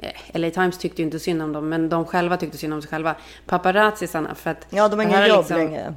eh, 0.01 0.11
LA 0.39 0.49
Times 0.49 0.77
tyckte 0.77 1.01
ju 1.01 1.05
inte 1.05 1.19
synd 1.19 1.41
om 1.41 1.53
dem, 1.53 1.69
men 1.69 1.89
de 1.89 2.05
själva 2.05 2.37
tyckte 2.37 2.57
synd 2.57 2.73
om 2.73 2.81
sig 2.81 2.89
själva. 2.91 3.15
Paparazzisarna, 3.45 4.35
för 4.35 4.49
att... 4.49 4.67
Ja, 4.69 4.87
de 4.87 4.99
har 4.99 5.05
är 5.05 5.27
jobb 5.27 5.37
liksom- 5.39 5.57
längre. 5.57 5.93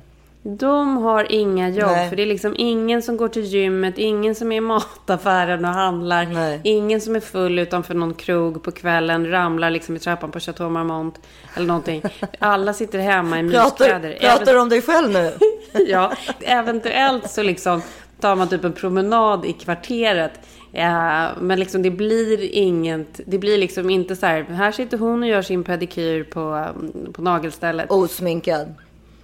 De 0.47 0.97
har 0.97 1.33
inga 1.33 1.69
jobb, 1.69 1.91
Nej. 1.91 2.09
för 2.09 2.17
det 2.17 2.23
är 2.23 2.27
liksom 2.27 2.55
ingen 2.59 3.03
som 3.03 3.17
går 3.17 3.29
till 3.29 3.43
gymmet, 3.45 3.99
ingen 3.99 4.35
som 4.35 4.53
är 4.53 4.57
i 4.57 4.61
mataffären 4.61 5.65
och 5.65 5.71
handlar, 5.71 6.27
Nej. 6.27 6.61
ingen 6.65 7.01
som 7.01 7.17
är 7.17 7.21
full 7.21 7.59
utanför 7.59 7.95
någon 7.95 8.15
krog 8.15 8.63
på 8.63 8.71
kvällen, 8.71 9.31
ramlar 9.31 9.71
liksom 9.71 9.97
i 9.97 9.99
trappan 9.99 10.31
på 10.31 10.41
Chateau 10.41 10.69
Marmont 10.71 11.21
eller 11.55 11.67
någonting. 11.67 12.03
Alla 12.39 12.73
sitter 12.73 12.99
hemma 12.99 13.39
i 13.39 13.43
myskläder. 13.43 14.19
pratar 14.21 14.53
du 14.55 14.61
om 14.61 14.69
dig 14.69 14.83
själv 14.83 15.11
nu? 15.11 15.33
ja, 15.89 16.13
eventuellt 16.41 17.31
så 17.31 17.43
liksom 17.43 17.83
tar 18.21 18.37
man 18.37 18.49
typ 18.49 18.65
en 18.65 18.73
promenad 18.73 19.45
i 19.45 19.53
kvarteret. 19.53 20.33
Ja, 20.77 21.31
men 21.41 21.59
liksom 21.59 21.83
det 21.83 21.91
blir 21.91 22.55
inget, 22.55 23.21
det 23.27 23.39
blir 23.39 23.59
liksom 23.59 23.91
inte 23.91 24.17
så 24.17 24.27
här, 24.27 24.43
här 24.43 24.73
sitter 24.73 24.99
hon 24.99 25.23
och 25.23 25.29
gör 25.29 25.43
sin 25.43 25.65
pedikyr 25.65 26.25
på, 26.25 26.69
på 27.13 27.23
nagelstället. 27.23 27.91
Osminkad. 27.91 28.75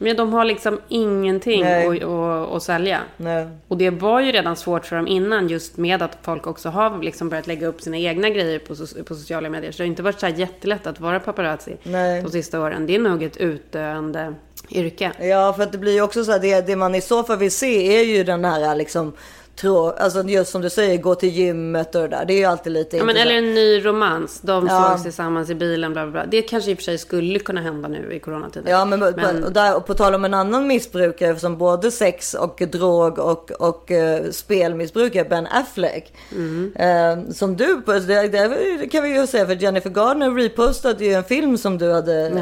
Men 0.02 0.16
de 0.16 0.32
har 0.32 0.44
liksom 0.44 0.80
ingenting 0.88 1.62
att, 1.62 2.02
att, 2.02 2.52
att 2.52 2.62
sälja. 2.62 3.00
Nej. 3.16 3.48
Och 3.68 3.76
det 3.76 3.90
var 3.90 4.20
ju 4.20 4.32
redan 4.32 4.56
svårt 4.56 4.86
för 4.86 4.96
dem 4.96 5.08
innan 5.08 5.48
just 5.48 5.76
med 5.76 6.02
att 6.02 6.18
folk 6.22 6.46
också 6.46 6.68
har 6.68 7.02
liksom 7.02 7.28
börjat 7.28 7.46
lägga 7.46 7.66
upp 7.66 7.80
sina 7.80 7.98
egna 7.98 8.30
grejer 8.30 8.58
på, 8.58 8.74
på 9.04 9.14
sociala 9.14 9.50
medier. 9.50 9.72
Så 9.72 9.78
det 9.78 9.82
har 9.82 9.86
inte 9.88 10.02
varit 10.02 10.20
så 10.20 10.26
här 10.26 10.34
jättelätt 10.34 10.86
att 10.86 11.00
vara 11.00 11.20
paparazzi 11.20 11.76
Nej. 11.82 12.22
de 12.22 12.30
sista 12.30 12.60
åren. 12.60 12.86
Det 12.86 12.94
är 12.94 12.98
nog 12.98 13.22
ett 13.22 13.36
utdöende 13.36 14.34
yrke. 14.70 15.12
Ja, 15.20 15.52
för 15.52 15.62
att 15.62 15.72
det 15.72 15.78
blir 15.78 15.92
ju 15.92 16.02
också 16.02 16.24
så 16.24 16.32
här, 16.32 16.38
det, 16.38 16.66
det 16.66 16.76
man 16.76 16.94
i 16.94 17.00
så 17.00 17.22
fall 17.22 17.38
vill 17.38 17.50
se 17.50 18.00
är 18.00 18.04
ju 18.04 18.24
den 18.24 18.44
här 18.44 18.74
liksom, 18.74 19.12
trå, 19.56 19.90
alltså 19.90 20.22
just 20.22 20.50
som 20.52 20.62
du 20.62 20.70
säger, 20.70 20.98
gå 20.98 21.14
till 21.14 21.28
gymmet 21.28 21.94
och 21.94 22.02
det 22.02 22.08
där. 22.08 22.24
Det 22.24 22.32
är 22.32 22.38
ju 22.38 22.44
alltid 22.44 22.72
lite 22.72 22.96
Ja, 22.96 23.04
men 23.04 23.16
eller 23.16 23.34
en 23.34 23.54
ny 23.54 23.84
romans. 23.84 24.40
De 24.40 24.66
Ja. 24.66 24.88
sågs 24.90 25.02
tillsammans 25.02 25.50
i 25.50 25.54
bilen, 25.54 25.92
bla 25.92 26.02
bla 26.06 26.12
bla. 26.12 26.26
Det 26.30 26.42
kanske 26.42 26.70
i 26.70 26.74
och 26.74 26.78
för 26.78 26.84
sig 26.84 26.98
skulle 26.98 27.38
kunna 27.38 27.60
hända 27.60 27.88
nu 27.88 28.12
i 28.14 28.18
coronatiden. 28.20 28.70
Ja, 28.72 28.84
men, 28.84 29.00
Men- 29.00 29.44
och 29.44 29.52
där, 29.52 29.76
och 29.76 29.86
på 29.86 29.94
tal 29.94 30.14
om 30.14 30.24
en 30.24 30.34
annan 30.34 30.66
missbrukare 30.66 31.36
som 31.38 31.58
både 31.58 31.90
sex 31.90 32.34
och 32.34 32.62
drog 32.72 33.18
och, 33.18 33.50
och 33.50 33.90
uh, 33.90 34.30
spelmissbrukare, 34.30 35.24
Ben 35.24 35.46
Affleck. 35.46 36.12
Mm. 36.32 36.72
Eh, 36.76 37.32
som 37.32 37.56
du, 37.56 37.82
det, 37.86 38.28
det 38.28 38.88
kan 38.92 39.02
vi 39.02 39.08
ju 39.20 39.26
säga, 39.26 39.46
för 39.46 39.54
Jennifer 39.54 39.90
Gardner 39.90 40.30
repostade 40.30 41.04
ju 41.04 41.12
en 41.12 41.24
film 41.24 41.58
som 41.58 41.78
du 41.78 41.92
hade, 41.92 42.32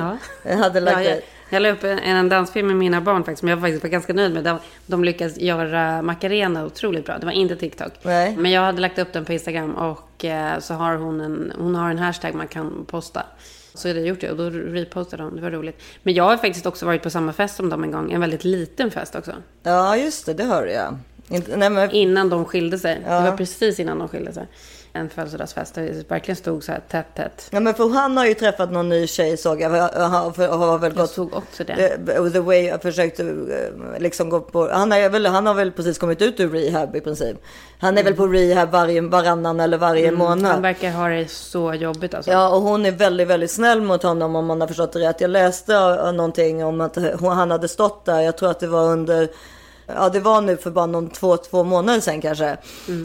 Ja. 0.45 0.55
hade 0.55 0.81
lagt 0.81 1.05
Ja, 1.09 1.15
ut. 1.15 1.25
Jag 1.49 1.63
la 1.63 1.71
upp 1.71 1.85
en, 1.85 1.99
en 1.99 2.29
dansfilm 2.29 2.67
med 2.67 2.77
mina 2.77 3.01
barn 3.01 3.25
faktiskt, 3.25 3.41
som 3.41 3.49
jag 3.49 3.61
faktiskt 3.61 3.83
var 3.83 3.91
ganska 3.91 4.13
nöjd 4.13 4.35
med. 4.35 4.45
De, 4.45 4.59
de 4.87 5.05
lyckas 5.05 5.39
göra 5.39 6.03
Macarena 6.03 6.65
otroligt 6.65 7.05
bra. 7.05 7.19
Det 7.19 7.27
var 7.27 7.33
inte 7.33 7.57
TikTok. 7.57 7.93
Nej. 8.03 8.37
Men 8.37 8.51
jag 8.51 8.63
hade 8.63 8.81
lagt 8.81 8.99
upp 8.99 9.13
den 9.13 9.25
på 9.25 9.33
Instagram 9.33 9.75
och 9.75 10.25
eh, 10.25 10.59
så 10.59 10.75
har 10.75 10.97
hon 10.97 11.21
en, 11.21 11.53
hon 11.59 11.75
har 11.75 11.91
en 11.91 11.99
hashtag 11.99 12.35
man 12.35 12.49
kan 12.49 12.85
posta. 12.87 13.23
Så 13.75 13.89
jag 13.89 14.07
gjort 14.07 14.21
det 14.21 14.31
och 14.31 14.37
då 14.37 14.51
repostade 14.51 15.23
de. 15.23 15.37
Det 15.37 15.43
var 15.43 15.51
roligt. 15.51 15.83
Men 16.03 16.15
jag 16.15 16.25
har 16.25 16.37
faktiskt 16.37 16.67
också 16.67 16.87
varit 16.87 17.03
på 17.03 17.11
samma 17.11 17.33
fest 17.33 17.57
som 17.57 17.71
dem 17.71 17.85
en 17.85 17.91
gång. 17.91 18.13
En 18.13 18.21
väldigt 18.21 18.45
liten 18.45 18.91
fest 18.91 19.15
också. 19.15 19.33
Ja, 19.63 19.97
just 19.97 20.27
det, 20.27 20.35
det 20.35 20.45
hörde 20.45 20.73
jag. 20.73 20.99
Inte, 21.29 21.57
nej, 21.57 21.71
men, 21.71 21.91
Innan 21.91 22.29
de 22.29 22.45
skilde 22.45 22.79
sig. 22.79 23.03
Ja. 23.07 23.21
Det 23.21 23.31
var 23.31 23.37
precis 23.37 23.81
innan 23.81 23.99
de 23.99 24.09
skilde 24.09 24.33
sig. 24.33 24.47
En 24.99 25.11
födelsedagsfest 25.11 25.75
där 25.75 25.83
det 25.83 26.11
verkligen 26.11 26.37
stod 26.37 26.65
så 26.65 26.73
här 26.73 26.81
tätt, 26.89 27.07
tätt. 27.15 27.49
Ja 27.51 27.61
men 27.61 27.75
för 27.75 27.89
han 27.89 28.17
har 28.17 28.27
ju 28.27 28.35
träffat 28.35 28.73
någon 28.73 28.89
ny 28.89 29.07
tjej 29.07 29.37
såg 29.37 29.61
jag. 29.61 29.71
Han 29.71 30.11
har, 30.11 30.49
har 30.57 30.79
väl 30.79 30.91
Jag 30.91 31.01
gått... 31.01 31.11
såg 31.11 31.35
också 31.35 31.65
det. 31.65 31.99
The, 32.07 32.31
the 32.31 32.41
way 32.41 32.67
jag 32.67 32.83
försökte 32.83 33.23
eh, 33.23 34.01
liksom 34.01 34.29
gå 34.29 34.41
på. 34.41 34.69
Han, 34.73 34.93
är 34.93 35.09
väl, 35.09 35.27
han 35.27 35.47
har 35.47 35.55
väl 35.55 35.73
precis 35.73 35.99
kommit 35.99 36.23
ut 36.23 36.41
ur 36.41 36.51
rehab 36.51 36.97
i 36.97 37.01
princip. 37.01 37.37
Han 37.81 37.99
är 37.99 38.05
väl 38.05 38.15
på 38.15 38.27
rehab 38.27 38.71
varje, 38.71 39.01
varannan 39.01 39.61
eller 39.61 39.79
varje 39.79 40.11
månad. 40.11 40.39
Mm. 40.39 40.51
Han 40.51 40.63
verkar 40.63 40.91
ha 40.91 41.09
det 41.09 41.31
så 41.31 41.75
jobbigt 41.75 42.15
alltså. 42.15 42.31
Ja, 42.31 42.49
och 42.49 42.63
hon 42.63 42.87
är 42.87 42.93
väldigt, 42.93 43.29
väldigt 43.29 43.51
snäll 43.51 43.81
mot 43.81 44.03
honom 44.03 44.37
om 44.37 44.47
man 44.47 44.61
har 44.61 44.69
förstått 44.69 44.93
det 44.93 44.99
rätt. 44.99 45.21
Jag 45.21 45.31
läste 45.31 45.73
uh, 45.73 46.13
någonting 46.13 46.65
om 46.65 46.81
att 46.81 46.97
hon, 47.21 47.33
han 47.33 47.51
hade 47.51 47.69
stått 47.69 48.05
där, 48.05 48.21
jag 48.21 48.37
tror 48.37 48.51
att 48.51 48.61
det 48.61 48.67
var 48.67 48.85
under 48.93 49.29
Ja 49.95 50.09
det 50.09 50.21
var 50.21 50.41
nu 50.41 50.57
för 50.57 50.71
bara 50.71 50.87
någon 50.87 51.11
två, 51.11 51.37
två 51.37 51.65
månader 51.65 52.01
sedan 52.01 52.21
kanske. 52.21 52.57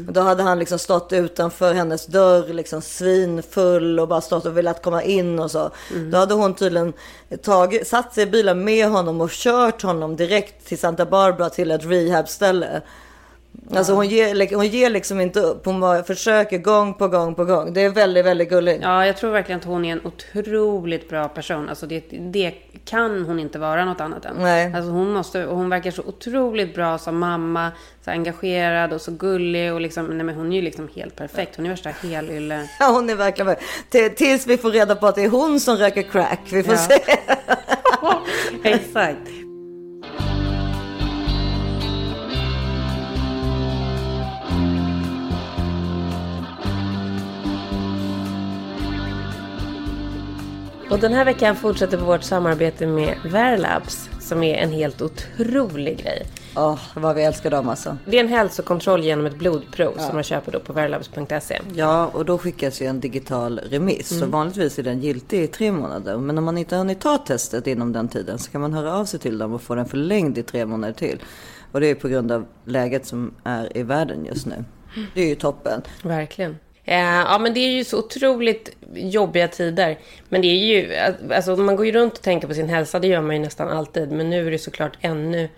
Då 0.10 0.22
hade 0.22 0.44
han 0.44 0.60
liksom 0.60 0.80
stått 0.80 1.14
utanför 1.14 1.74
hennes 1.74 2.06
dörr 2.06 2.54
liksom 2.54 2.82
svinfull 2.82 4.00
och 4.00 4.08
bara 4.08 4.22
stått 4.22 4.46
och 4.46 4.58
velat 4.58 4.84
komma 4.84 5.04
in 5.04 5.40
och 5.40 5.52
så. 5.52 5.72
Då 6.12 6.18
hade 6.18 6.34
hon 6.34 6.54
tydligen 6.54 6.94
tagit, 7.42 7.88
satt 7.88 8.14
sig 8.14 8.24
i 8.24 8.28
bilen 8.28 8.64
med 8.64 8.88
honom 8.88 9.22
och 9.22 9.30
kört 9.32 9.82
honom 9.82 10.16
direkt 10.16 10.68
till 10.68 10.78
Santa 10.80 11.06
Barbara 11.06 11.50
till 11.50 11.72
ett 11.72 11.86
rehabställe. 11.86 12.82
Alltså 13.76 13.94
hon 13.94 14.08
ger, 14.10 14.56
hon 14.56 14.68
ger 14.68 14.90
liksom 14.90 15.22
inte 15.22 15.40
upp. 15.40 15.66
Hon 15.66 15.80
bara 15.80 16.04
försöker 16.04 16.58
gång 16.58 16.94
på 16.94 17.08
gång 17.08 17.36
på 17.36 17.46
gång. 17.46 17.74
Det 17.74 17.82
är 17.82 17.90
väldigt, 17.90 18.26
väldigt 18.26 18.50
gulligt. 18.50 18.80
Ja, 18.84 19.06
jag 19.06 19.18
tror 19.18 19.32
verkligen 19.32 19.60
att 19.60 19.66
hon 19.66 19.86
är 19.86 19.92
en 19.92 20.02
otroligt 20.06 21.10
bra 21.10 21.28
person. 21.28 21.70
Alltså 21.70 21.86
det, 21.88 22.04
det 22.10 22.52
kan 22.86 23.26
hon 23.26 23.40
inte 23.40 23.60
vara 23.60 23.86
något 23.86 24.02
annat 24.02 24.26
än. 24.26 24.36
Nej. 24.40 24.74
Alltså 24.76 24.92
hon, 24.92 25.14
måste, 25.14 25.46
och 25.46 25.58
hon 25.58 25.70
verkar 25.70 25.92
så 25.92 26.02
otroligt 26.02 26.76
bra 26.76 26.98
som 26.98 27.18
mamma. 27.20 27.72
Så 28.06 28.12
engagerad 28.12 28.94
och 28.94 29.02
så 29.02 29.12
gullig. 29.12 29.74
Och 29.74 29.82
liksom, 29.82 30.06
nej 30.06 30.26
men 30.26 30.36
hon 30.36 30.52
är 30.52 30.56
ju 30.56 30.62
liksom 30.62 30.90
helt 30.96 31.16
perfekt. 31.16 31.56
Hon 31.56 31.66
är 31.66 31.70
värsta 31.70 31.90
helylle. 31.90 32.68
Ja, 32.80 32.86
hon 32.92 33.10
är 33.10 33.16
verkligen 33.16 33.56
Till- 33.90 34.16
Tills 34.16 34.48
vi 34.48 34.58
får 34.58 34.72
reda 34.72 34.96
på 34.96 35.08
att 35.08 35.16
det 35.16 35.24
är 35.24 35.30
hon 35.30 35.60
som 35.60 35.78
röker 35.78 36.02
crack. 36.02 36.40
Vi 36.52 36.64
får 36.64 36.74
Ja. 36.74 36.80
se. 36.80 37.00
Exakt. 38.70 39.18
Och 50.94 51.00
den 51.00 51.14
här 51.14 51.26
veckan 51.26 51.56
fortsätter 51.56 51.98
vårt 51.98 52.24
samarbete 52.24 52.88
med 52.88 53.18
Verlabs 53.26 54.10
som 54.20 54.44
är 54.44 54.56
en 54.56 54.72
helt 54.72 55.02
otrolig 55.02 55.98
grej. 55.98 56.26
Åh, 56.56 56.80
vad 56.96 57.16
vi 57.16 57.24
älskar 57.24 57.52
dem 57.52 57.70
alltså. 57.70 57.98
Det 58.06 58.18
är 58.18 58.24
en 58.24 58.28
hälsokontroll 58.28 59.04
genom 59.04 59.26
ett 59.26 59.36
blodprov 59.36 59.98
som 59.98 60.16
man 60.16 60.24
köper 60.24 60.52
då 60.52 60.60
på 60.60 60.74
verlabs.se. 60.74 61.60
Ja, 61.76 62.08
och 62.08 62.26
då 62.26 62.38
skickas 62.38 62.82
ju 62.82 62.86
en 62.86 63.00
digital 63.00 63.60
remiss. 63.60 64.20
Så 64.20 64.26
vanligtvis 64.26 64.80
är 64.80 64.84
den 64.84 65.00
giltig 65.00 65.44
i 65.44 65.48
tre 65.48 65.72
månader. 65.72 66.18
Men 66.18 66.38
om 66.38 66.44
man 66.44 66.58
inte 66.58 66.76
hunnit 66.76 67.02
ta 67.02 67.18
testet 67.18 67.68
inom 67.68 67.94
den 67.94 68.08
tiden 68.08 68.40
så 68.40 68.52
kan 68.52 68.62
man 68.62 68.74
höra 68.74 68.96
av 68.96 69.06
sig 69.06 69.20
till 69.20 69.38
dem 69.38 69.54
och 69.54 69.62
få 69.62 69.76
den 69.76 69.86
förlängd 69.86 70.38
i 70.38 70.44
tre 70.44 70.66
månader 70.66 70.94
till. 70.94 71.20
Och 71.72 71.82
det 71.82 71.88
är 71.88 71.96
på 71.96 72.08
grund 72.08 72.32
av 72.32 72.46
läget 72.66 73.06
som 73.06 73.34
är 73.44 73.78
i 73.78 73.84
världen 73.84 74.26
just 74.26 74.46
nu. 74.46 74.66
Det 75.14 75.22
är 75.22 75.28
ju 75.28 75.36
toppen. 75.36 75.82
Verkligen. 76.04 76.58
Eh, 76.86 77.00
ja, 77.00 77.38
men 77.40 77.54
det 77.54 77.60
är 77.60 77.72
ju 77.72 77.84
så 77.84 78.00
otroligt 78.00 78.76
jobbiga 78.94 79.48
tider. 79.48 79.98
Men 80.30 80.42
det 80.42 80.48
är 80.48 80.56
ju, 80.56 80.96
alltså 81.34 81.56
man 81.56 81.76
går 81.76 81.86
ju 81.86 81.92
runt 81.92 82.14
och 82.14 82.22
tänker 82.22 82.48
på 82.48 82.54
sin 82.54 82.70
hälsa, 82.70 83.00
det 83.00 83.08
gör 83.08 83.22
man 83.22 83.36
ju 83.36 83.42
nästan 83.42 83.70
alltid. 83.70 84.12
Men 84.12 84.30
nu 84.30 84.48
är 84.48 84.52
det 84.52 84.60
såklart 84.60 84.98
ännu, 85.02 85.50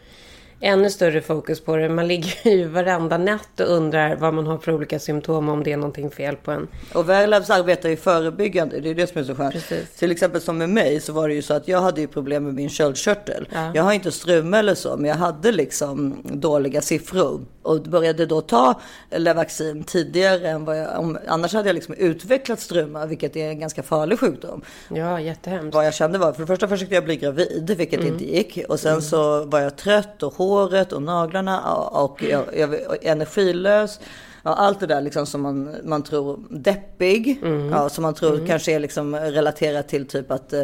ännu 0.59 0.89
större 0.89 1.21
fokus 1.21 1.61
på 1.61 1.75
det. 1.75 1.89
Man 1.89 2.07
ligger 2.07 2.49
ju 2.49 2.67
varenda 2.67 3.17
natt 3.17 3.59
och 3.59 3.67
undrar 3.69 4.15
vad 4.15 4.33
man 4.33 4.47
har 4.47 4.57
för 4.57 4.71
olika 4.71 4.99
symptom, 4.99 5.49
om 5.49 5.63
det 5.63 5.71
är 5.71 5.77
någonting 5.77 6.11
fel 6.11 6.35
på 6.35 6.51
en. 6.51 6.67
Och 6.93 7.09
Verlabs 7.09 7.49
arbetar 7.49 7.89
ju 7.89 7.95
förebyggande, 7.97 8.79
det 8.79 8.89
är 8.89 8.95
det 8.95 9.07
som 9.07 9.21
är 9.21 9.25
så 9.25 9.35
skönt. 9.35 9.53
Precis. 9.53 9.89
Till 9.95 10.11
exempel 10.11 10.41
som 10.41 10.57
med 10.57 10.69
mig 10.69 10.99
så 10.99 11.13
var 11.13 11.27
det 11.27 11.33
ju 11.33 11.41
så 11.41 11.53
att 11.53 11.67
jag 11.67 11.81
hade 11.81 12.01
ju 12.01 12.07
problem 12.07 12.43
med 12.43 12.53
min 12.53 12.69
köldkörtel. 12.69 13.47
Ja. 13.53 13.71
Jag 13.75 13.83
har 13.83 13.93
inte 13.93 14.11
struma 14.11 14.59
eller 14.59 14.75
så, 14.75 14.97
men 14.97 15.05
jag 15.09 15.15
hade 15.17 15.51
liksom 15.51 16.17
dåliga 16.23 16.81
siffror. 16.81 17.41
Och 17.61 17.81
började 17.81 18.25
då 18.25 18.41
ta 18.41 18.81
Levaxin 19.11 19.83
tidigare 19.83 20.49
än 20.49 20.65
vad 20.65 20.79
jag, 20.79 20.99
om, 20.99 21.17
annars 21.27 21.53
hade 21.53 21.69
jag 21.69 21.73
liksom 21.73 21.93
utvecklat 21.93 22.59
struma, 22.59 23.05
vilket 23.05 23.35
är 23.35 23.49
en 23.49 23.59
ganska 23.59 23.83
farlig 23.83 24.19
sjukdom. 24.19 24.61
Ja, 24.89 25.19
jättehemskt. 25.21 25.75
Vad 25.75 25.85
jag 25.85 25.93
kände 25.93 26.17
var, 26.17 26.33
för 26.33 26.41
det 26.41 26.47
första 26.47 26.67
försökte 26.67 26.95
jag 26.95 27.03
bli 27.03 27.15
gravid, 27.15 27.73
vilket 27.77 27.99
Mm. 27.99 28.13
inte 28.13 28.25
gick. 28.25 28.59
Och 28.69 28.79
sen 28.79 29.01
så 29.01 29.43
var 29.45 29.59
jag 29.59 29.75
trött 29.77 30.23
och 30.23 30.33
håret 30.49 30.93
och 30.93 31.01
naglarna 31.01 31.73
och, 31.73 32.23
jag, 32.23 32.43
jag, 32.57 32.75
energilös. 33.05 33.99
Ja, 34.43 34.53
allt 34.53 34.79
det 34.79 34.87
där 34.87 35.01
liksom 35.01 35.25
som 35.25 35.41
man, 35.41 35.75
man 35.83 36.03
tror 36.03 36.39
deppig. 36.49 37.39
Mm. 37.43 37.69
Ja, 37.69 37.89
som 37.89 38.01
man 38.01 38.13
tror 38.13 38.47
kanske 38.47 38.71
är 38.71 38.79
liksom 38.79 39.15
relaterat 39.15 39.87
till 39.87 40.07
typ 40.07 40.31
att 40.31 40.53
eh, 40.53 40.63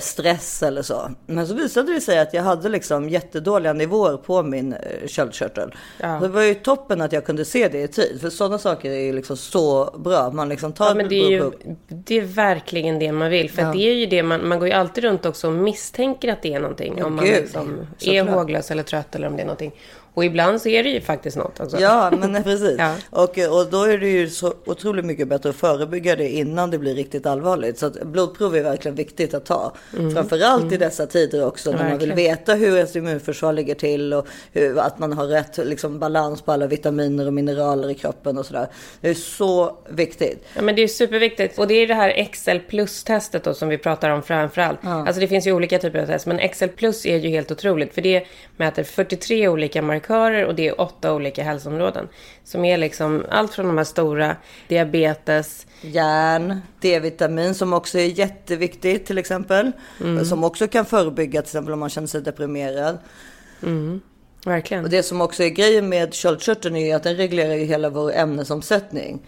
stress 0.00 0.62
eller 0.62 0.82
så. 0.82 1.10
Men 1.26 1.46
så 1.46 1.54
visade 1.54 1.92
det 1.94 2.00
sig 2.00 2.18
att 2.18 2.34
jag 2.34 2.42
hade 2.42 2.68
liksom 2.68 3.08
jättedåliga 3.08 3.72
nivåer 3.72 4.16
på 4.16 4.42
min 4.42 4.72
eh, 4.72 5.06
köldkörtel. 5.06 5.74
Ja. 6.00 6.08
Det 6.08 6.28
var 6.28 6.42
ju 6.42 6.54
toppen 6.54 7.00
att 7.00 7.12
jag 7.12 7.24
kunde 7.24 7.44
se 7.44 7.68
det 7.68 7.82
i 7.82 7.88
tid. 7.88 8.20
För 8.20 8.30
sådana 8.30 8.58
saker 8.58 8.90
är 8.90 9.00
ju 9.00 9.12
liksom 9.12 9.36
så 9.36 9.94
bra. 9.98 10.30
Man 10.30 10.48
liksom 10.48 10.72
tar 10.72 10.88
Ja, 10.88 10.94
men 10.94 11.08
det 11.08 11.14
är 11.14 11.30
ju 11.30 11.50
det 11.88 12.18
är 12.18 12.22
verkligen 12.22 12.98
det 12.98 13.12
man 13.12 13.30
vill. 13.30 13.50
För 13.50 13.62
att 13.62 13.72
det 13.72 13.90
är 13.90 13.94
ju 13.94 14.06
det 14.06 14.22
man, 14.22 14.48
man 14.48 14.58
går 14.58 14.68
ju 14.68 14.74
alltid 14.74 15.04
runt 15.04 15.26
också 15.26 15.46
och 15.46 15.52
misstänker 15.52 16.32
att 16.32 16.42
det 16.42 16.54
är 16.54 16.60
någonting. 16.60 16.94
Ja, 16.98 17.06
om 17.06 17.16
man 17.16 17.24
gud. 17.24 17.34
liksom 17.34 17.86
är 18.00 18.22
håglös 18.22 18.70
eller 18.70 18.82
trött 18.82 19.14
eller 19.14 19.26
om 19.26 19.36
det 19.36 19.42
är 19.42 19.46
någonting. 19.46 19.72
Och 20.14 20.24
ibland 20.24 20.62
så 20.62 20.68
är 20.68 20.82
det 20.82 20.90
ju 20.90 21.00
faktiskt 21.00 21.36
något. 21.36 21.60
Alltså. 21.60 21.80
Ja, 21.80 22.10
men 22.18 22.42
precis. 22.44 22.78
Ja. 22.78 22.94
Och, 23.10 23.38
och 23.38 23.70
då 23.70 23.82
är 23.82 23.98
det 23.98 24.08
ju 24.08 24.28
så 24.30 24.54
otroligt 24.66 25.04
mycket 25.04 25.28
bättre 25.28 25.50
att 25.50 25.56
förebygga 25.56 26.16
det 26.16 26.28
innan 26.28 26.70
det 26.70 26.78
blir 26.78 26.94
riktigt 26.94 27.26
allvarligt. 27.26 27.78
Så 27.78 27.90
blodprov 28.02 28.56
är 28.56 28.62
verkligen 28.62 28.94
viktigt 28.94 29.34
att 29.34 29.44
ta. 29.44 29.69
Framförallt 30.14 30.72
i 30.72 30.76
dessa 30.76 31.06
tider 31.06 31.46
också 31.46 31.70
när 31.70 31.78
man 31.78 31.86
vill 31.86 32.10
Mm. 32.10 32.16
Verkligen. 32.16 32.36
veta 32.38 32.54
hur 32.54 32.76
ens 32.76 32.96
immunförsvar 32.96 33.52
ligger 33.52 33.74
till 33.74 34.14
och 34.14 34.26
hur, 34.52 34.78
att 34.78 34.98
man 34.98 35.12
har 35.12 35.26
rätt 35.26 35.58
liksom, 35.58 35.98
balans 35.98 36.42
på 36.42 36.52
alla 36.52 36.66
vitaminer 36.66 37.26
och 37.26 37.32
mineraler 37.32 37.90
i 37.90 37.94
kroppen 37.94 38.38
och 38.38 38.46
sådär. 38.46 38.66
Det 39.00 39.08
är 39.08 39.14
så 39.14 39.76
viktigt. 39.88 40.44
Ja, 40.56 40.62
men 40.62 40.76
det 40.76 40.82
är 40.82 40.88
superviktigt. 40.88 41.58
Och 41.58 41.66
det 41.66 41.74
är 41.74 41.86
det 41.88 41.94
här 41.94 42.24
XL 42.32 42.58
plus-testet 42.68 43.44
då 43.44 43.54
som 43.54 43.68
vi 43.68 43.78
pratar 43.78 44.10
om 44.10 44.22
framförallt. 44.22 44.78
Alltså 44.84 45.20
det 45.20 45.28
finns 45.28 45.46
ju 45.46 45.52
olika 45.52 45.78
typer 45.78 45.98
av 45.98 46.06
test, 46.06 46.26
men 46.26 46.48
XL 46.48 46.68
plus 46.68 47.06
är 47.06 47.16
ju 47.18 47.28
helt 47.28 47.50
otroligt. 47.50 47.94
För 47.94 48.02
det 48.02 48.24
mäter 48.56 48.82
43 48.82 49.48
olika 49.48 49.82
markörer 49.82 50.46
och 50.46 50.54
det 50.54 50.68
är 50.68 50.80
åtta 50.80 51.14
olika 51.14 51.42
hälsoområden. 51.44 52.08
Som 52.44 52.64
är 52.64 52.76
liksom 52.78 53.24
allt 53.30 53.54
från 53.54 53.66
de 53.66 53.76
här 53.78 53.84
stora, 53.84 54.36
diabetes, 54.68 55.66
Järn, 55.82 56.60
D-vitamin 56.80 57.54
som 57.54 57.72
också 57.72 57.98
är 57.98 58.06
jätteviktigt 58.18 59.06
till 59.06 59.18
exempel. 59.18 59.59
Mm. 60.00 60.24
Som 60.24 60.44
också 60.44 60.68
kan 60.68 60.84
förebygga 60.84 61.42
till 61.42 61.48
exempel 61.48 61.72
om 61.72 61.80
man 61.80 61.90
känner 61.90 62.08
sig 62.08 62.22
deprimerad. 62.22 62.98
verkligen. 64.44 64.84
Och 64.84 64.90
det 64.90 65.02
som 65.02 65.20
också 65.20 65.42
är 65.42 65.48
grejen 65.48 65.88
med 65.88 66.14
köldkörteln 66.14 66.76
är 66.76 66.96
att 66.96 67.02
den 67.02 67.16
reglerar 67.16 67.54
ju 67.54 67.64
hela 67.64 67.90
vår 67.90 68.12
ämnesomsättning. 68.12 69.22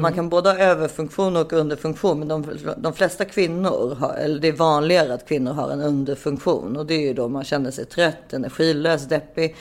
Man 0.00 0.12
kan 0.12 0.28
både 0.28 0.50
ha 0.50 0.58
överfunktion 0.58 1.36
och 1.36 1.52
underfunktion, 1.52 2.18
men 2.18 2.28
de, 2.28 2.44
de 2.78 2.92
flesta 2.92 3.24
kvinnor, 3.24 3.94
har, 3.94 4.14
eller 4.14 4.40
det 4.40 4.48
är 4.48 4.52
vanligare 4.52 5.14
att 5.14 5.28
kvinnor 5.28 5.52
har 5.52 5.70
en 5.70 5.80
underfunktion. 5.80 6.76
Och 6.76 6.86
det 6.86 6.94
är 6.94 7.00
ju 7.00 7.14
då 7.14 7.28
man 7.28 7.44
känner 7.44 7.70
sig 7.70 7.84
trött, 7.84 8.32
energilös, 8.32 9.08
deppig. 9.08 9.56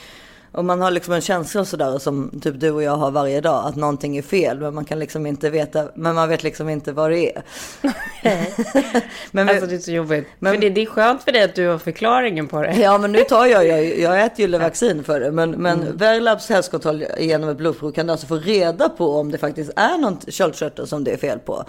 Och 0.57 0.65
man 0.65 0.81
har 0.81 0.91
liksom 0.91 1.13
en 1.13 1.21
känsla 1.21 1.65
sådär 1.65 1.99
som 1.99 2.39
typ 2.41 2.59
du 2.59 2.71
och 2.71 2.83
jag 2.83 2.97
har 2.97 3.11
varje 3.11 3.41
dag, 3.41 3.65
att 3.65 3.75
någonting 3.75 4.17
är 4.17 4.21
fel. 4.21 4.59
Men 4.59 4.73
man 4.73 4.85
kan 4.85 4.99
liksom 4.99 5.25
inte 5.25 5.49
veta, 5.49 5.89
men 5.95 6.15
man 6.15 6.29
vet 6.29 6.43
liksom 6.43 6.69
inte 6.69 6.91
vad 6.91 7.11
det 7.11 7.35
är. 7.35 7.43
men, 9.31 9.49
Alltså 9.49 9.65
det 9.65 9.75
är 9.75 9.79
så 9.79 9.91
jobbigt. 9.91 10.27
Men- 10.39 10.53
för 10.53 10.61
det, 10.61 10.69
det 10.69 10.81
är 10.81 10.85
skönt 10.85 11.23
för 11.23 11.31
dig 11.31 11.43
att 11.43 11.55
du 11.55 11.67
har 11.67 11.77
förklaringen 11.77 12.47
på 12.47 12.61
det. 12.61 12.75
Ja 12.75 12.97
men 12.97 13.11
nu 13.11 13.23
tar 13.23 13.45
jag, 13.45 13.67
jag, 13.67 13.99
jag 13.99 14.23
äter 14.25 14.39
ju 14.39 14.47
Levaxin 14.47 15.03
för 15.03 15.19
det. 15.19 15.31
Men, 15.31 15.51
men 15.51 15.97
Verlabs 15.97 16.49
hälsokontroll 16.49 17.05
genom 17.19 17.49
ett 17.49 17.57
blodprov 17.57 17.91
kan 17.91 18.05
du 18.05 18.11
alltså 18.11 18.27
få 18.27 18.35
reda 18.35 18.89
på 18.89 19.15
om 19.15 19.31
det 19.31 19.37
faktiskt 19.37 19.71
är 19.75 19.97
någon 19.97 20.19
köldkörtel 20.27 20.87
som 20.87 21.03
det 21.03 21.11
är 21.11 21.17
fel 21.17 21.39
på. 21.39 21.65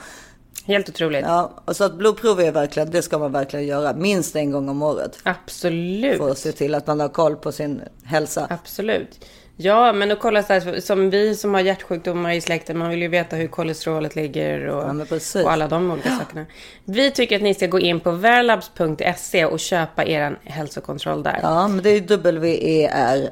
Helt 0.69 0.89
otroligt. 0.89 1.25
Ja, 1.25 1.53
och 1.65 1.77
så 1.77 1.85
att 1.85 1.95
blodprov 1.95 2.41
är 2.41 2.53
verkligen, 2.53 2.91
det 2.91 3.03
ska 3.03 3.19
man 3.19 3.33
verkligen 3.33 3.67
göra 3.67 3.93
minst 3.93 4.37
en 4.37 4.51
gång 4.51 4.69
om 4.69 4.83
året. 4.83 5.19
Absolut. 5.23 6.19
För 6.19 6.31
att 6.31 6.39
se 6.39 6.53
till 6.53 6.75
att 6.75 6.87
man 6.87 7.01
har 7.01 7.09
koll 7.09 7.37
på 7.37 7.53
sin 7.53 7.83
hälsa. 8.05 8.47
Absolut. 8.51 9.25
Ja, 9.57 9.93
men 9.93 10.11
att 10.11 10.21
kolla 10.21 10.43
så 10.43 10.53
här, 10.53 10.81
som 10.81 11.11
vi 11.11 11.37
som 11.37 11.55
har 11.55 11.61
hjärtsjukdomar 11.61 12.33
i 12.33 12.41
släkten, 12.41 12.79
man 12.79 12.91
vill 12.91 13.03
ju 13.03 13.09
veta 13.09 13.37
hur 13.37 13.49
kolesterolet 13.49 14.17
ligger 14.17 14.67
och, 14.67 14.83
Ja, 14.83 15.05
och 15.45 15.53
alla 15.53 15.69
de 15.69 15.91
olika 15.91 16.11
sakerna. 16.11 16.47
Vi 16.85 17.11
tycker 17.11 17.37
att 17.37 17.43
ni 17.43 17.55
ska 17.55 17.67
gå 17.67 17.81
in 17.81 18.01
på 18.01 18.11
verlabs.se 18.11 19.45
och 19.45 19.61
köpa 19.61 20.05
er 20.05 20.39
hälsokontroll 20.45 21.23
där. 21.23 21.39
Ja, 21.43 21.69
men 21.69 21.83
det 21.83 21.91
är 21.91 22.01
W-E-R-L-A-B-S, 22.01 23.31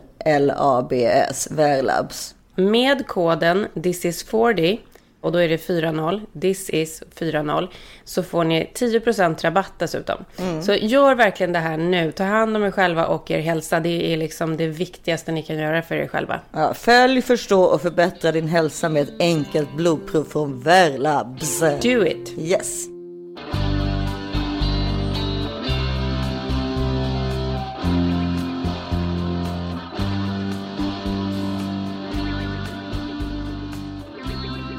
Verlabs. 1.51 2.35
Med 2.55 3.07
koden 3.07 3.67
thisis40 3.75 4.79
och 5.27 5.33
då 5.33 5.39
är 5.39 5.49
det 5.49 5.57
4-0, 5.57 6.21
this 6.41 6.71
is 6.71 7.03
4-0, 7.19 7.69
så 8.05 8.23
får 8.23 8.45
ni 8.45 8.71
10% 8.75 9.43
rabatt 9.43 9.73
dessutom. 9.79 10.25
Så 10.63 10.75
gör 10.75 11.15
verkligen 11.15 11.53
det 11.53 11.59
här 11.59 11.77
nu. 11.77 12.13
Ta 12.13 12.25
hand 12.25 12.57
om 12.57 12.65
er 12.65 12.71
själva 12.71 13.07
och 13.07 13.31
er 13.31 13.39
hälsa. 13.39 13.81
Det 13.81 14.13
är 14.13 14.17
liksom 14.17 14.57
det 14.57 14.67
viktigaste 14.67 15.33
ni 15.33 15.43
kan 15.43 15.59
göra 15.59 15.83
för 15.83 15.95
er 15.95 16.07
själva. 16.07 16.41
Ja, 16.53 16.75
följ, 16.75 17.23
förstå 17.23 17.63
och 17.63 17.83
förbättra 17.83 18.33
din 18.33 18.49
hälsa 18.49 18.89
med 18.89 19.03
ett 19.03 19.15
enkelt 19.19 19.77
blodprov 19.77 20.25
från 20.25 20.61
Verlabs. 20.61 21.61
Do 21.61 22.07
it! 22.07 22.35
Yes. 22.39 22.87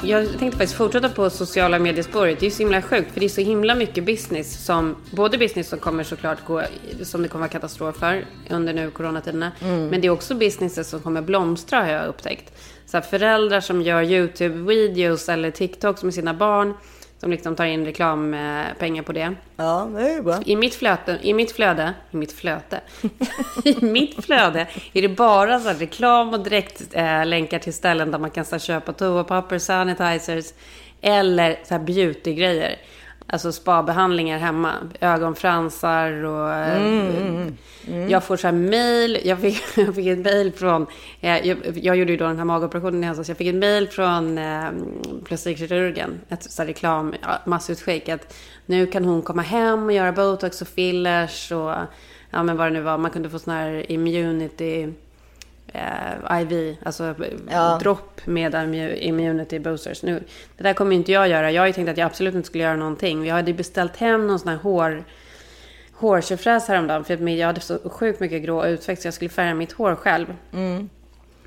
Jag 0.08 0.40
tänkte 0.40 0.58
faktiskt 0.58 0.74
fortsätta 0.74 1.10
på 1.10 1.30
sociala 1.30 1.80
mediespåret. 1.80 2.40
Det 2.40 2.46
är 2.46 2.50
så 2.50 2.64
himla 2.64 2.82
sjukt, 2.82 3.12
för 3.14 3.20
det 3.20 3.26
är 3.26 3.30
så 3.30 3.42
himla 3.42 3.76
mycket 3.76 4.06
business 4.06 4.66
som... 4.66 4.96
Både 5.12 5.38
business 5.38 5.70
som 5.70 5.80
kommer 5.80 6.04
såklart 6.04 6.46
gå... 6.46 6.64
Som 7.04 7.22
det 7.22 7.28
kommer 7.28 7.40
vara 7.40 7.50
katastrof 7.50 7.96
för 7.96 8.26
under 8.50 8.74
nu 8.74 8.92
coronatiderna. 8.92 9.52
Men 9.62 10.02
det 10.02 10.08
är 10.08 10.10
också 10.10 10.36
businesses 10.36 10.90
som 10.90 11.00
kommer 11.00 11.22
blomstra 11.22 11.80
har 11.80 11.90
jag 11.90 12.08
upptäckt. 12.08 12.54
Så 12.86 13.02
föräldrar 13.02 13.62
som 13.62 13.82
gör 13.82 14.04
YouTube-videos 14.04 15.30
eller 15.34 15.52
TikToks 15.52 16.04
med 16.04 16.14
sina 16.14 16.34
barn. 16.34 16.74
Som 17.20 17.32
liksom 17.32 17.56
tar 17.56 17.66
in 17.66 17.86
reklampengar 17.86 19.04
på 19.04 19.12
det. 19.12 19.36
Ja, 19.56 19.90
det 19.94 20.12
är 20.12 20.22
bra. 20.22 20.40
I 20.46 20.56
mitt 20.56 20.76
flöde, 20.76 21.20
i 21.22 21.34
mitt 21.34 21.52
flöde, 21.52 21.94
i 22.12 22.18
mitt 22.18 22.32
flöde, 22.32 22.82
i 23.64 23.86
mitt 23.86 24.26
flöde 24.26 24.68
är 24.94 25.02
det 25.02 25.10
bara 25.10 25.60
så 25.60 25.70
reklam 25.70 26.34
och 26.34 26.40
direkt 26.40 26.82
eh, 26.92 27.26
länkar 27.26 27.60
till 27.60 27.74
ställen 27.74 28.12
där 28.12 28.20
man 28.20 28.32
kan 28.32 28.46
så 28.46 28.56
här, 28.56 28.60
köpa 28.60 28.94
toapapper, 28.94 29.60
sanitizers 29.60 30.54
eller 31.02 31.60
så 31.64 31.74
här 31.74 31.82
beautygrejer. 31.82 32.78
Alltså 33.30 33.52
spabehandlingar 33.52 34.38
hemma, 34.40 34.74
ögonfransar 35.02 36.24
och... 36.24 36.54
eh, 36.54 37.48
Jag 38.10 38.24
får 38.24 38.38
så 38.38 38.48
här 38.48 38.54
mail, 38.54 39.18
jag 39.24 39.40
fick, 39.40 39.64
jag 39.78 39.96
fick 39.96 40.08
ett 40.08 40.20
mail 40.20 40.52
från... 40.52 40.88
Eh, 41.22 41.48
jag, 41.48 41.58
jag 41.78 41.96
gjorde 41.96 42.12
ju 42.12 42.18
då 42.18 42.26
den 42.28 42.38
här 42.38 42.46
magoperationen 42.46 43.04
i 43.04 43.08
höstas. 43.08 43.28
Jag 43.28 43.38
fick 43.38 43.48
ett 43.48 43.56
mail 43.56 43.88
från 43.88 44.38
eh, 44.38 44.64
plastikkirurgen, 45.26 46.20
ett 46.30 46.52
så 46.52 46.62
här 46.62 46.68
reklam, 46.68 47.14
massutskick. 47.46 48.10
Att 48.10 48.34
nu 48.66 48.86
kan 48.88 49.06
hon 49.06 49.22
komma 49.22 49.42
hem 49.42 49.84
och 49.84 49.92
göra 49.92 50.12
botox 50.12 50.62
och 50.62 50.68
fillers 50.68 51.52
och 51.52 51.72
ja 52.32 52.44
men 52.44 52.58
vad 52.58 52.68
det 52.68 52.72
nu 52.74 52.82
var. 52.82 52.98
Man 52.98 53.12
kunde 53.12 53.30
få 53.30 53.40
sån 53.40 53.54
här 53.54 53.92
immunity 53.92 54.94
eh, 55.74 56.42
IV, 56.42 56.76
alltså 56.84 57.16
Ja. 57.52 57.80
dropp 57.82 58.22
med 58.26 58.54
immu- 58.56 58.96
immunity 58.96 59.60
boosters. 59.60 60.04
Nu, 60.04 60.24
det 60.58 60.64
där 60.64 60.74
kommer 60.74 60.96
inte 60.96 61.12
jag 61.12 61.28
göra. 61.28 61.52
Jag 61.52 61.62
har 61.62 61.68
ju 61.68 61.74
tänkt 61.74 61.90
att 61.90 61.98
jag 61.98 62.06
absolut 62.06 62.36
inte 62.36 62.48
skulle 62.48 62.64
göra 62.64 62.76
någonting. 62.76 63.26
Jag 63.26 63.36
hade 63.36 63.54
beställt 63.54 63.98
hem 63.98 64.28
någon 64.28 64.40
sån 64.40 64.50
här 64.50 64.58
hår 64.58 65.04
hårtjurfräs 65.94 66.68
häromdagen 66.68 67.04
för 67.04 67.14
att 67.14 67.32
jag 67.38 67.48
hade 67.48 67.62
så 67.62 67.78
sjukt 67.90 68.20
mycket 68.20 68.44
grå 68.44 68.66
utväxt 68.66 69.02
så 69.02 69.08
jag 69.08 69.14
skulle 69.14 69.30
färga 69.30 69.54
mitt 69.54 69.72
hår 69.72 69.96
själv. 69.96 70.36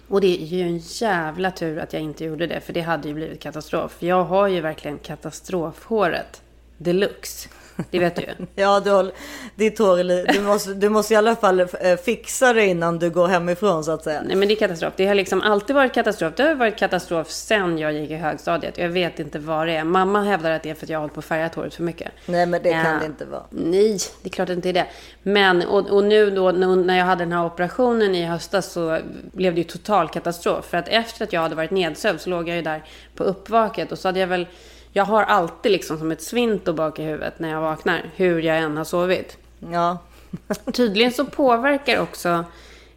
Och 0.09 0.21
det 0.21 0.43
är 0.43 0.47
ju 0.47 0.63
en 0.63 0.79
jävla 0.79 1.51
tur 1.51 1.79
att 1.79 1.93
jag 1.93 2.03
inte 2.03 2.25
gjorde 2.25 2.47
det 2.47 2.61
för 2.61 2.73
det 2.73 2.81
hade 2.81 3.09
ju 3.09 3.15
blivit 3.15 3.41
katastrof. 3.43 3.97
Jag 3.99 4.25
har 4.25 4.49
ju 4.49 4.61
verkligen 4.61 4.99
katastrofhåret 4.99 6.43
deluxe. 6.77 7.49
Det 7.91 7.99
vet 7.99 8.17
du 8.17 8.23
ju. 8.23 8.29
Ja, 8.55 8.81
du 8.81 8.91
håller, 8.91 9.13
ditt 9.55 9.79
hår 9.79 10.33
du 10.33 10.41
måste, 10.43 10.75
du 10.75 10.89
måste 10.89 11.15
i 11.15 11.17
alla 11.17 11.37
fall 11.37 11.61
eh, 11.61 11.97
fixa 12.05 12.53
det 12.53 12.67
innan 12.67 12.99
du 12.99 13.11
går 13.11 13.29
hemifrån 13.29 13.85
så 13.85 13.91
att 13.93 14.05
säga. 14.05 14.23
Nej 14.27 14.37
men 14.37 14.49
det 14.49 14.55
är 14.55 14.57
katastrof. 14.57 14.93
Det 14.97 15.07
har 15.07 15.15
liksom 15.15 15.41
alltid 15.43 15.77
varit 15.77 15.95
katastrof. 15.95 16.33
Det 16.37 16.43
har 16.43 16.55
varit 16.55 16.77
katastrof 16.77 17.31
sen 17.31 17.79
jag 17.79 17.93
gick 17.93 18.11
i 18.11 18.15
högstadiet. 18.17 18.79
Jag 18.79 18.89
vet 18.89 19.19
inte 19.19 19.39
vad 19.39 19.67
det 19.67 19.77
är. 19.77 19.85
Mamma 19.85 20.23
hävdar 20.23 20.51
att 20.51 20.63
det 20.63 20.71
är 20.71 20.75
för 20.75 20.87
att 20.87 20.91
jag 20.91 20.99
har 20.99 21.01
hållit 21.01 21.15
på 21.15 21.19
och 21.19 21.25
färgat 21.25 21.55
håret 21.55 21.75
för 21.75 21.83
mycket. 21.83 22.11
Nej, 22.27 22.47
men 22.47 22.63
det 22.63 22.71
kan 22.73 22.81
Ja. 22.93 22.99
det 23.01 23.07
inte 23.07 23.25
vara. 23.25 23.43
Nej, 23.51 23.99
det 24.23 24.29
är 24.29 24.31
klart 24.31 24.47
det 24.49 24.55
inte 24.55 24.69
är 24.69 24.73
det. 24.73 24.87
Men, 25.23 25.63
och, 25.67 25.91
och 25.91 26.05
nu 26.05 26.31
då 26.31 26.51
när 26.53 26.99
jag 26.99 27.05
hade 27.05 27.25
den 27.25 27.33
här 27.33 27.45
operationen 27.45 28.15
i 28.15 28.25
höstas 28.27 28.73
så 28.73 28.99
blev 29.33 29.55
det 29.55 29.61
ju 29.61 29.65
total 29.65 30.09
katastrof. 30.09 30.65
För 30.67 30.77
att 30.79 30.89
efter 30.89 31.25
att 31.25 31.33
jag 31.33 31.41
hade 31.41 31.55
varit 31.55 31.71
nedsövd 31.71 32.21
så 32.21 32.31
låg 32.31 32.49
jag 32.49 32.57
ju 32.57 32.63
där 32.63 32.85
på 33.15 33.25
uppvaket 33.25 33.93
och 33.93 33.99
så 33.99 34.09
hade 34.09 34.21
jag 34.21 34.27
väl... 34.27 34.47
Jag 34.93 35.05
har 35.05 35.23
alltid 35.23 35.73
liksom 35.73 35.99
som 35.99 36.11
ett 36.11 36.23
svinto 36.23 36.73
bak 36.73 36.99
i 36.99 37.03
huvudet 37.03 37.39
när 37.39 37.51
jag 37.51 37.61
vaknar, 37.61 38.11
hur 38.17 38.43
jag 38.43 38.59
än 38.59 38.77
har 38.77 38.85
sovit. 38.85 39.37
Ja, 39.73 39.99
Tydligen 40.73 41.13
så 41.13 41.25
påverkar 41.25 42.01
också... 42.01 42.45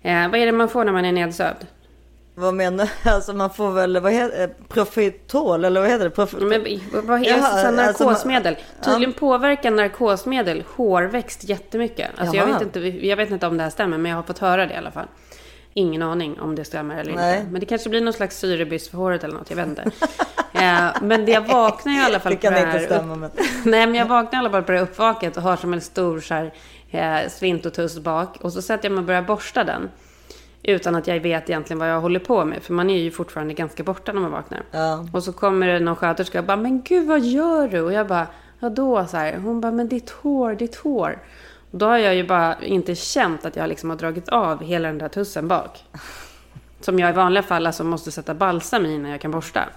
Eh, 0.02 0.30
vad 0.30 0.36
är 0.36 0.46
det 0.46 0.52
man 0.52 0.70
får 0.70 0.84
när 0.86 0.92
man 0.92 1.06
är 1.06 1.12
nedsövd? 1.12 1.68
vad 2.36 2.54
menar 2.54 2.90
du? 3.04 3.10
Alltså 3.10 3.34
man 3.34 3.50
får 3.50 3.72
väl, 3.72 4.00
vad 4.00 4.12
heter 4.14 4.38
det? 4.48 4.54
Profitol 4.68 5.66
eller 5.66 5.82
vad 5.82 5.90
heter 5.90 6.04
det? 6.04 6.16
Prof- 6.16 6.40
Men 6.46 6.62
vad 7.08 7.20
heter 7.20 7.32
Jaha, 7.38 7.48
alltså 7.48 7.66
man- 7.66 7.76
narkosmedel. 7.76 8.56
Tydligen 8.82 9.14
påverkar 9.14 9.72
narkosmedel 9.72 10.64
hårväxt 10.76 11.44
jättemycket. 11.44 12.10
Alltså 12.18 12.36
jag, 12.36 12.46
vet 12.46 12.62
inte, 12.62 12.80
jag 12.80 13.18
vet 13.18 13.32
inte 13.32 13.48
om 13.48 13.58
det 13.58 13.64
här 13.64 13.70
stämmer, 13.70 13.98
men 13.98 14.10
jag 14.10 14.18
har 14.18 14.24
fått 14.24 14.40
höra 14.40 14.66
det 14.66 14.74
i 14.74 14.78
alla 14.78 14.92
fall. 14.92 15.08
Ingen 15.74 16.02
aning 16.02 16.40
om 16.40 16.56
det 16.56 16.66
stämmer 16.66 16.98
eller 16.98 17.16
Nej. 17.16 17.40
inte. 17.40 17.52
Men 17.52 17.60
det 17.60 17.66
kanske 17.66 17.90
blir 17.90 18.02
någon 18.02 18.14
slags 18.14 18.38
syrebrist 18.38 18.92
för 18.92 18.98
håret 18.98 19.24
eller 19.24 19.36
något, 19.36 19.50
jag 19.50 19.58
vet 19.58 19.68
inte. 19.68 19.82
eh, 20.54 21.02
men 21.02 21.26
det 21.26 21.32
jag 21.32 21.42
vaknar 21.42 21.94
i 21.94 22.00
alla 22.00 22.20
fall 22.20 22.32
det 22.32 22.38
kan 22.38 22.54
på 22.54 22.60
inte 22.60 22.70
här 22.70 22.86
stämma 22.86 23.16
men. 23.16 23.32
Nej, 23.66 23.88
men 23.88 23.96
jag 23.96 24.06
vaknar 24.06 24.40
i 24.40 24.40
alla 24.40 24.50
fall 24.50 24.64
på 24.64 24.72
det 24.72 24.78
här 24.78 24.84
uppvaket 24.86 25.38
och 25.38 25.44
har 25.44 25.56
som 25.58 25.74
en 25.74 25.82
stor 25.82 26.20
så 26.20 26.34
här, 26.34 26.54
eh, 26.92 27.30
svintotuss 27.30 28.00
bak. 28.00 28.38
Och 28.42 28.54
så 28.54 28.62
sätter 28.62 28.86
jag 28.86 28.92
mig 28.92 29.00
och 29.00 29.06
börjar 29.06 29.22
borsta 29.22 29.64
den. 29.64 29.90
Utan 30.64 30.96
att 30.96 31.08
jag 31.08 31.20
vet 31.20 31.50
egentligen 31.50 31.80
vad 31.80 31.90
jag 31.90 32.02
håller 32.02 32.20
på 32.20 32.46
med. 32.46 32.64
För 32.64 32.74
man 32.74 32.90
är 32.90 32.98
ju 32.98 33.12
fortfarande 33.12 33.54
ganska 33.54 33.84
borta 33.84 34.12
när 34.14 34.22
man 34.22 34.32
vaknar. 34.32 34.64
Ja. 34.72 35.08
Och 35.14 35.24
så 35.24 35.34
kommer 35.34 35.68
det 35.68 35.80
någon 35.80 35.96
sköterska 35.96 36.40
och 36.40 36.46
bara, 36.46 36.58
men 36.58 36.82
gud 36.82 37.08
vad 37.08 37.22
gör 37.22 37.68
du? 37.68 37.82
Och 37.82 37.94
jag 37.94 38.08
bara, 38.08 38.28
ja 38.60 38.70
då 38.70 39.06
så 39.06 39.18
här. 39.18 39.38
Hon 39.38 39.62
bara, 39.62 39.72
men 39.72 39.88
ditt 39.88 40.10
hår, 40.10 40.54
ditt 40.54 40.76
hår. 40.76 41.20
Då 41.76 41.86
har 41.86 41.98
jag 41.98 42.16
ju 42.16 42.24
bara 42.24 42.56
inte 42.64 42.96
känt 42.96 43.46
att 43.46 43.56
jag 43.56 43.70
liksom 43.70 43.90
har 43.90 43.98
dragit 43.98 44.30
av 44.30 44.64
hela 44.64 44.88
den 44.88 44.98
där 44.98 45.10
tussen 45.10 45.48
bak. 45.48 45.84
Som 46.80 47.00
jag 47.00 47.10
i 47.10 47.14
vanliga 47.14 47.44
fall 47.44 47.68
alltså 47.68 47.84
måste 47.84 48.12
sätta 48.12 48.34
balsam 48.34 48.86
i 48.86 48.94
innan 48.94 49.12
jag 49.12 49.22
kan 49.22 49.32
borsta. 49.32 49.70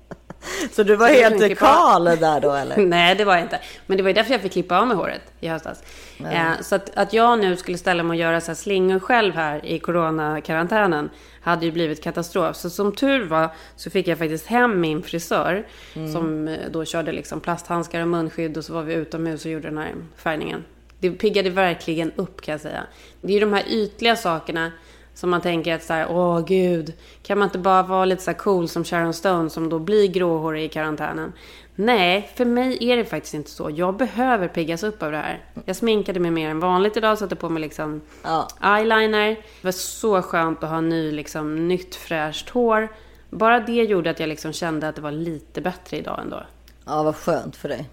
Så 0.72 0.82
du 0.82 0.96
var 0.96 1.08
Så 1.08 1.14
helt 1.14 1.58
kal 1.58 2.04
där 2.04 2.40
då 2.40 2.52
eller? 2.52 2.76
Nej, 2.86 3.14
det 3.14 3.24
var 3.24 3.34
jag 3.34 3.42
inte. 3.42 3.60
Men 3.86 3.96
det 3.96 4.02
var 4.02 4.10
ju 4.10 4.14
därför 4.14 4.32
jag 4.32 4.40
fick 4.40 4.52
klippa 4.52 4.80
av 4.80 4.86
mig 4.86 4.96
håret 4.96 5.22
i 5.40 5.48
höstas. 5.48 5.82
Eh, 6.18 6.60
så 6.60 6.74
att, 6.74 6.96
att 6.96 7.12
jag 7.12 7.38
nu 7.38 7.56
skulle 7.56 7.78
ställa 7.78 8.02
mig 8.02 8.14
och 8.14 8.20
göra 8.20 8.40
så 8.40 8.46
här 8.46 8.54
slingor 8.54 8.98
själv 8.98 9.34
här 9.34 9.66
i 9.66 9.78
coronakarantänen 9.78 11.10
hade 11.40 11.66
ju 11.66 11.72
blivit 11.72 12.02
katastrof. 12.02 12.56
Så 12.56 12.70
som 12.70 12.94
tur 12.94 13.24
var 13.24 13.48
så 13.76 13.90
fick 13.90 14.08
jag 14.08 14.18
faktiskt 14.18 14.46
hem 14.46 14.80
min 14.80 15.02
frisör 15.02 15.66
som 16.12 16.48
eh, 16.48 16.58
då 16.70 16.84
körde 16.84 17.12
liksom 17.12 17.40
plasthandskar 17.40 18.00
och 18.00 18.08
munskydd 18.08 18.56
och 18.56 18.64
så 18.64 18.72
var 18.72 18.82
vi 18.82 18.94
utomhus 18.94 19.44
och 19.44 19.50
gjorde 19.50 19.68
den 19.68 19.78
här 19.78 19.94
färgningen. 20.16 20.64
Det 21.02 21.10
piggade 21.10 21.50
verkligen 21.50 22.12
upp 22.16 22.40
kan 22.40 22.52
jag 22.52 22.60
säga. 22.60 22.82
Det 23.20 23.28
är 23.28 23.34
ju 23.34 23.40
de 23.40 23.52
här 23.52 23.64
ytliga 23.68 24.16
sakerna 24.16 24.72
som 25.14 25.30
man 25.30 25.40
tänker 25.40 25.74
att 25.74 25.82
så 25.82 25.92
här, 25.92 26.06
åh 26.10 26.40
gud, 26.44 26.92
kan 27.22 27.38
man 27.38 27.48
inte 27.48 27.58
bara 27.58 27.82
vara 27.82 28.04
lite 28.04 28.22
så 28.22 28.30
här 28.30 28.38
cool 28.38 28.68
som 28.68 28.84
Sharon 28.84 29.14
Stone 29.14 29.50
som 29.50 29.68
då 29.68 29.78
blir 29.78 30.08
gråhårig 30.08 30.64
i 30.64 30.68
karantänen? 30.68 31.32
Nej, 31.74 32.30
för 32.34 32.44
mig 32.44 32.90
är 32.90 32.96
det 32.96 33.04
faktiskt 33.04 33.34
inte 33.34 33.50
så. 33.50 33.70
Jag 33.74 33.96
behöver 33.96 34.48
piggas 34.48 34.82
upp 34.82 35.02
av 35.02 35.10
det 35.12 35.16
här. 35.18 35.44
Jag 35.64 35.76
sminkade 35.76 36.20
mig 36.20 36.30
mer 36.30 36.48
än 36.50 36.60
vanligt 36.60 36.96
idag, 36.96 37.18
satte 37.18 37.36
på 37.36 37.48
mig 37.48 37.60
liksom 37.62 38.00
Ja. 38.22 38.48
eyeliner. 38.78 39.28
Det 39.30 39.64
var 39.64 39.72
så 39.72 40.22
skönt 40.22 40.64
att 40.64 40.70
ha 40.70 40.80
ny, 40.80 41.12
liksom, 41.12 41.68
nytt 41.68 41.94
fräscht 41.94 42.48
hår. 42.50 42.88
Bara 43.30 43.60
det 43.60 43.72
gjorde 43.82 44.10
att 44.10 44.20
jag 44.20 44.28
liksom 44.28 44.52
kände 44.52 44.88
att 44.88 44.96
det 44.96 45.02
var 45.02 45.12
lite 45.12 45.60
bättre 45.60 45.96
idag 45.96 46.20
ändå. 46.22 46.42
Ja, 46.86 47.02
vad 47.02 47.16
skönt 47.16 47.56
för 47.56 47.68
dig. 47.68 47.88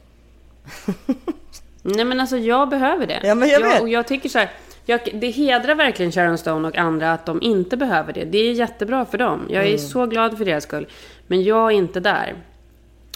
Nej 1.95 2.05
men 2.05 2.19
alltså 2.19 2.37
jag 2.37 2.69
behöver 2.69 3.07
det. 3.07 3.19
Ja, 3.23 3.35
men 3.35 3.49
jag 3.49 3.59
vet. 3.59 3.81
och 3.81 3.89
jag 3.89 4.07
tycker 4.07 4.29
så 4.29 4.39
här, 4.39 4.49
jag, 4.85 4.99
det 5.13 5.29
hedrar 5.31 5.75
verkligen 5.75 6.11
Sharon 6.11 6.37
Stone 6.37 6.67
och 6.67 6.77
andra 6.77 7.13
att 7.13 7.25
de 7.25 7.41
inte 7.41 7.77
behöver 7.77 8.13
det. 8.13 8.25
Det 8.25 8.37
är 8.37 8.51
jättebra 8.53 9.05
för 9.05 9.17
dem. 9.17 9.45
Jag 9.49 9.61
Mm. 9.63 9.73
är 9.73 9.77
så 9.77 10.05
glad 10.05 10.37
för 10.37 10.45
deras 10.45 10.63
skull. 10.63 10.87
Men 11.27 11.43
jag 11.43 11.65
är 11.71 11.75
inte 11.75 11.99
där. 11.99 12.33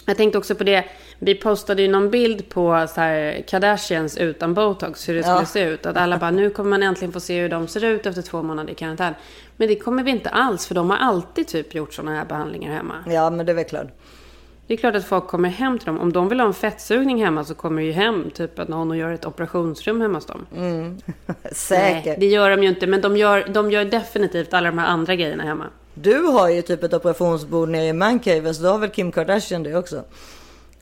Jag 0.06 0.16
tänkte 0.16 0.38
också 0.38 0.54
på 0.54 0.64
det, 0.64 0.84
vi 1.18 1.34
postade 1.34 1.82
ju 1.82 1.88
någon 1.88 2.10
bild 2.10 2.48
på 2.48 2.86
så 2.94 3.00
här 3.00 3.44
Kardashians 3.48 4.16
utan 4.18 4.54
botox, 4.54 5.08
hur 5.08 5.14
det 5.14 5.22
skulle 5.22 5.36
Ja. 5.38 5.46
se 5.46 5.60
ut. 5.64 5.86
Att 5.86 5.96
alla 5.96 6.18
bara, 6.18 6.30
nu 6.30 6.50
kommer 6.50 6.70
man 6.70 6.82
äntligen 6.82 7.12
få 7.12 7.20
se 7.20 7.40
hur 7.40 7.48
de 7.48 7.68
ser 7.68 7.84
ut 7.84 8.06
efter 8.06 8.22
två 8.22 8.42
månader 8.42 8.72
i 8.72 8.74
karantän. 8.74 9.14
Men 9.56 9.68
det 9.68 9.76
kommer 9.76 10.02
vi 10.02 10.10
inte 10.10 10.30
alls, 10.30 10.66
för 10.66 10.74
de 10.74 10.90
har 10.90 10.96
alltid 10.96 11.46
typ 11.48 11.74
gjort 11.74 11.94
sådana 11.94 12.16
här 12.16 12.24
behandlingar 12.24 12.72
hemma. 12.74 12.94
Ja, 13.06 13.30
men 13.30 13.46
det 13.46 13.52
är 13.52 13.56
väl 13.56 13.64
klart. 13.64 13.86
Det 14.66 14.74
är 14.74 14.78
klart 14.78 14.94
att 14.94 15.04
folk 15.04 15.26
kommer 15.26 15.48
hem 15.48 15.78
till 15.78 15.86
dem. 15.86 16.00
Om 16.00 16.12
de 16.12 16.28
vill 16.28 16.40
ha 16.40 16.46
en 16.46 16.54
fettsugning 16.54 17.24
hemma 17.24 17.44
så 17.44 17.54
kommer 17.54 17.82
det 17.82 17.86
ju 17.86 17.92
hem 17.92 18.30
typ 18.34 18.58
att 18.58 18.68
någon 18.68 18.98
gör 18.98 19.12
ett 19.12 19.24
operationsrum 19.26 20.00
hemma 20.00 20.14
hos 20.18 20.26
dem. 20.26 20.46
Säkert. 21.52 22.04
Nej, 22.06 22.16
det 22.20 22.26
gör 22.26 22.50
de 22.50 22.62
ju 22.62 22.68
inte. 22.68 22.86
Men 22.86 23.00
de 23.00 23.16
gör, 23.16 23.48
de 23.48 23.70
gör 23.70 23.84
definitivt 23.84 24.54
alla 24.54 24.70
de 24.70 24.78
här 24.78 24.86
andra 24.86 25.14
grejerna 25.16 25.42
hemma. 25.42 25.66
Du 25.94 26.18
har 26.18 26.48
ju 26.48 26.62
typ 26.62 26.82
ett 26.82 26.94
operationsbord 26.94 27.68
nere 27.68 27.84
i 27.86 27.92
mancaven 27.92 28.54
så 28.54 28.62
då 28.62 28.68
har 28.68 28.78
väl 28.78 28.90
Kim 28.90 29.12
Kardashian 29.12 29.62
det 29.62 29.76
också? 29.76 30.04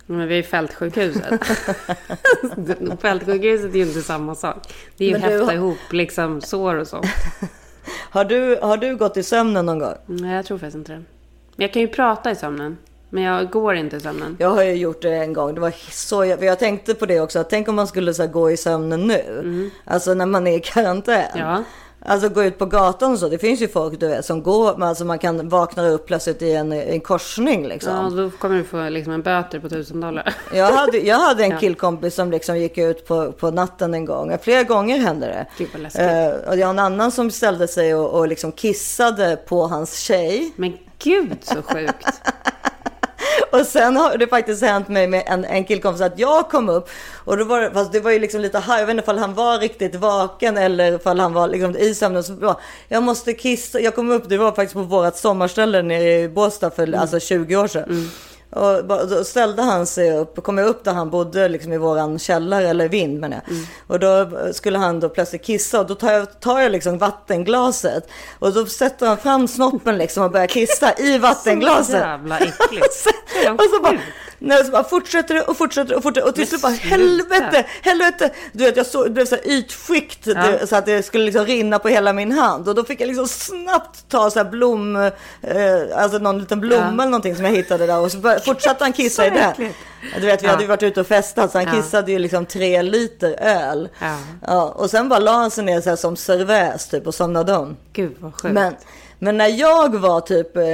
Men 0.07 0.29
vi 0.29 0.35
är 0.35 0.39
i 0.39 0.43
fältsjukhuset. 0.43 1.41
fältsjukhuset 3.01 3.71
är 3.75 3.77
ju 3.79 3.83
inte 3.83 4.03
samma 4.03 4.35
sak. 4.35 4.57
Det 4.97 5.05
är 5.05 5.09
ju 5.09 5.15
att 5.15 5.21
häfta 5.21 5.45
har- 5.45 5.53
ihop 5.53 5.93
liksom 5.93 6.41
sår 6.41 6.75
och 6.75 6.87
sånt. 6.89 7.07
Har 8.11 8.25
du, 8.25 8.59
har 8.63 8.77
du 8.77 8.97
gått 8.97 9.17
i 9.17 9.23
sömnen 9.23 9.67
någon 9.67 9.79
gång? 9.79 9.95
Nej, 10.07 10.35
jag 10.37 10.45
tror 10.47 10.59
faktiskt 10.59 10.77
inte 10.77 10.93
det. 10.93 10.99
Men 10.99 11.65
jag 11.65 11.73
kan 11.73 11.83
ju 11.83 11.89
prata 11.89 12.31
i 12.31 12.37
sömnen. 12.37 12.77
Men 13.15 13.23
jag 13.23 13.51
går 13.51 13.75
inte 13.75 13.97
i 13.97 14.01
sömnen. 14.01 14.37
Jag 14.41 14.49
har 14.51 14.63
ju 14.63 14.73
gjort 14.73 15.03
det 15.03 15.15
en 15.15 15.33
gång. 15.33 15.55
Det 15.55 15.61
var 15.61 15.73
så, 15.91 16.25
jag, 16.25 16.45
jag 16.45 16.59
tänkte 16.59 16.95
på 16.95 17.07
det 17.07 17.21
också. 17.21 17.45
Tänk 17.51 17.69
om 17.69 17.75
man 17.75 17.87
skulle 17.87 18.15
så 18.15 18.23
här, 18.23 18.31
gå 18.31 18.51
i 18.51 18.57
sömnen 18.57 19.07
nu. 19.07 19.71
Alltså 19.85 20.15
när 20.15 20.27
man 20.27 20.47
är 20.47 20.57
i 20.57 20.61
karantän. 20.61 21.25
Ja. 21.37 21.63
Alltså 22.05 22.29
gå 22.29 22.45
ut 22.45 22.59
på 22.59 22.67
gatan 22.67 23.13
och 23.13 23.19
så. 23.19 23.29
Det 23.29 23.39
finns 23.39 23.61
ju 23.63 23.69
folk 23.69 24.01
du 24.01 24.09
vet 24.09 24.25
som 24.25 24.43
går. 24.43 24.83
Alltså 24.85 25.05
man 25.05 25.19
kan 25.19 25.49
vakna 25.49 25.89
upp 25.89 26.07
plötsligt 26.07 26.43
i 26.43 26.53
en, 26.53 26.73
en 26.73 27.01
korsning 27.01 27.67
liksom. 27.69 27.93
Ja, 28.17 28.23
då 28.23 28.31
kommer 28.31 28.57
du 28.57 28.65
få 28.65 28.89
liksom 28.89 29.13
en 29.13 29.23
böter 29.23 29.61
på 29.61 29.69
tusen 29.69 30.01
dollar. 30.01 30.35
Jag 30.55 30.73
hade, 30.73 30.99
jag 30.99 31.17
hade 31.19 31.45
en 31.45 31.51
Ja. 31.51 31.59
killkompis 31.59 32.15
som 32.15 32.31
liksom 32.31 32.59
gick 32.59 32.79
ut 32.79 33.07
på, 33.07 33.33
på 33.33 33.51
natten 33.51 33.95
en 33.95 34.05
gång. 34.05 34.39
Flera 34.43 34.63
gånger 34.63 34.99
hände 34.99 35.27
det. 35.27 35.47
Gud. 35.59 35.69
Eh, 35.95 36.49
och 36.49 36.57
jag 36.57 36.67
har 36.67 36.71
en 36.75 36.79
annan 36.79 37.13
som 37.13 37.31
ställde 37.31 37.69
sig 37.69 37.95
och, 37.95 38.11
och 38.19 38.29
liksom 38.29 38.53
kissade 38.53 39.37
på 39.49 39.67
hans 39.67 39.99
tjej. 39.99 40.53
Men 40.57 40.79
gud 40.99 41.37
så 41.43 41.63
sjukt. 41.63 42.07
Och 43.51 43.67
sen 43.67 43.97
har 43.97 44.19
det 44.19 44.27
faktiskt 44.27 44.63
hänt 44.63 44.89
mig 44.89 45.07
med 45.07 45.23
en, 45.27 45.45
en 45.45 45.65
killkompis 45.65 46.03
att 46.03 46.19
jag 46.19 46.51
kom 46.51 46.69
upp 46.69 46.89
och 47.25 47.37
då 47.37 47.45
var 47.45 47.61
det, 47.61 47.71
fast 47.71 47.93
det 47.93 48.01
var 48.01 48.11
ju 48.11 48.19
liksom 48.19 48.41
lite 48.41 48.59
här, 48.59 48.79
jag 48.79 48.87
vet 48.87 48.93
inte 48.93 49.03
ifall 49.03 49.19
han 49.19 49.35
var 49.35 49.59
riktigt 49.59 49.95
vaken 49.95 50.57
eller 50.57 50.95
ifall 50.95 51.21
han 51.21 51.33
var 51.33 51.49
liksom 51.49 51.77
i 51.77 51.95
sömnen. 51.95 52.25
Så 52.25 52.33
bara, 52.33 52.57
jag 52.89 53.03
måste 53.03 53.33
kissa, 53.33 53.81
jag 53.81 53.95
kom 53.95 54.11
upp, 54.11 54.29
det 54.29 54.39
var 54.39 54.53
faktiskt 54.53 54.75
på 54.75 54.83
vårat 54.83 55.17
sommarställe 55.17 55.83
nere 55.83 56.21
i 56.21 56.29
Båstad 56.29 56.71
för 56.71 56.93
alltså 56.93 57.21
20 57.21 57.57
år 57.57 57.67
sedan. 57.67 58.11
Och 58.53 58.85
då 58.85 59.25
ställde 59.25 59.63
han 59.63 59.87
sig 59.87 60.19
upp, 60.19 60.43
kom 60.43 60.59
jag 60.59 60.67
upp 60.69 60.85
där 60.85 60.93
han 60.93 61.11
bodde 61.11 61.49
liksom 61.49 61.73
i 61.73 61.79
våran 61.79 62.19
källare 62.19 62.69
eller 62.69 62.89
vind 62.89 63.21
menar 63.21 63.41
jag. 63.47 63.57
Och 63.87 63.99
då 64.01 64.31
skulle 64.53 64.79
han 64.79 65.01
då 65.01 65.09
plötsligt 65.09 65.45
kissa 65.45 65.81
och 65.81 65.87
då 65.87 65.95
tar 65.95 66.13
jag, 66.13 66.41
tar 66.41 66.61
jag 66.61 66.73
liksom 66.73 66.99
vattenglaset 66.99 68.09
och 68.39 68.53
då 68.53 68.67
sätter 68.67 69.07
han 69.07 69.17
fram 69.19 69.49
snoppen 69.49 69.99
liksom 69.99 70.25
och 70.25 70.31
börjar 70.31 70.47
kissa 70.47 70.93
i 70.99 71.19
vattenglaset. 71.23 71.95
jävla 72.01 72.39
äckligt. 72.39 72.87
och, 72.87 72.93
sen, 73.45 73.53
och 73.55 73.65
så 73.77 73.83
bara, 73.83 73.99
nej, 74.43 74.65
så 74.65 74.71
bara 74.71 74.85
fortsätter 74.85 75.35
det 75.35 75.43
och 75.43 75.57
fortsätter 75.57 75.95
och 75.97 76.03
fortsätter 76.03 76.29
och 76.29 76.35
till 76.35 76.47
slut 76.47 76.63
bara 76.63 76.73
helvete, 76.73 77.65
helvete. 77.83 78.31
Du 78.53 78.65
vet 78.65 78.77
jag 78.77 78.87
såg, 78.87 79.05
det 79.07 79.11
blev 79.11 79.25
så 79.27 79.35
här 79.35 79.47
ytskikt 79.49 80.27
Ja. 80.27 80.35
det, 80.35 80.67
så 80.67 80.77
att 80.77 80.87
det 80.87 81.03
skulle 81.03 81.25
liksom 81.25 81.47
rinna 81.47 81.79
på 81.79 81.89
hela 81.89 82.13
min 82.13 82.33
hand 82.33 82.69
och 82.69 82.75
då 82.75 82.85
fick 82.85 83.01
jag 83.01 83.07
liksom 83.07 83.29
snabbt 83.29 84.09
ta 84.09 84.31
så 84.31 84.39
här 84.39 84.51
blom, 84.51 84.97
eh, 84.97 85.13
alltså 85.97 86.19
någon 86.19 86.39
liten 86.39 86.61
blomma 86.61 86.83
Ja. 86.83 86.93
eller 86.93 87.05
någonting 87.05 87.37
som 87.37 87.45
jag 87.45 87.53
hittade 87.53 87.87
där 87.87 87.99
och 88.01 88.13
så 88.13 88.37
fortsatte 88.45 88.85
han 88.85 88.93
kissa 88.93 89.27
i 89.27 89.31
det. 89.31 89.55
Du 90.21 90.27
vet 90.27 90.43
vi 90.43 90.47
Ja. 90.47 90.51
hade 90.51 90.63
ju 90.63 90.69
varit 90.69 90.83
ute 90.83 91.01
och 91.01 91.07
festat 91.07 91.53
så 91.53 91.59
han 91.59 91.83
kissade 91.83 92.13
ju 92.13 92.19
liksom 92.19 92.47
tre 92.47 92.83
liter 92.83 93.37
öl. 93.41 93.89
Ja. 94.47 94.65
Och 94.65 94.91
sen 94.91 95.09
bara 95.09 95.19
la 95.21 95.33
han 95.33 95.51
sig 95.51 95.65
ner 95.65 95.81
så 95.81 95.89
här 95.89 95.97
som 95.97 96.17
serväs 96.17 96.89
typ 96.89 97.07
och 97.07 97.15
somnade 97.15 97.57
om. 97.57 97.77
Gud 97.93 98.17
vad 98.21 98.35
sjukt. 98.35 98.55
Men, 98.55 98.75
men 99.19 99.39
när 99.39 99.49
jag 99.49 99.97
var 99.97 100.21
typ, 100.21 100.57
eh, 100.57 100.65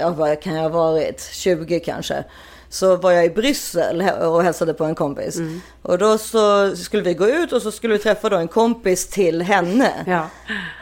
ja, 0.00 0.10
vad 0.16 0.42
kan 0.42 0.54
jag 0.54 0.62
ha 0.62 0.68
varit, 0.68 1.28
20 1.32 1.80
kanske. 1.80 2.24
Så 2.68 2.96
var 2.96 3.12
jag 3.12 3.24
i 3.24 3.30
Bryssel 3.30 4.10
och 4.20 4.42
hälsade 4.42 4.74
på 4.74 4.84
en 4.84 4.94
kompis. 4.94 5.36
Mm. 5.36 5.60
Och 5.82 5.98
då 5.98 6.18
så 6.18 6.76
skulle 6.76 7.02
vi 7.02 7.14
gå 7.14 7.28
ut 7.28 7.52
och 7.52 7.62
så 7.62 7.70
skulle 7.70 7.92
vi 7.92 7.98
träffa 7.98 8.28
då 8.28 8.36
en 8.36 8.48
kompis 8.48 9.06
till 9.06 9.42
henne. 9.42 9.92
Ja. 10.06 10.28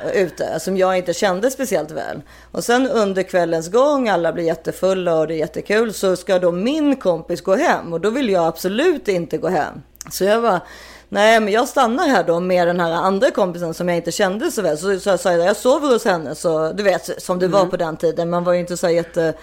eh, 0.05 0.23
Ute, 0.23 0.61
som 0.61 0.77
jag 0.77 0.97
inte 0.97 1.13
kände 1.13 1.51
speciellt 1.51 1.91
väl. 1.91 2.23
Och 2.53 2.65
sen 2.65 2.91
under 2.91 3.23
kvällens 3.23 3.71
gång, 3.71 4.09
alla 4.09 4.33
blir 4.33 4.45
jättefulla 4.45 5.15
och 5.15 5.27
det 5.27 5.35
är 5.35 5.39
jättekul. 5.39 5.93
Så 5.93 6.17
ska 6.17 6.39
då 6.39 6.53
min 6.53 6.97
kompis 6.97 7.41
gå 7.41 7.55
hem. 7.55 7.93
Och 7.93 8.01
då 8.01 8.11
vill 8.11 8.31
jag 8.31 8.47
absolut 8.47 9.09
inte 9.09 9.39
gå 9.39 9.49
hem. 9.49 9.83
Så 10.11 10.25
jag 10.25 10.41
var 10.41 10.61
Nej, 11.09 11.41
men 11.41 11.53
jag 11.53 11.69
stannar 11.69 12.09
här 12.09 12.25
då 12.25 12.41
med 12.41 12.67
den 12.67 12.81
här 12.81 12.93
andra 12.93 13.31
kompisen 13.31 13.75
som 13.75 13.89
jag 13.89 13.97
inte 13.97 14.13
kände 14.13 14.51
så 14.51 14.63
väl. 14.63 14.79
Så, 14.79 15.01
så 15.01 15.09
jag 15.09 15.21
sa 15.21 15.33
jag, 15.33 15.47
jag 15.47 15.57
sover 15.57 15.89
hos 15.89 16.05
henne. 16.05 16.35
Så 16.35 16.73
du 16.73 16.83
vet 16.83 17.23
som 17.23 17.39
det 17.39 17.49
var 17.49 17.67
på 17.67 17.77
den 17.77 17.97
tiden. 17.97 18.31
Man 18.31 18.45
var 18.45 18.53
ju 18.53 18.61
inte 18.61 18.77
så 18.77 18.91
jätte... 18.91 19.35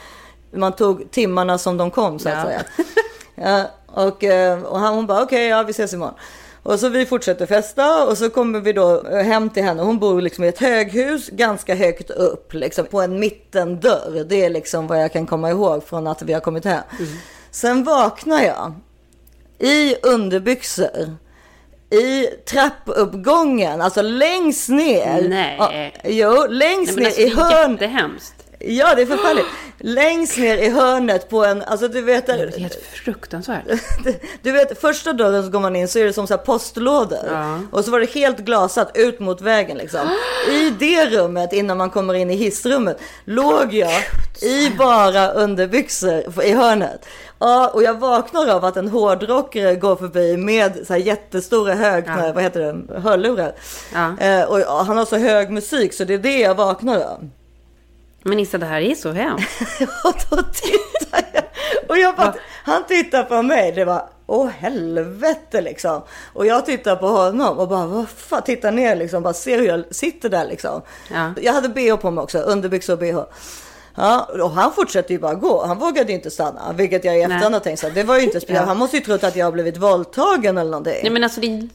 Man 0.54 0.74
tog 0.74 1.12
timmarna 1.12 1.58
som 1.58 1.78
de 1.78 1.92
kom 1.92 2.20
så 2.20 2.30
att 2.30 2.46
säga. 2.48 2.62
Ja, 3.36 3.64
och, 3.88 4.24
eh, 4.24 4.64
och 4.64 4.80
han, 4.80 4.94
hon 4.96 5.08
bara 5.08 5.24
okej, 5.24 5.48
ja 5.48 5.64
vi 5.64 5.72
ses 5.72 5.94
imorgon. 5.94 6.14
Och 6.64 6.80
så 6.80 6.90
vi 6.90 7.06
fortsätter 7.06 7.46
festa 7.46 8.06
och 8.08 8.18
så 8.18 8.30
kommer 8.30 8.60
vi 8.60 8.74
då 8.74 9.08
eh, 9.08 9.24
hem 9.24 9.50
till 9.50 9.64
henne. 9.64 9.84
Hon 9.84 10.00
bor 10.00 10.22
liksom 10.22 10.44
i 10.44 10.48
ett 10.48 10.60
höghus 10.60 11.30
ganska 11.30 11.76
högt 11.76 12.10
upp, 12.10 12.54
liksom 12.54 12.86
på 12.86 13.02
en 13.02 13.20
mittendörr. 13.20 14.26
Det 14.30 14.46
är 14.46 14.50
liksom 14.50 14.88
vad 14.88 15.04
jag 15.04 15.14
kan 15.14 15.26
komma 15.26 15.50
ihåg 15.50 15.84
från 15.84 16.08
att 16.08 16.22
vi 16.22 16.34
har 16.34 16.40
kommit 16.42 16.66
hem. 16.66 16.82
Sen 17.52 17.84
vaknar 17.84 18.42
jag 18.42 18.74
i 19.60 19.96
underbyxor 20.04 21.18
i 21.90 22.26
trappuppgången, 22.28 23.82
alltså 23.82 24.02
längst 24.02 24.70
ner. 24.70 25.26
Nej. 25.30 25.56
Ja, 25.60 25.92
jo, 26.04 26.46
längst 26.50 26.96
Nej, 26.96 27.04
ner 27.04 27.06
alltså, 27.06 27.22
i 27.22 27.26
det 27.26 27.32
är 27.32 27.36
hörn. 27.36 27.72
jättehemskt. 27.72 28.36
Ja, 28.66 28.96
det 28.96 29.02
är 29.02 29.06
förfärligt. 29.06 29.46
Längst 29.84 30.38
ner 30.38 30.58
i 30.58 30.70
hörnet 30.70 31.30
på 31.30 31.46
en, 31.46 31.62
alltså 31.64 31.88
du 31.88 32.02
vet, 32.02 32.26
Det 32.28 32.34
är 32.34 32.60
helt 32.60 32.84
fruktansvärt. 32.94 33.64
du 34.42 34.52
vet 34.52 34.82
första 34.82 35.14
dörren 35.14 35.44
så 35.44 35.50
går 35.50 35.60
man 35.60 35.76
in 35.76 35.88
så 35.88 36.00
är 36.00 36.06
det 36.06 36.14
som 36.14 36.28
så 36.28 36.38
postlådor. 36.38 37.20
Ja. 37.32 37.60
Och 37.72 37.86
så 37.86 37.92
var 37.92 38.00
det 38.00 38.10
helt 38.12 38.38
glasat 38.40 38.92
ut 38.94 39.20
mot 39.20 39.42
vägen 39.42 39.78
liksom. 39.78 40.00
I 40.52 40.70
det 40.70 41.06
rummet 41.10 41.54
innan 41.54 41.78
man 41.78 41.90
kommer 41.90 42.14
in 42.14 42.32
i 42.32 42.36
hissrummet 42.36 42.98
låg 43.26 43.74
jag 43.74 44.04
i 44.42 44.70
bara 44.78 45.32
underbyxor 45.32 46.44
i 46.44 46.52
hörnet. 46.54 47.06
Ja, 47.40 47.68
och 47.74 47.84
jag 47.84 48.00
vaknar 48.00 48.48
av 48.48 48.66
att 48.66 48.78
en 48.78 48.88
hårdrockare 48.88 49.76
går 49.76 49.96
förbi 49.96 50.38
med 50.38 50.88
så 50.88 50.96
jättestora 50.96 51.74
hög, 51.74 52.04
Ja. 52.08 52.32
vad 52.36 52.44
heter 52.44 52.60
det, 52.60 53.00
hörlurar. 53.00 53.54
Ja. 53.94 54.18
Eh, 54.26 54.44
och 54.44 54.86
han 54.86 54.98
har 54.98 55.06
så 55.06 55.18
hög 55.18 55.52
musik 55.52 55.94
så 55.94 56.04
det 56.04 56.14
är 56.14 56.18
det 56.18 56.40
jag 56.40 56.56
vaknar 56.56 57.00
av. 57.00 57.30
Men 58.24 58.40
Issa, 58.40 58.58
det 58.58 58.66
här 58.66 58.82
är 58.82 58.96
så 58.96 59.12
hemskt. 59.12 59.62
Och 60.04 60.16
då 60.30 60.38
tittar 60.38 61.24
jag. 61.34 61.44
Och 61.90 61.98
jag 61.98 62.16
bara, 62.16 62.36
han 62.64 62.84
tittar 62.88 63.24
på 63.24 63.42
mig. 63.42 63.72
Det 63.72 63.86
var, 63.86 64.10
åh 64.28 64.48
helvete 64.48 65.62
liksom. 65.62 66.02
Och 66.34 66.46
jag 66.46 66.66
tittar 66.66 66.96
på 66.96 67.08
honom 67.08 67.58
och 67.60 67.68
bara, 67.68 67.86
vad 67.86 68.10
fan, 68.10 68.42
tittar 68.42 68.72
ner 68.72 68.96
liksom. 68.96 69.24
Bara 69.24 69.34
ser 69.34 69.60
hur 69.60 69.68
jag 69.68 69.96
sitter 69.96 70.30
där 70.30 70.48
liksom. 70.48 70.82
Ja. 71.14 71.34
Jag 71.42 71.54
hade 71.54 71.70
bh 71.70 71.96
på 71.96 72.12
mig 72.12 72.22
också, 72.22 72.38
underbyxor 72.38 72.94
och 72.94 73.00
bh. 73.00 73.22
Ja, 73.96 74.30
och 74.42 74.52
han 74.52 74.74
fortsätter 74.74 75.12
ju 75.12 75.20
bara 75.20 75.34
gå. 75.34 75.66
Han 75.66 75.80
vågade 75.80 76.10
ju 76.10 76.16
inte 76.16 76.32
stanna. 76.32 76.74
Vilket 76.74 77.06
jag 77.06 77.18
i 77.18 77.22
efterhand 77.22 77.54
har 77.54 77.60
tänkt 77.60 77.80
så 77.80 77.88
här, 77.88 77.96
det 77.96 78.04
var 78.04 78.18
ju 78.18 78.24
inte 78.24 78.40
speciellt. 78.42 78.68
Han 78.68 78.78
måste 78.78 78.98
ju 78.98 79.04
trott 79.04 79.24
att 79.24 79.36
jag 79.36 79.46
har 79.46 79.52
blivit 79.52 79.78
våldtagen 79.78 80.58
eller 80.58 80.72
någonting. 80.72 81.00
Nej 81.04 81.12
men 81.12 81.24
alltså 81.24 81.42
det 81.42 81.48
är 81.48 81.70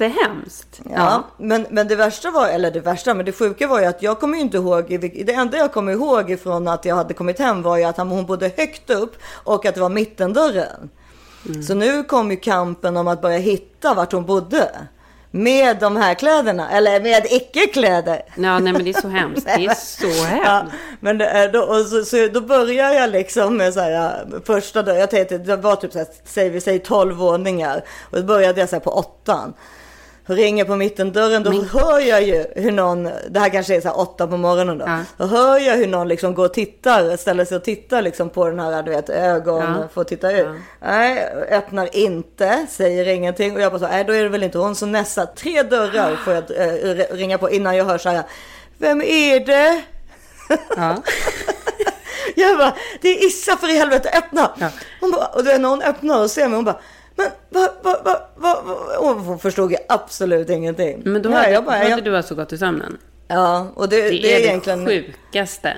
jättehemskt. 0.00 0.80
Ja, 0.94 1.24
men, 1.36 1.66
men 1.70 1.88
det 1.88 1.96
värsta 1.96 2.30
var, 2.30 2.48
eller 2.48 2.70
det 2.70 2.80
värsta, 2.80 3.14
men 3.14 3.26
det 3.26 3.32
sjuka 3.32 3.66
var 3.66 3.80
ju 3.80 3.86
att 3.86 4.02
jag 4.02 4.20
kommer 4.20 4.38
inte 4.38 4.56
ihåg, 4.56 4.84
det 5.00 5.32
enda 5.32 5.58
jag 5.58 5.72
kommer 5.72 5.92
ihåg 5.92 6.30
ifrån 6.30 6.68
att 6.68 6.84
jag 6.84 6.96
hade 6.96 7.14
kommit 7.14 7.38
hem 7.38 7.62
var 7.62 7.76
ju 7.76 7.84
att 7.84 7.96
han, 7.96 8.08
hon 8.08 8.26
bodde 8.26 8.50
högt 8.56 8.90
upp 8.90 9.16
och 9.44 9.66
att 9.66 9.74
det 9.74 9.80
var 9.80 9.88
mittendörren. 9.88 10.90
Så 11.68 11.74
nu 11.74 12.02
kom 12.04 12.30
ju 12.30 12.36
kampen 12.36 12.96
om 12.96 13.08
att 13.08 13.22
börja 13.22 13.38
hitta 13.38 13.94
vart 13.94 14.12
hon 14.12 14.26
bodde. 14.26 14.70
Med 15.30 15.78
de 15.78 15.96
här 15.96 16.14
kläderna, 16.14 16.70
eller 16.70 17.00
med 17.00 17.26
icke-kläder. 17.30 18.22
Ja, 18.36 18.58
nej 18.58 18.72
men 18.72 18.84
det 18.84 18.90
är 18.90 19.00
så 19.00 19.08
hemskt. 19.08 19.46
Det 19.46 19.66
är 19.66 19.74
så 20.00 20.06
Ja, 20.06 20.24
hemskt. 20.24 20.74
men 21.00 21.18
det, 21.18 21.26
är 21.26 21.52
då, 21.52 21.84
så, 21.84 22.04
så 22.04 22.28
då 22.32 22.40
börjar 22.40 22.90
jag 22.90 23.10
liksom 23.10 23.56
med 23.56 23.74
så 23.74 23.80
här, 23.80 23.90
ja, 23.90 24.12
första 24.44 24.82
dörren, 24.82 25.00
jag 25.00 25.10
tänkte 25.10 25.38
det 25.38 25.56
var 25.56 25.76
typ 25.76 25.92
så 25.92 25.98
här, 25.98 26.08
säg, 26.24 26.48
vi 26.50 26.60
säger 26.60 26.78
12 26.78 27.14
våningar. 27.16 27.84
Och 28.10 28.16
då 28.16 28.22
började 28.22 28.60
jag 28.60 28.68
så 28.68 28.76
här 28.76 28.80
på 28.80 28.90
åttan. 28.90 29.54
Ringer 30.26 30.64
på 30.64 30.76
mittendörren, 30.76 31.42
då 31.42 31.50
hör 31.52 32.00
jag 32.00 32.22
ju 32.22 32.44
hur 32.56 32.72
någon, 32.72 33.10
det 33.28 33.40
här 33.40 33.48
kanske 33.48 33.76
är 33.76 33.80
så 33.80 33.88
här 33.88 33.98
åtta 34.00 34.26
på 34.26 34.36
morgonen 34.36 34.78
då. 34.78 34.84
Ja. 34.88 34.98
Då 35.16 35.24
hör 35.26 35.58
jag 35.58 35.76
hur 35.76 35.86
någon 35.86 36.08
liksom 36.08 36.34
går 36.34 36.44
och 36.44 36.54
tittar, 36.54 37.16
ställer 37.16 37.44
sig 37.44 37.56
och 37.56 37.64
tittar 37.64 38.02
liksom 38.02 38.30
på 38.30 38.46
den 38.48 38.60
här, 38.60 38.82
du 38.82 38.90
vet, 38.90 39.08
ögon, 39.10 39.62
Ja. 39.62 39.88
får 39.94 40.04
titta 40.04 40.32
ut. 40.32 40.46
Nej, 40.82 41.26
öppnar 41.50 41.96
inte, 41.96 42.66
säger 42.70 43.08
ingenting. 43.08 43.54
Och 43.54 43.60
jag 43.60 43.72
bara 43.72 43.78
så, 43.78 43.86
nej 43.88 44.04
då 44.04 44.12
är 44.12 44.22
det 44.22 44.28
väl 44.28 44.42
inte 44.42 44.58
hon. 44.58 44.74
Så 44.74 44.86
nästa, 44.86 45.26
tre 45.26 45.62
dörrar 45.62 46.16
får 46.16 46.34
jag 46.34 46.44
eh, 46.56 47.16
ringa 47.16 47.38
på 47.38 47.50
innan 47.50 47.76
jag 47.76 47.84
hör 47.84 47.98
så 47.98 48.08
här, 48.08 48.22
vem 48.78 49.02
är 49.02 49.40
det? 49.46 49.82
Ja. 50.76 50.96
Jag 52.38 52.58
bara, 52.58 52.74
det 53.00 53.08
är 53.08 53.26
Issa 53.26 53.56
för 53.56 53.70
i 53.70 53.78
helvete, 53.78 54.10
öppna! 54.18 54.50
Ja. 54.58 54.68
Hon 55.00 55.10
bara, 55.10 55.26
och 55.26 55.44
då 55.44 55.50
när 55.58 55.68
hon 55.68 55.82
öppnar 55.82 56.22
och 56.22 56.30
ser 56.30 56.48
mig, 56.48 56.56
hon 56.56 56.64
bara, 56.64 56.80
men 57.16 57.30
vad, 57.50 57.70
vad, 57.82 57.96
vad, 58.04 58.20
vad, 58.36 58.64
vad? 58.64 59.16
Hon 59.16 59.38
förstod 59.38 59.70
ju 59.70 59.76
absolut 59.88 60.50
ingenting. 60.50 61.02
Men 61.04 61.22
då 61.22 61.28
Nej, 61.28 61.38
hade, 61.38 61.52
jag 61.52 61.64
bara, 61.64 61.76
hade 61.76 61.90
jag, 61.90 62.04
du 62.04 62.16
alltså 62.16 62.34
gått 62.34 62.52
i 62.52 62.58
sömnen. 62.58 62.98
Ja, 63.28 63.72
och 63.74 63.88
det, 63.88 64.02
Det, 64.02 64.08
det, 64.10 64.32
är 64.32 64.36
är 64.36 64.40
det 64.40 64.46
egentligen, 64.46 64.86
sjukaste. 64.86 65.76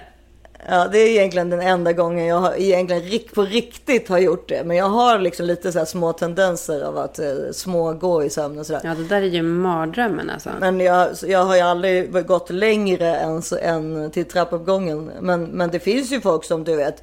Ja, 0.67 0.89
det 0.93 0.99
är 0.99 1.07
egentligen 1.07 1.51
den 1.51 1.61
enda 1.61 1.93
gången 1.93 2.27
jag 2.27 2.37
har, 2.37 2.55
egentligen 2.55 3.21
på 3.35 3.43
riktigt 3.43 4.09
har 4.09 4.19
gjort 4.19 4.49
det. 4.49 4.65
Men 4.65 4.77
jag 4.77 4.89
har 4.89 5.19
liksom 5.19 5.47
lite 5.47 5.73
så 5.73 5.87
små 5.87 6.13
tendenser 6.13 6.81
av 6.81 6.99
att 6.99 7.19
eh, 7.19 7.27
smågå 7.53 8.25
i 8.25 8.31
sömn 8.31 8.59
och 8.59 8.67
sådär. 8.67 8.81
Ja, 8.85 8.95
det 8.95 9.05
där 9.05 9.23
är 9.23 9.27
ju 9.27 9.43
mardrömmen 9.43 10.31
alltså. 10.31 10.51
Men 10.61 10.81
jag, 10.81 11.09
jag 11.27 11.45
har 11.45 11.57
ju 11.57 11.63
aldrig 11.63 12.27
gått 12.27 12.51
längre 12.51 13.17
än, 13.17 13.43
än 13.63 14.11
till 14.11 14.25
trappuppgången. 14.25 15.11
Men, 15.21 15.45
men 15.45 15.71
det 15.71 15.81
finns 15.81 16.13
ju 16.13 16.21
folk 16.21 16.45
som 16.45 16.65
du 16.65 16.77
vet, 16.77 17.03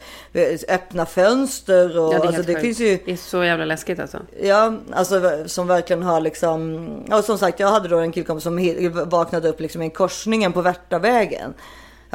öppna 0.70 1.06
fönster 1.06 2.00
och 2.00 2.14
Ja, 2.14 2.20
det 2.20 2.24
är 2.24 2.28
alltså, 2.28 2.44
det 2.44 2.60
finns 2.60 2.80
ju 2.80 3.00
Det 3.06 3.12
är 3.12 3.18
så 3.18 3.44
jävla 3.44 3.66
läskigt 3.66 4.00
alltså. 4.00 4.20
Ja, 4.42 4.74
alltså 4.92 5.44
som 5.46 5.68
verkligen 5.68 6.04
har 6.04 6.22
liksom... 6.22 6.88
Ja, 7.10 7.22
som 7.22 7.38
sagt, 7.38 7.60
jag 7.60 7.68
hade 7.68 7.88
då 7.88 7.98
en 7.98 8.12
killkompis 8.12 8.44
som 8.44 8.82
vaknade 9.06 9.50
upp 9.50 9.60
liksom 9.60 9.82
i 9.82 9.90
korsningen 9.90 10.54
på 10.54 10.62
Värtavägen. 10.62 11.54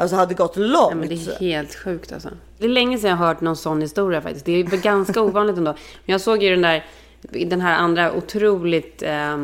Alltså 0.01 0.15
hade 0.15 0.33
gått 0.33 0.57
långt. 0.57 0.91
Ja, 0.91 0.95
men 0.95 1.09
det 1.09 1.15
är 1.15 1.39
helt 1.39 1.75
sjukt 1.75 2.11
alltså. 2.13 2.29
Det 2.57 2.65
är 2.65 2.69
länge 2.69 2.97
sedan 2.97 3.09
jag 3.09 3.17
har 3.17 3.27
hört 3.27 3.41
någon 3.41 3.55
sån 3.55 3.81
historia 3.81 4.21
faktiskt. 4.21 4.45
Det 4.45 4.51
är 4.51 4.63
ganska 4.63 5.21
ovanligt 5.21 5.57
ändå. 5.57 5.71
Men 5.71 6.13
jag 6.13 6.21
såg 6.21 6.43
ju 6.43 6.49
den 6.49 6.61
där, 6.61 6.85
den 7.21 7.61
här 7.61 7.75
andra 7.75 8.13
otroligt 8.13 9.01
eh, 9.03 9.37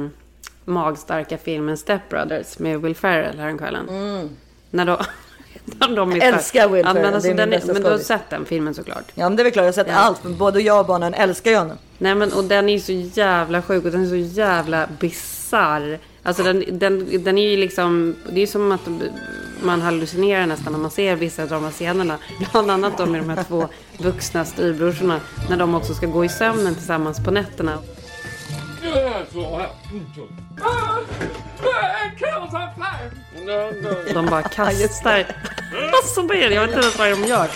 magstarka 0.66 1.38
filmen 1.38 1.78
Step 1.78 2.10
Brothers 2.10 2.60
med 2.60 2.82
Will 2.82 2.96
Ferrell 2.96 3.40
häromkvällen. 3.40 3.86
När 4.72 4.86
då... 4.86 5.00
de 5.80 6.12
är 6.12 6.16
Mm. 6.16 6.22
Älskar 6.34 6.70
Will 6.70 6.86
ja, 6.86 6.94
men, 6.94 7.04
Ferrell, 7.04 7.14
alltså, 7.16 7.34
den, 7.34 7.50
men 7.50 7.84
du 7.84 7.90
har 7.90 7.98
sett 7.98 8.30
den 8.30 8.46
filmen 8.46 8.74
såklart. 8.74 9.12
Ja 9.16 9.30
men 9.30 9.36
det 9.36 9.42
är 9.42 9.44
väl 9.44 9.54
klart, 9.54 9.64
jag 9.64 9.68
har 9.68 9.74
sett 9.74 9.88
Ja. 9.88 9.94
allt. 9.94 10.24
Men 10.24 10.38
både 10.38 10.62
jag 10.62 10.80
och 10.80 10.86
barnen 10.86 11.14
älskar 11.14 11.52
ju 11.52 11.58
honom. 11.58 11.78
Nej 11.98 12.16
men 12.16 12.34
och 12.34 12.44
den 12.44 12.70
är 12.70 12.74
ju 12.74 12.80
så 12.80 13.20
jävla 13.20 13.62
sjuk 13.62 13.86
och 13.86 13.92
den 13.92 14.04
är 14.04 14.08
så 14.10 14.16
jävla 14.16 14.88
bizarr. 15.00 16.00
Alltså 16.28 16.44
den, 16.44 16.64
den, 16.80 17.24
den 17.24 17.38
är 17.38 17.50
ju 17.50 17.58
liksom, 17.58 18.16
det 18.30 18.42
är 18.42 18.48
som 18.48 18.72
att 18.72 18.88
man 19.64 19.82
hallucinerar 19.82 20.46
nästan 20.46 20.74
när 20.74 20.80
man 20.80 20.92
ser 20.92 21.16
vissa 21.16 21.44
av 21.44 21.50
de 21.50 21.64
här 21.64 21.72
scenerna. 21.72 22.18
Bland 22.52 22.72
annat 22.72 22.98
då 22.98 23.06
med 23.06 23.22
de 23.22 23.30
här 23.30 23.44
två 23.44 23.68
vuxna 23.98 24.46
styvbrorsorna. 24.46 25.22
När 25.50 25.58
de 25.58 25.76
också 25.76 25.94
ska 25.94 26.08
gå 26.08 26.26
i 26.26 26.30
sömnen 26.30 26.76
tillsammans 26.76 27.24
på 27.26 27.32
nätterna. 27.32 27.80
De 34.14 34.26
bara 34.26 34.42
kastar. 34.42 35.26
Vad 36.18 36.32
är 36.32 36.50
det? 36.50 36.56
Jag 36.56 36.62
vet 36.62 36.70
inte 36.70 36.82
ens 36.82 37.00
vad 37.00 37.12
de 37.12 37.24
gör. 37.24 37.50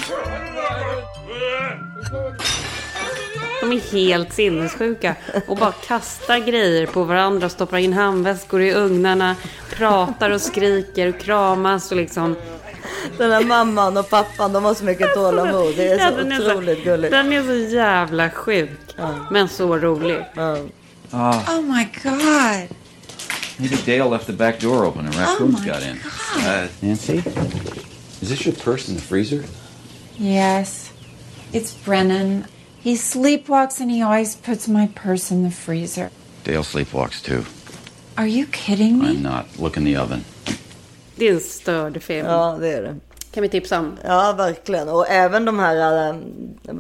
De 3.61 3.71
är 3.71 3.91
helt 3.91 4.33
sinnessjuka 4.33 5.15
och 5.47 5.57
bara 5.57 5.71
kastar 5.71 6.37
grejer 6.39 6.85
på 6.85 7.03
varandra, 7.03 7.49
stoppar 7.49 7.77
in 7.77 7.93
handväskor 7.93 8.61
i 8.61 8.73
ugnarna, 8.73 9.35
pratar 9.75 10.29
och 10.29 10.41
skriker 10.41 11.07
och 11.07 11.19
kramas 11.19 11.91
och 11.91 11.97
liksom. 11.97 12.35
Den 13.17 13.31
här 13.31 13.43
mamman 13.43 13.97
och 13.97 14.09
pappan, 14.09 14.53
de 14.53 14.63
har 14.63 14.73
så 14.73 14.83
mycket 14.83 15.13
tålamod. 15.13 15.73
Det 15.77 15.87
är 15.87 15.99
Ja, 15.99 16.09
så 16.09 16.15
den 16.17 16.41
otroligt 16.41 16.83
gulligt. 16.83 17.11
Den 17.11 17.33
är 17.33 17.43
så 17.43 17.75
jävla 17.75 18.29
sjuk, 18.29 18.69
men 19.31 19.49
så 19.49 19.77
rolig. 19.77 20.17
Oh 21.13 21.61
my 21.61 21.87
god. 22.03 22.67
Maybe 23.57 23.75
Dale 23.85 24.09
left 24.09 24.25
the 24.25 24.33
back 24.33 24.59
door 24.59 24.85
open 24.85 25.05
and 25.05 25.15
raccoons 25.15 25.59
Oh 25.59 25.65
got 25.65 25.83
in. 25.83 25.99
Uh, 26.47 26.67
Nancy, 26.79 27.23
is 28.21 28.29
this 28.29 28.45
your 28.45 28.55
purse 28.55 28.89
in 28.89 28.95
the 28.95 29.01
freezer? 29.01 29.43
Yes. 30.17 30.91
It's 31.51 31.73
Brennan. 31.85 32.45
He 32.83 32.95
sleepwalks 32.97 33.79
and 33.81 33.91
he 33.91 34.01
always 34.01 34.35
puts 34.35 34.67
my 34.67 34.87
purse 34.87 35.31
in 35.33 35.43
the 35.49 35.55
freezer. 35.55 36.09
Dale 36.43 36.63
sleepwalks 36.63 37.21
too. 37.21 37.43
Are 38.15 38.27
you 38.27 38.45
kidding 38.51 38.99
me? 38.99 39.05
I'm 39.05 39.21
not. 39.21 39.45
Look 39.59 39.77
in 39.77 39.85
the 39.85 39.97
oven. 39.97 40.23
Det 41.15 41.27
är 41.27 41.33
en 41.33 41.39
störd 41.39 42.03
film. 42.03 42.25
Ja, 42.27 42.57
det 42.59 42.73
är 42.73 42.81
det. 42.81 42.95
Kan 43.31 43.43
vi 43.43 43.49
tipsa 43.49 43.79
om? 43.79 43.97
Ja, 44.03 44.33
verkligen. 44.37 44.89
Och 44.89 45.09
även 45.09 45.45
de 45.45 45.59
här, 45.59 46.07
äh, 46.09 46.15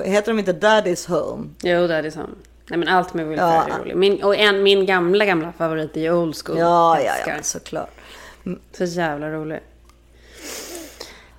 heter 0.05 0.31
de 0.31 0.39
inte 0.39 0.53
Daddy's 0.53 1.09
Home? 1.09 1.47
Jo, 1.63 1.87
det 1.87 2.11
som. 2.11 2.35
Nej 2.69 2.79
men 2.79 2.87
allt 2.87 3.13
med 3.13 3.27
Will 3.27 3.37
Ja. 3.37 3.63
Ferrell 3.67 3.79
är 3.79 3.83
roligt. 3.83 3.97
Min, 3.97 4.23
och 4.23 4.35
en, 4.35 4.63
min 4.63 4.85
gamla, 4.85 5.25
gamla 5.25 5.51
favorit 5.51 5.97
är 5.97 6.13
Old 6.13 6.35
School. 6.35 6.57
Ja, 6.57 7.01
ja, 7.01 7.13
ja, 7.27 7.33
såklart. 7.41 7.89
Så 8.77 8.83
jävla 8.83 9.29
rolig. 9.29 9.59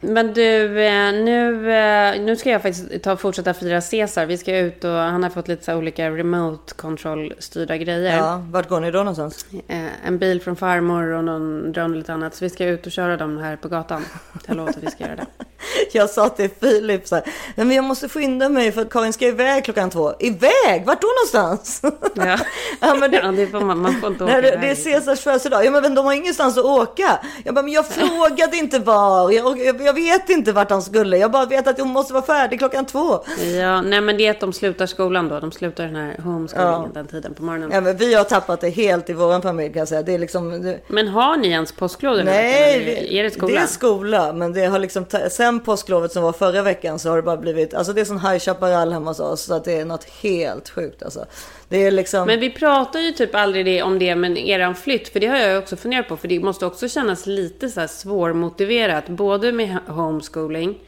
Men 0.05 0.33
du, 0.35 0.83
eh, 0.85 1.13
nu, 1.13 1.73
eh, 1.73 2.21
nu 2.21 2.37
ska 2.37 2.51
jag 2.51 2.63
faktiskt 2.63 3.03
ta 3.03 3.17
fortsätta 3.17 3.55
fira 3.55 3.81
Caesar. 3.81 4.27
Vi 4.27 4.39
ska 4.39 4.59
ut 4.59 4.85
och 4.85 4.91
han 4.91 5.23
har 5.23 5.31
fått 5.31 5.49
lite 5.49 5.65
så 5.65 5.75
olika 5.75 6.11
remote 6.11 6.75
control 6.75 7.35
styrda 7.39 7.77
grejer. 7.77 8.17
Ja, 8.17 8.43
vart 8.51 8.69
går 8.69 8.81
ni 8.81 8.91
då 8.91 8.99
någonstans? 8.99 9.47
Eh, 9.69 10.07
En 10.07 10.19
bil 10.19 10.41
från 10.41 10.57
farmor 10.57 11.07
och 11.13 11.25
någon 11.25 11.73
drönare 11.73 11.91
och 11.93 11.97
lite 11.97 12.13
annat. 12.13 12.35
Så 12.35 12.45
vi 12.45 12.51
ska 12.51 12.65
ut 12.65 12.87
och 12.87 12.93
köra 12.93 13.17
dem 13.17 13.39
här 13.39 13.57
på 13.57 13.69
gatan. 13.69 14.05
Jag 14.47 14.57
lovar 14.57 14.71
att 14.71 14.77
vi 14.83 14.91
ska 14.91 15.05
göra 15.05 15.17
det. 15.17 15.27
Jag 15.93 16.11
sa 16.11 16.29
till 16.29 16.51
Filip 16.61 17.09
så 17.09 17.15
här, 17.15 17.25
"Nej, 17.55 17.67
men 17.67 17.77
jag 17.77 17.85
måste 17.85 18.09
skynda 18.09 18.49
mig 18.49 18.73
för 18.73 18.83
att 18.83 18.91
Karin 18.91 19.13
ska 19.13 19.27
iväg 19.27 19.65
klockan 19.65 19.91
två. 19.91 20.13
Iväg? 20.21 20.83
Vart 20.87 21.01
då 21.03 21.09
någonstans? 21.09 21.81
Ja, 22.15 22.39
Ja, 22.81 22.95
men 22.95 23.11
det- 23.11 23.17
ja, 23.23 23.33
det 23.33 23.47
får 23.47 23.61
man, 23.61 23.79
man 23.79 24.01
får 24.01 24.11
inte 24.11 24.25
åka 24.25 24.33
Nej, 24.33 24.43
det, 24.43 24.59
det 24.61 24.71
är 24.71 24.85
Caesars 24.85 25.21
födelsedag. 25.21 25.65
Ja, 25.65 25.71
men 25.71 25.95
de 25.95 26.05
har 26.07 26.13
ingenstans 26.13 26.59
att 26.59 26.65
åka. 26.65 27.19
Jag 27.45 27.55
bara, 27.55 27.63
men 27.63 27.73
jag 27.73 27.87
frågade 27.89 28.57
inte 28.57 28.79
var. 28.79 29.31
Jag, 29.31 29.59
jag, 29.67 29.92
jag 29.93 30.19
vet 30.19 30.29
inte 30.31 30.53
vart 30.53 30.71
han 30.71 30.83
skulle. 30.83 31.17
Jag 31.19 31.31
bara 31.31 31.47
vet 31.47 31.67
att 31.69 31.79
hon 31.79 31.89
måste 31.89 32.13
vara 32.13 32.25
färdig 32.25 32.59
klockan 32.59 32.87
två. 32.87 33.25
Ja, 33.61 33.81
nej 33.81 34.01
men 34.01 34.17
det 34.17 34.27
är 34.27 34.31
att 34.31 34.41
de 34.41 34.53
slutar 34.53 34.87
skolan 34.87 35.29
då. 35.29 35.41
De 35.41 35.53
slutar 35.53 35.85
den 35.85 35.97
här 35.97 36.17
homeschoolingen 36.25 36.93
den 36.95 37.07
tiden 37.07 37.35
på 37.35 37.43
morgonen. 37.43 37.71
Ja, 37.73 37.81
men 37.81 37.97
vi 37.97 38.15
har 38.15 38.25
tappat 38.25 38.61
det 38.61 38.71
helt 38.71 39.11
i 39.11 39.13
våran 39.13 39.43
familj 39.43 39.73
kan 39.73 39.79
jag 39.81 39.89
säga. 39.89 40.03
Det 40.03 40.15
är 40.15 40.19
liksom... 40.19 40.63
Det, 40.63 40.79
Men 40.89 41.09
har 41.09 41.37
ni 41.37 41.49
ens 41.49 41.73
påsklov 41.73 42.17
nej, 42.25 42.79
vi- 42.85 43.19
är 43.19 43.23
det 43.23 43.31
skola? 43.31 43.55
det 43.55 43.61
är 43.61 43.67
skola. 43.67 44.33
Men 44.33 44.53
det 44.53 44.67
har 44.67 44.79
liksom, 44.79 45.07
sen 45.31 45.61
påsklovet 45.61 46.13
som 46.13 46.23
var 46.23 46.33
förra 46.33 46.63
veckan 46.63 46.99
så 46.99 47.09
har 47.09 47.17
det 47.17 47.23
bara 47.23 47.37
blivit, 47.37 47.75
alltså 47.75 47.93
det 47.93 48.01
är 48.01 48.05
sån 48.05 48.21
High 48.21 48.39
Chaparral 48.39 48.93
hemma 48.93 49.11
hos 49.11 49.21
oss. 49.21 49.43
Så 49.45 49.55
att 49.55 49.65
det 49.65 49.79
är 49.81 49.85
något 49.85 50.05
helt 50.23 50.69
sjukt 50.69 51.03
alltså. 51.03 51.25
Det 51.69 51.87
är 51.87 51.91
liksom... 51.91 52.27
Men 52.27 52.41
vi 52.41 52.51
pratar 52.51 53.01
ju 53.01 53.13
typ 53.13 53.35
aldrig 53.35 53.85
om 53.85 53.99
det 53.99 54.15
med 54.15 54.39
eran 54.39 54.75
flytt. 54.75 55.09
För 55.09 55.21
det 55.21 55.27
har 55.27 55.37
jag 55.37 55.59
också 55.59 55.77
funderat 55.77 56.09
på. 56.09 56.17
För 56.17 56.29
det 56.29 56.41
måste 56.41 56.67
också 56.67 56.89
kännas 56.89 57.27
lite 57.27 57.69
så 57.69 57.81
här 57.81 57.87
svårmotiverat. 57.87 59.09
Både 59.09 59.53
med 59.53 59.79
homeschooling 59.87 60.79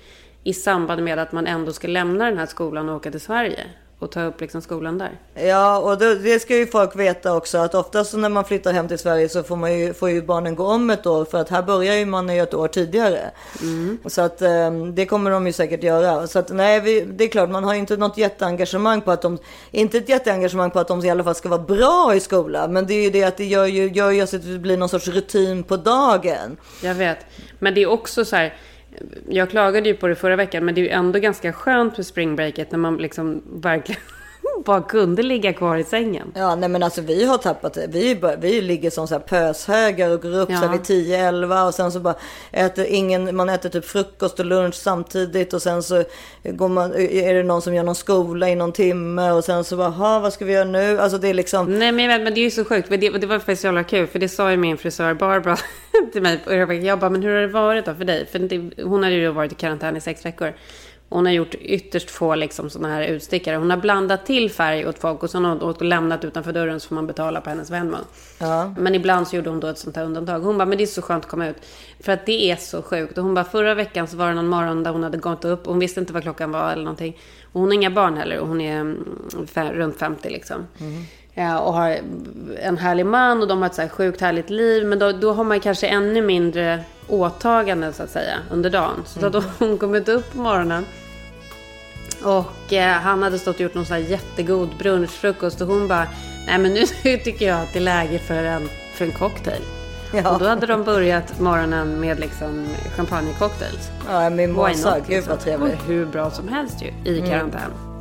i 0.44 0.54
samband 0.54 1.04
med 1.04 1.18
att 1.18 1.32
man 1.32 1.46
ändå 1.46 1.72
ska 1.72 1.88
lämna 1.88 2.24
den 2.24 2.38
här 2.38 2.46
skolan 2.46 2.88
och 2.88 2.96
åka 2.96 3.10
till 3.10 3.20
Sverige. 3.20 3.66
Och 3.98 4.10
ta 4.10 4.22
upp 4.22 4.40
liksom 4.40 4.62
skolan 4.62 4.98
där. 4.98 5.20
Ja, 5.34 5.78
och 5.78 5.98
det, 5.98 6.18
det 6.18 6.40
ska 6.40 6.56
ju 6.56 6.66
folk 6.66 6.96
veta 6.96 7.36
också 7.36 7.58
att 7.58 7.74
oftast 7.74 8.14
när 8.14 8.28
man 8.28 8.44
flyttar 8.44 8.72
hem 8.72 8.88
till 8.88 8.98
Sverige 8.98 9.28
så 9.28 9.42
får, 9.42 9.56
man 9.56 9.78
ju, 9.78 9.94
får 9.94 10.10
ju 10.10 10.22
barnen 10.22 10.54
gå 10.54 10.66
om 10.66 10.90
ett 10.90 11.06
år 11.06 11.24
för 11.24 11.38
att 11.38 11.48
här 11.48 11.62
börjar 11.62 11.94
ju 11.94 12.06
man 12.06 12.28
ju 12.36 12.42
ett 12.42 12.54
år 12.54 12.68
tidigare. 12.68 13.30
Så 14.06 14.22
att 14.22 14.42
eh, 14.42 14.70
det 14.94 15.06
kommer 15.06 15.30
de 15.30 15.46
ju 15.46 15.52
säkert 15.52 15.82
göra. 15.82 16.26
Så 16.26 16.38
att 16.38 16.52
nej, 16.52 16.80
vi, 16.80 17.00
det 17.00 17.24
är 17.24 17.28
klart 17.28 17.50
man 17.50 17.64
har 17.64 17.74
inte 17.74 17.96
något 17.96 18.18
jätteengagemang 18.18 19.00
på 19.00 19.10
att 19.10 19.22
de, 19.22 19.38
inte 19.70 19.98
ett 19.98 20.08
jätteengagemang 20.08 20.70
på 20.70 20.78
att 20.78 20.88
de 20.88 21.04
i 21.04 21.10
alla 21.10 21.24
fall 21.24 21.34
ska 21.34 21.48
vara 21.48 21.62
bra 21.62 22.14
i 22.14 22.20
skolan. 22.20 22.72
Men 22.72 22.86
det 22.86 22.94
är 22.94 23.02
ju 23.02 23.10
det 23.10 23.24
att 23.24 23.36
det 23.36 23.44
gör 23.44 23.66
ju, 23.66 23.88
gör 23.92 24.10
ju 24.10 24.20
att 24.20 24.30
det 24.30 24.58
blir 24.58 24.76
någon 24.76 24.88
sorts 24.88 25.08
rutin 25.08 25.62
på 25.62 25.76
dagen. 25.76 26.56
Jag 26.82 26.94
vet. 26.94 27.18
Men 27.58 27.74
det 27.74 27.82
är 27.82 27.90
också 27.90 28.24
så 28.24 28.36
här. 28.36 28.54
Jag 29.28 29.50
klagade 29.50 29.88
ju 29.88 29.94
på 29.94 30.08
det 30.08 30.14
förra 30.14 30.36
veckan. 30.36 30.64
Men 30.64 30.74
det 30.74 30.80
är 30.80 30.82
ju 30.82 30.88
ändå 30.88 31.18
ganska 31.18 31.52
skönt 31.52 31.96
med 31.96 32.06
springbreaket. 32.06 32.70
När 32.70 32.78
man 32.78 32.96
liksom 32.96 33.42
verkligen 33.60 34.00
bara 34.64 34.82
kunde 34.82 35.22
ligga 35.22 35.52
kvar 35.52 35.76
i 35.76 35.84
sängen. 35.84 36.32
Ja, 36.34 36.54
nej 36.54 36.68
men 36.68 36.82
alltså 36.82 37.00
vi 37.00 37.24
har 37.24 37.38
tappat 37.38 37.74
det. 37.74 37.86
Vi, 37.88 38.20
vi 38.38 38.60
ligger 38.60 38.90
som 38.90 39.08
så 39.08 39.14
här 39.14 39.20
pöshögar 39.20 40.10
och 40.10 40.22
går 40.22 40.36
upp 40.38 40.50
Ja. 40.50 40.60
så 40.60 40.68
vid 40.68 40.80
10-11 40.80 41.66
och 41.66 41.74
sen 41.74 41.92
så 41.92 42.00
bara 42.00 42.14
äter 42.52 42.86
ingen, 42.86 43.36
man 43.36 43.48
äter 43.48 43.68
typ 43.68 43.84
frukost 43.84 44.38
och 44.40 44.46
lunch 44.46 44.74
samtidigt 44.74 45.52
och 45.54 45.62
sen 45.62 45.82
så 45.82 46.04
går 46.44 46.68
man, 46.68 46.94
är 46.94 47.34
det 47.34 47.42
någon 47.42 47.62
som 47.62 47.74
gör 47.74 47.82
någon 47.82 47.94
skola 47.94 48.48
i 48.50 48.54
någon 48.54 48.72
timme 48.72 49.30
och 49.30 49.44
sen 49.44 49.64
så 49.64 49.76
bara, 49.76 49.88
"Ha, 49.88 50.18
vad 50.18 50.32
ska 50.32 50.44
vi 50.44 50.52
göra 50.52 50.64
nu? 50.64 51.00
Alltså 51.00 51.18
det 51.18 51.28
är 51.28 51.34
liksom, 51.34 51.78
Nej 51.78 51.92
men 51.92 52.24
men 52.24 52.34
det 52.34 52.40
är 52.40 52.44
ju 52.44 52.50
så 52.50 52.64
sjukt. 52.64 52.88
För 52.88 52.96
det, 52.96 53.10
det 53.10 53.26
var 53.26 53.38
faktiskt 53.38 53.60
så 53.62 53.66
jävla 53.66 53.84
kul. 53.84 54.06
För 54.06 54.18
det 54.18 54.28
sa 54.28 54.50
ju 54.50 54.56
min 54.56 54.78
frisör 54.78 55.14
Barbara 55.14 55.56
till 56.12 56.22
mig. 56.22 56.38
Och 56.46 56.74
jag 56.74 56.98
bara, 56.98 57.10
men 57.10 57.22
hur 57.22 57.34
har 57.34 57.40
det 57.40 57.46
varit 57.46 57.84
då 57.86 57.94
för 57.94 58.04
dig? 58.04 58.26
För 58.32 58.38
det, 58.38 58.82
hon 58.84 59.02
hade 59.02 59.14
ju 59.14 59.28
varit 59.28 59.52
i 59.52 59.54
karantän 59.54 59.96
i 59.96 60.00
sex 60.00 60.24
veckor. 60.26 60.52
Hon 61.08 61.26
har 61.26 61.32
gjort 61.32 61.54
ytterst 61.54 62.10
få 62.10 62.34
liksom, 62.34 62.70
sådana 62.70 62.94
här 62.94 63.02
utstickare. 63.02 63.56
Hon 63.56 63.70
har 63.70 63.76
blandat 63.76 64.26
till 64.26 64.50
färg 64.50 64.86
åt 64.86 64.98
folk 64.98 65.22
och 65.22 65.30
sen 65.30 65.44
har 65.44 65.56
hon 65.56 65.88
lämnat 65.88 66.24
utanför 66.24 66.52
dörren 66.52 66.80
så 66.80 66.88
får 66.88 66.94
man 66.94 67.06
betala 67.06 67.40
på 67.40 67.50
hennes 67.50 67.70
Venmo. 67.70 67.96
ja. 68.38 68.74
Men 68.78 68.94
ibland 68.94 69.28
så 69.28 69.36
gjorde 69.36 69.50
hon 69.50 69.60
då 69.60 69.66
ett 69.66 69.78
sånt 69.78 69.96
här 69.96 70.04
undantag. 70.04 70.40
Hon 70.40 70.58
bara, 70.58 70.66
men 70.66 70.78
det 70.78 70.84
är 70.84 70.86
så 70.86 71.02
skönt 71.02 71.24
att 71.24 71.30
komma 71.30 71.48
ut. 71.48 71.56
För 72.00 72.12
att 72.12 72.26
det 72.26 72.50
är 72.50 72.56
så 72.56 72.82
sjukt. 72.82 73.18
Och 73.18 73.24
hon 73.24 73.34
bara, 73.34 73.44
förra 73.44 73.74
veckan 73.74 74.06
så 74.06 74.16
var 74.16 74.28
det 74.28 74.34
någon 74.34 74.48
morgon 74.48 74.82
där 74.82 74.90
hon 74.90 75.02
hade 75.02 75.18
gått 75.18 75.44
upp. 75.44 75.66
Hon 75.66 75.78
visste 75.78 76.00
inte 76.00 76.12
vad 76.12 76.22
klockan 76.22 76.50
var 76.50 76.72
eller 76.72 76.84
någonting. 76.84 77.18
Och 77.52 77.60
hon 77.60 77.68
har 77.68 77.74
inga 77.74 77.90
barn 77.90 78.16
heller. 78.16 78.38
Och 78.38 78.48
hon 78.48 78.60
är 78.60 78.80
mm, 78.80 79.18
runt 79.54 79.98
50 79.98 80.30
liksom. 80.30 80.66
Ja, 81.34 81.58
och 81.58 81.74
har 81.74 81.98
en 82.60 82.78
härlig 82.78 83.06
man 83.06 83.42
och 83.42 83.48
de 83.48 83.58
har 83.58 83.66
ett 83.66 83.74
så 83.74 83.82
här 83.82 83.88
sjukt 83.88 84.20
härligt 84.20 84.50
liv. 84.50 84.86
Men 84.86 84.98
då, 84.98 85.12
då 85.12 85.32
har 85.32 85.44
man 85.44 85.60
kanske 85.60 85.86
ännu 85.86 86.22
mindre 86.22 86.84
åtaganden 87.08 87.92
så 87.92 88.02
att 88.02 88.10
säga 88.10 88.36
under 88.50 88.70
dagen. 88.70 89.02
Så 89.06 89.20
då 89.20 89.26
hade 89.26 89.42
hon 89.58 89.78
kommit 89.78 90.08
upp 90.08 90.32
på 90.32 90.38
morgonen. 90.38 90.86
Och 92.24 92.72
eh, 92.72 92.92
han 92.92 93.22
hade 93.22 93.38
stått 93.38 93.54
och 93.54 93.60
gjort 93.60 93.74
någon 93.74 93.86
sån 93.86 93.96
här 93.96 94.02
jättegod 94.02 94.68
brunchfrukost 94.78 95.60
och 95.60 95.68
hon 95.68 95.88
bara, 95.88 96.06
nej 96.46 96.58
men 96.58 96.74
nu 96.74 96.86
tycker 97.02 97.46
jag 97.46 97.60
att 97.60 97.72
det 97.72 97.78
är 97.78 97.82
läge 97.82 98.18
för 98.18 98.44
en, 98.44 98.68
för 98.94 99.04
en 99.04 99.12
cocktail. 99.12 99.62
Ja. 100.12 100.34
Och 100.34 100.38
då 100.38 100.46
hade 100.46 100.66
de 100.66 100.84
börjat 100.84 101.40
morgonen 101.40 102.00
med 102.00 102.20
liksom 102.20 102.66
champagnecocktails. 102.96 103.90
ja 104.08 104.30
min 104.30 104.52
not, 104.52 104.68
gud 104.68 105.08
liksom. 105.08 105.30
vad 105.30 105.40
trevligt. 105.40 105.74
Och 105.74 105.86
hur 105.86 106.06
bra 106.06 106.30
som 106.30 106.48
helst 106.48 106.82
ju, 106.82 107.12
i 107.12 107.20
karantän. 107.20 107.70
Man 107.86 107.93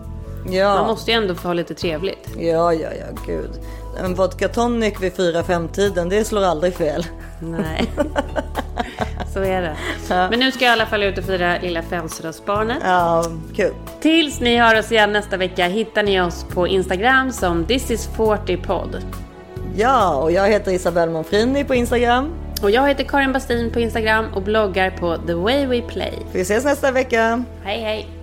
Ja, 0.50 0.88
måste 0.88 1.12
ju 1.12 1.18
ändå 1.18 1.36
få 1.36 1.48
ha 1.48 1.54
lite 1.54 1.74
trevligt. 1.74 2.30
ja, 2.38 2.74
ja, 2.74 2.90
ja, 3.00 3.06
gud. 3.28 3.50
En 4.00 4.16
vodka 4.16 4.48
tonic 4.48 4.94
vid 5.02 5.14
4-5 5.14 5.72
tiden, 5.72 6.10
det 6.10 6.24
slår 6.24 6.44
aldrig 6.44 6.74
fel. 6.74 7.06
Nej. 7.40 7.92
Så 9.34 9.40
är 9.40 9.62
det. 9.62 9.76
Men 10.10 10.40
nu 10.40 10.52
ska 10.52 10.66
jag 10.66 10.72
i 10.72 10.74
alla 10.74 10.86
fall 10.86 11.04
ut 11.04 11.18
och 11.18 11.24
fira 11.24 11.58
lilla 11.62 11.82
födelsedagsbarnet. 11.82 12.78
Ja, 12.84 13.26
kul. 13.56 13.74
Tills 14.02 14.40
ni 14.40 14.58
hör 14.58 14.80
oss 14.80 14.92
igen 14.92 15.12
nästa 15.12 15.38
vecka 15.38 15.66
hittar 15.68 16.04
ni 16.04 16.22
oss 16.22 16.46
på 16.54 16.68
Instagram 16.68 17.32
som 17.32 17.66
thisis40podd. 17.66 19.02
Ja, 19.76 20.16
och 20.16 20.32
jag 20.32 20.48
heter 20.48 20.72
Isabelle 20.72 21.12
Monfrini 21.12 21.64
på 21.64 21.76
Instagram. 21.76 22.30
Och 22.62 22.72
jag 22.72 22.88
heter 22.88 23.04
Karin 23.04 23.34
Bastin 23.34 23.72
på 23.72 23.80
Instagram 23.80 24.26
och 24.36 24.42
bloggar 24.42 24.90
på 24.90 25.18
The 25.28 25.34
Way 25.34 25.66
We 25.66 25.82
Play. 25.82 26.14
Vi 26.32 26.42
ses 26.42 26.66
nästa 26.66 26.92
vecka. 26.92 27.44
Hej 27.64 27.82
hej! 27.82 28.23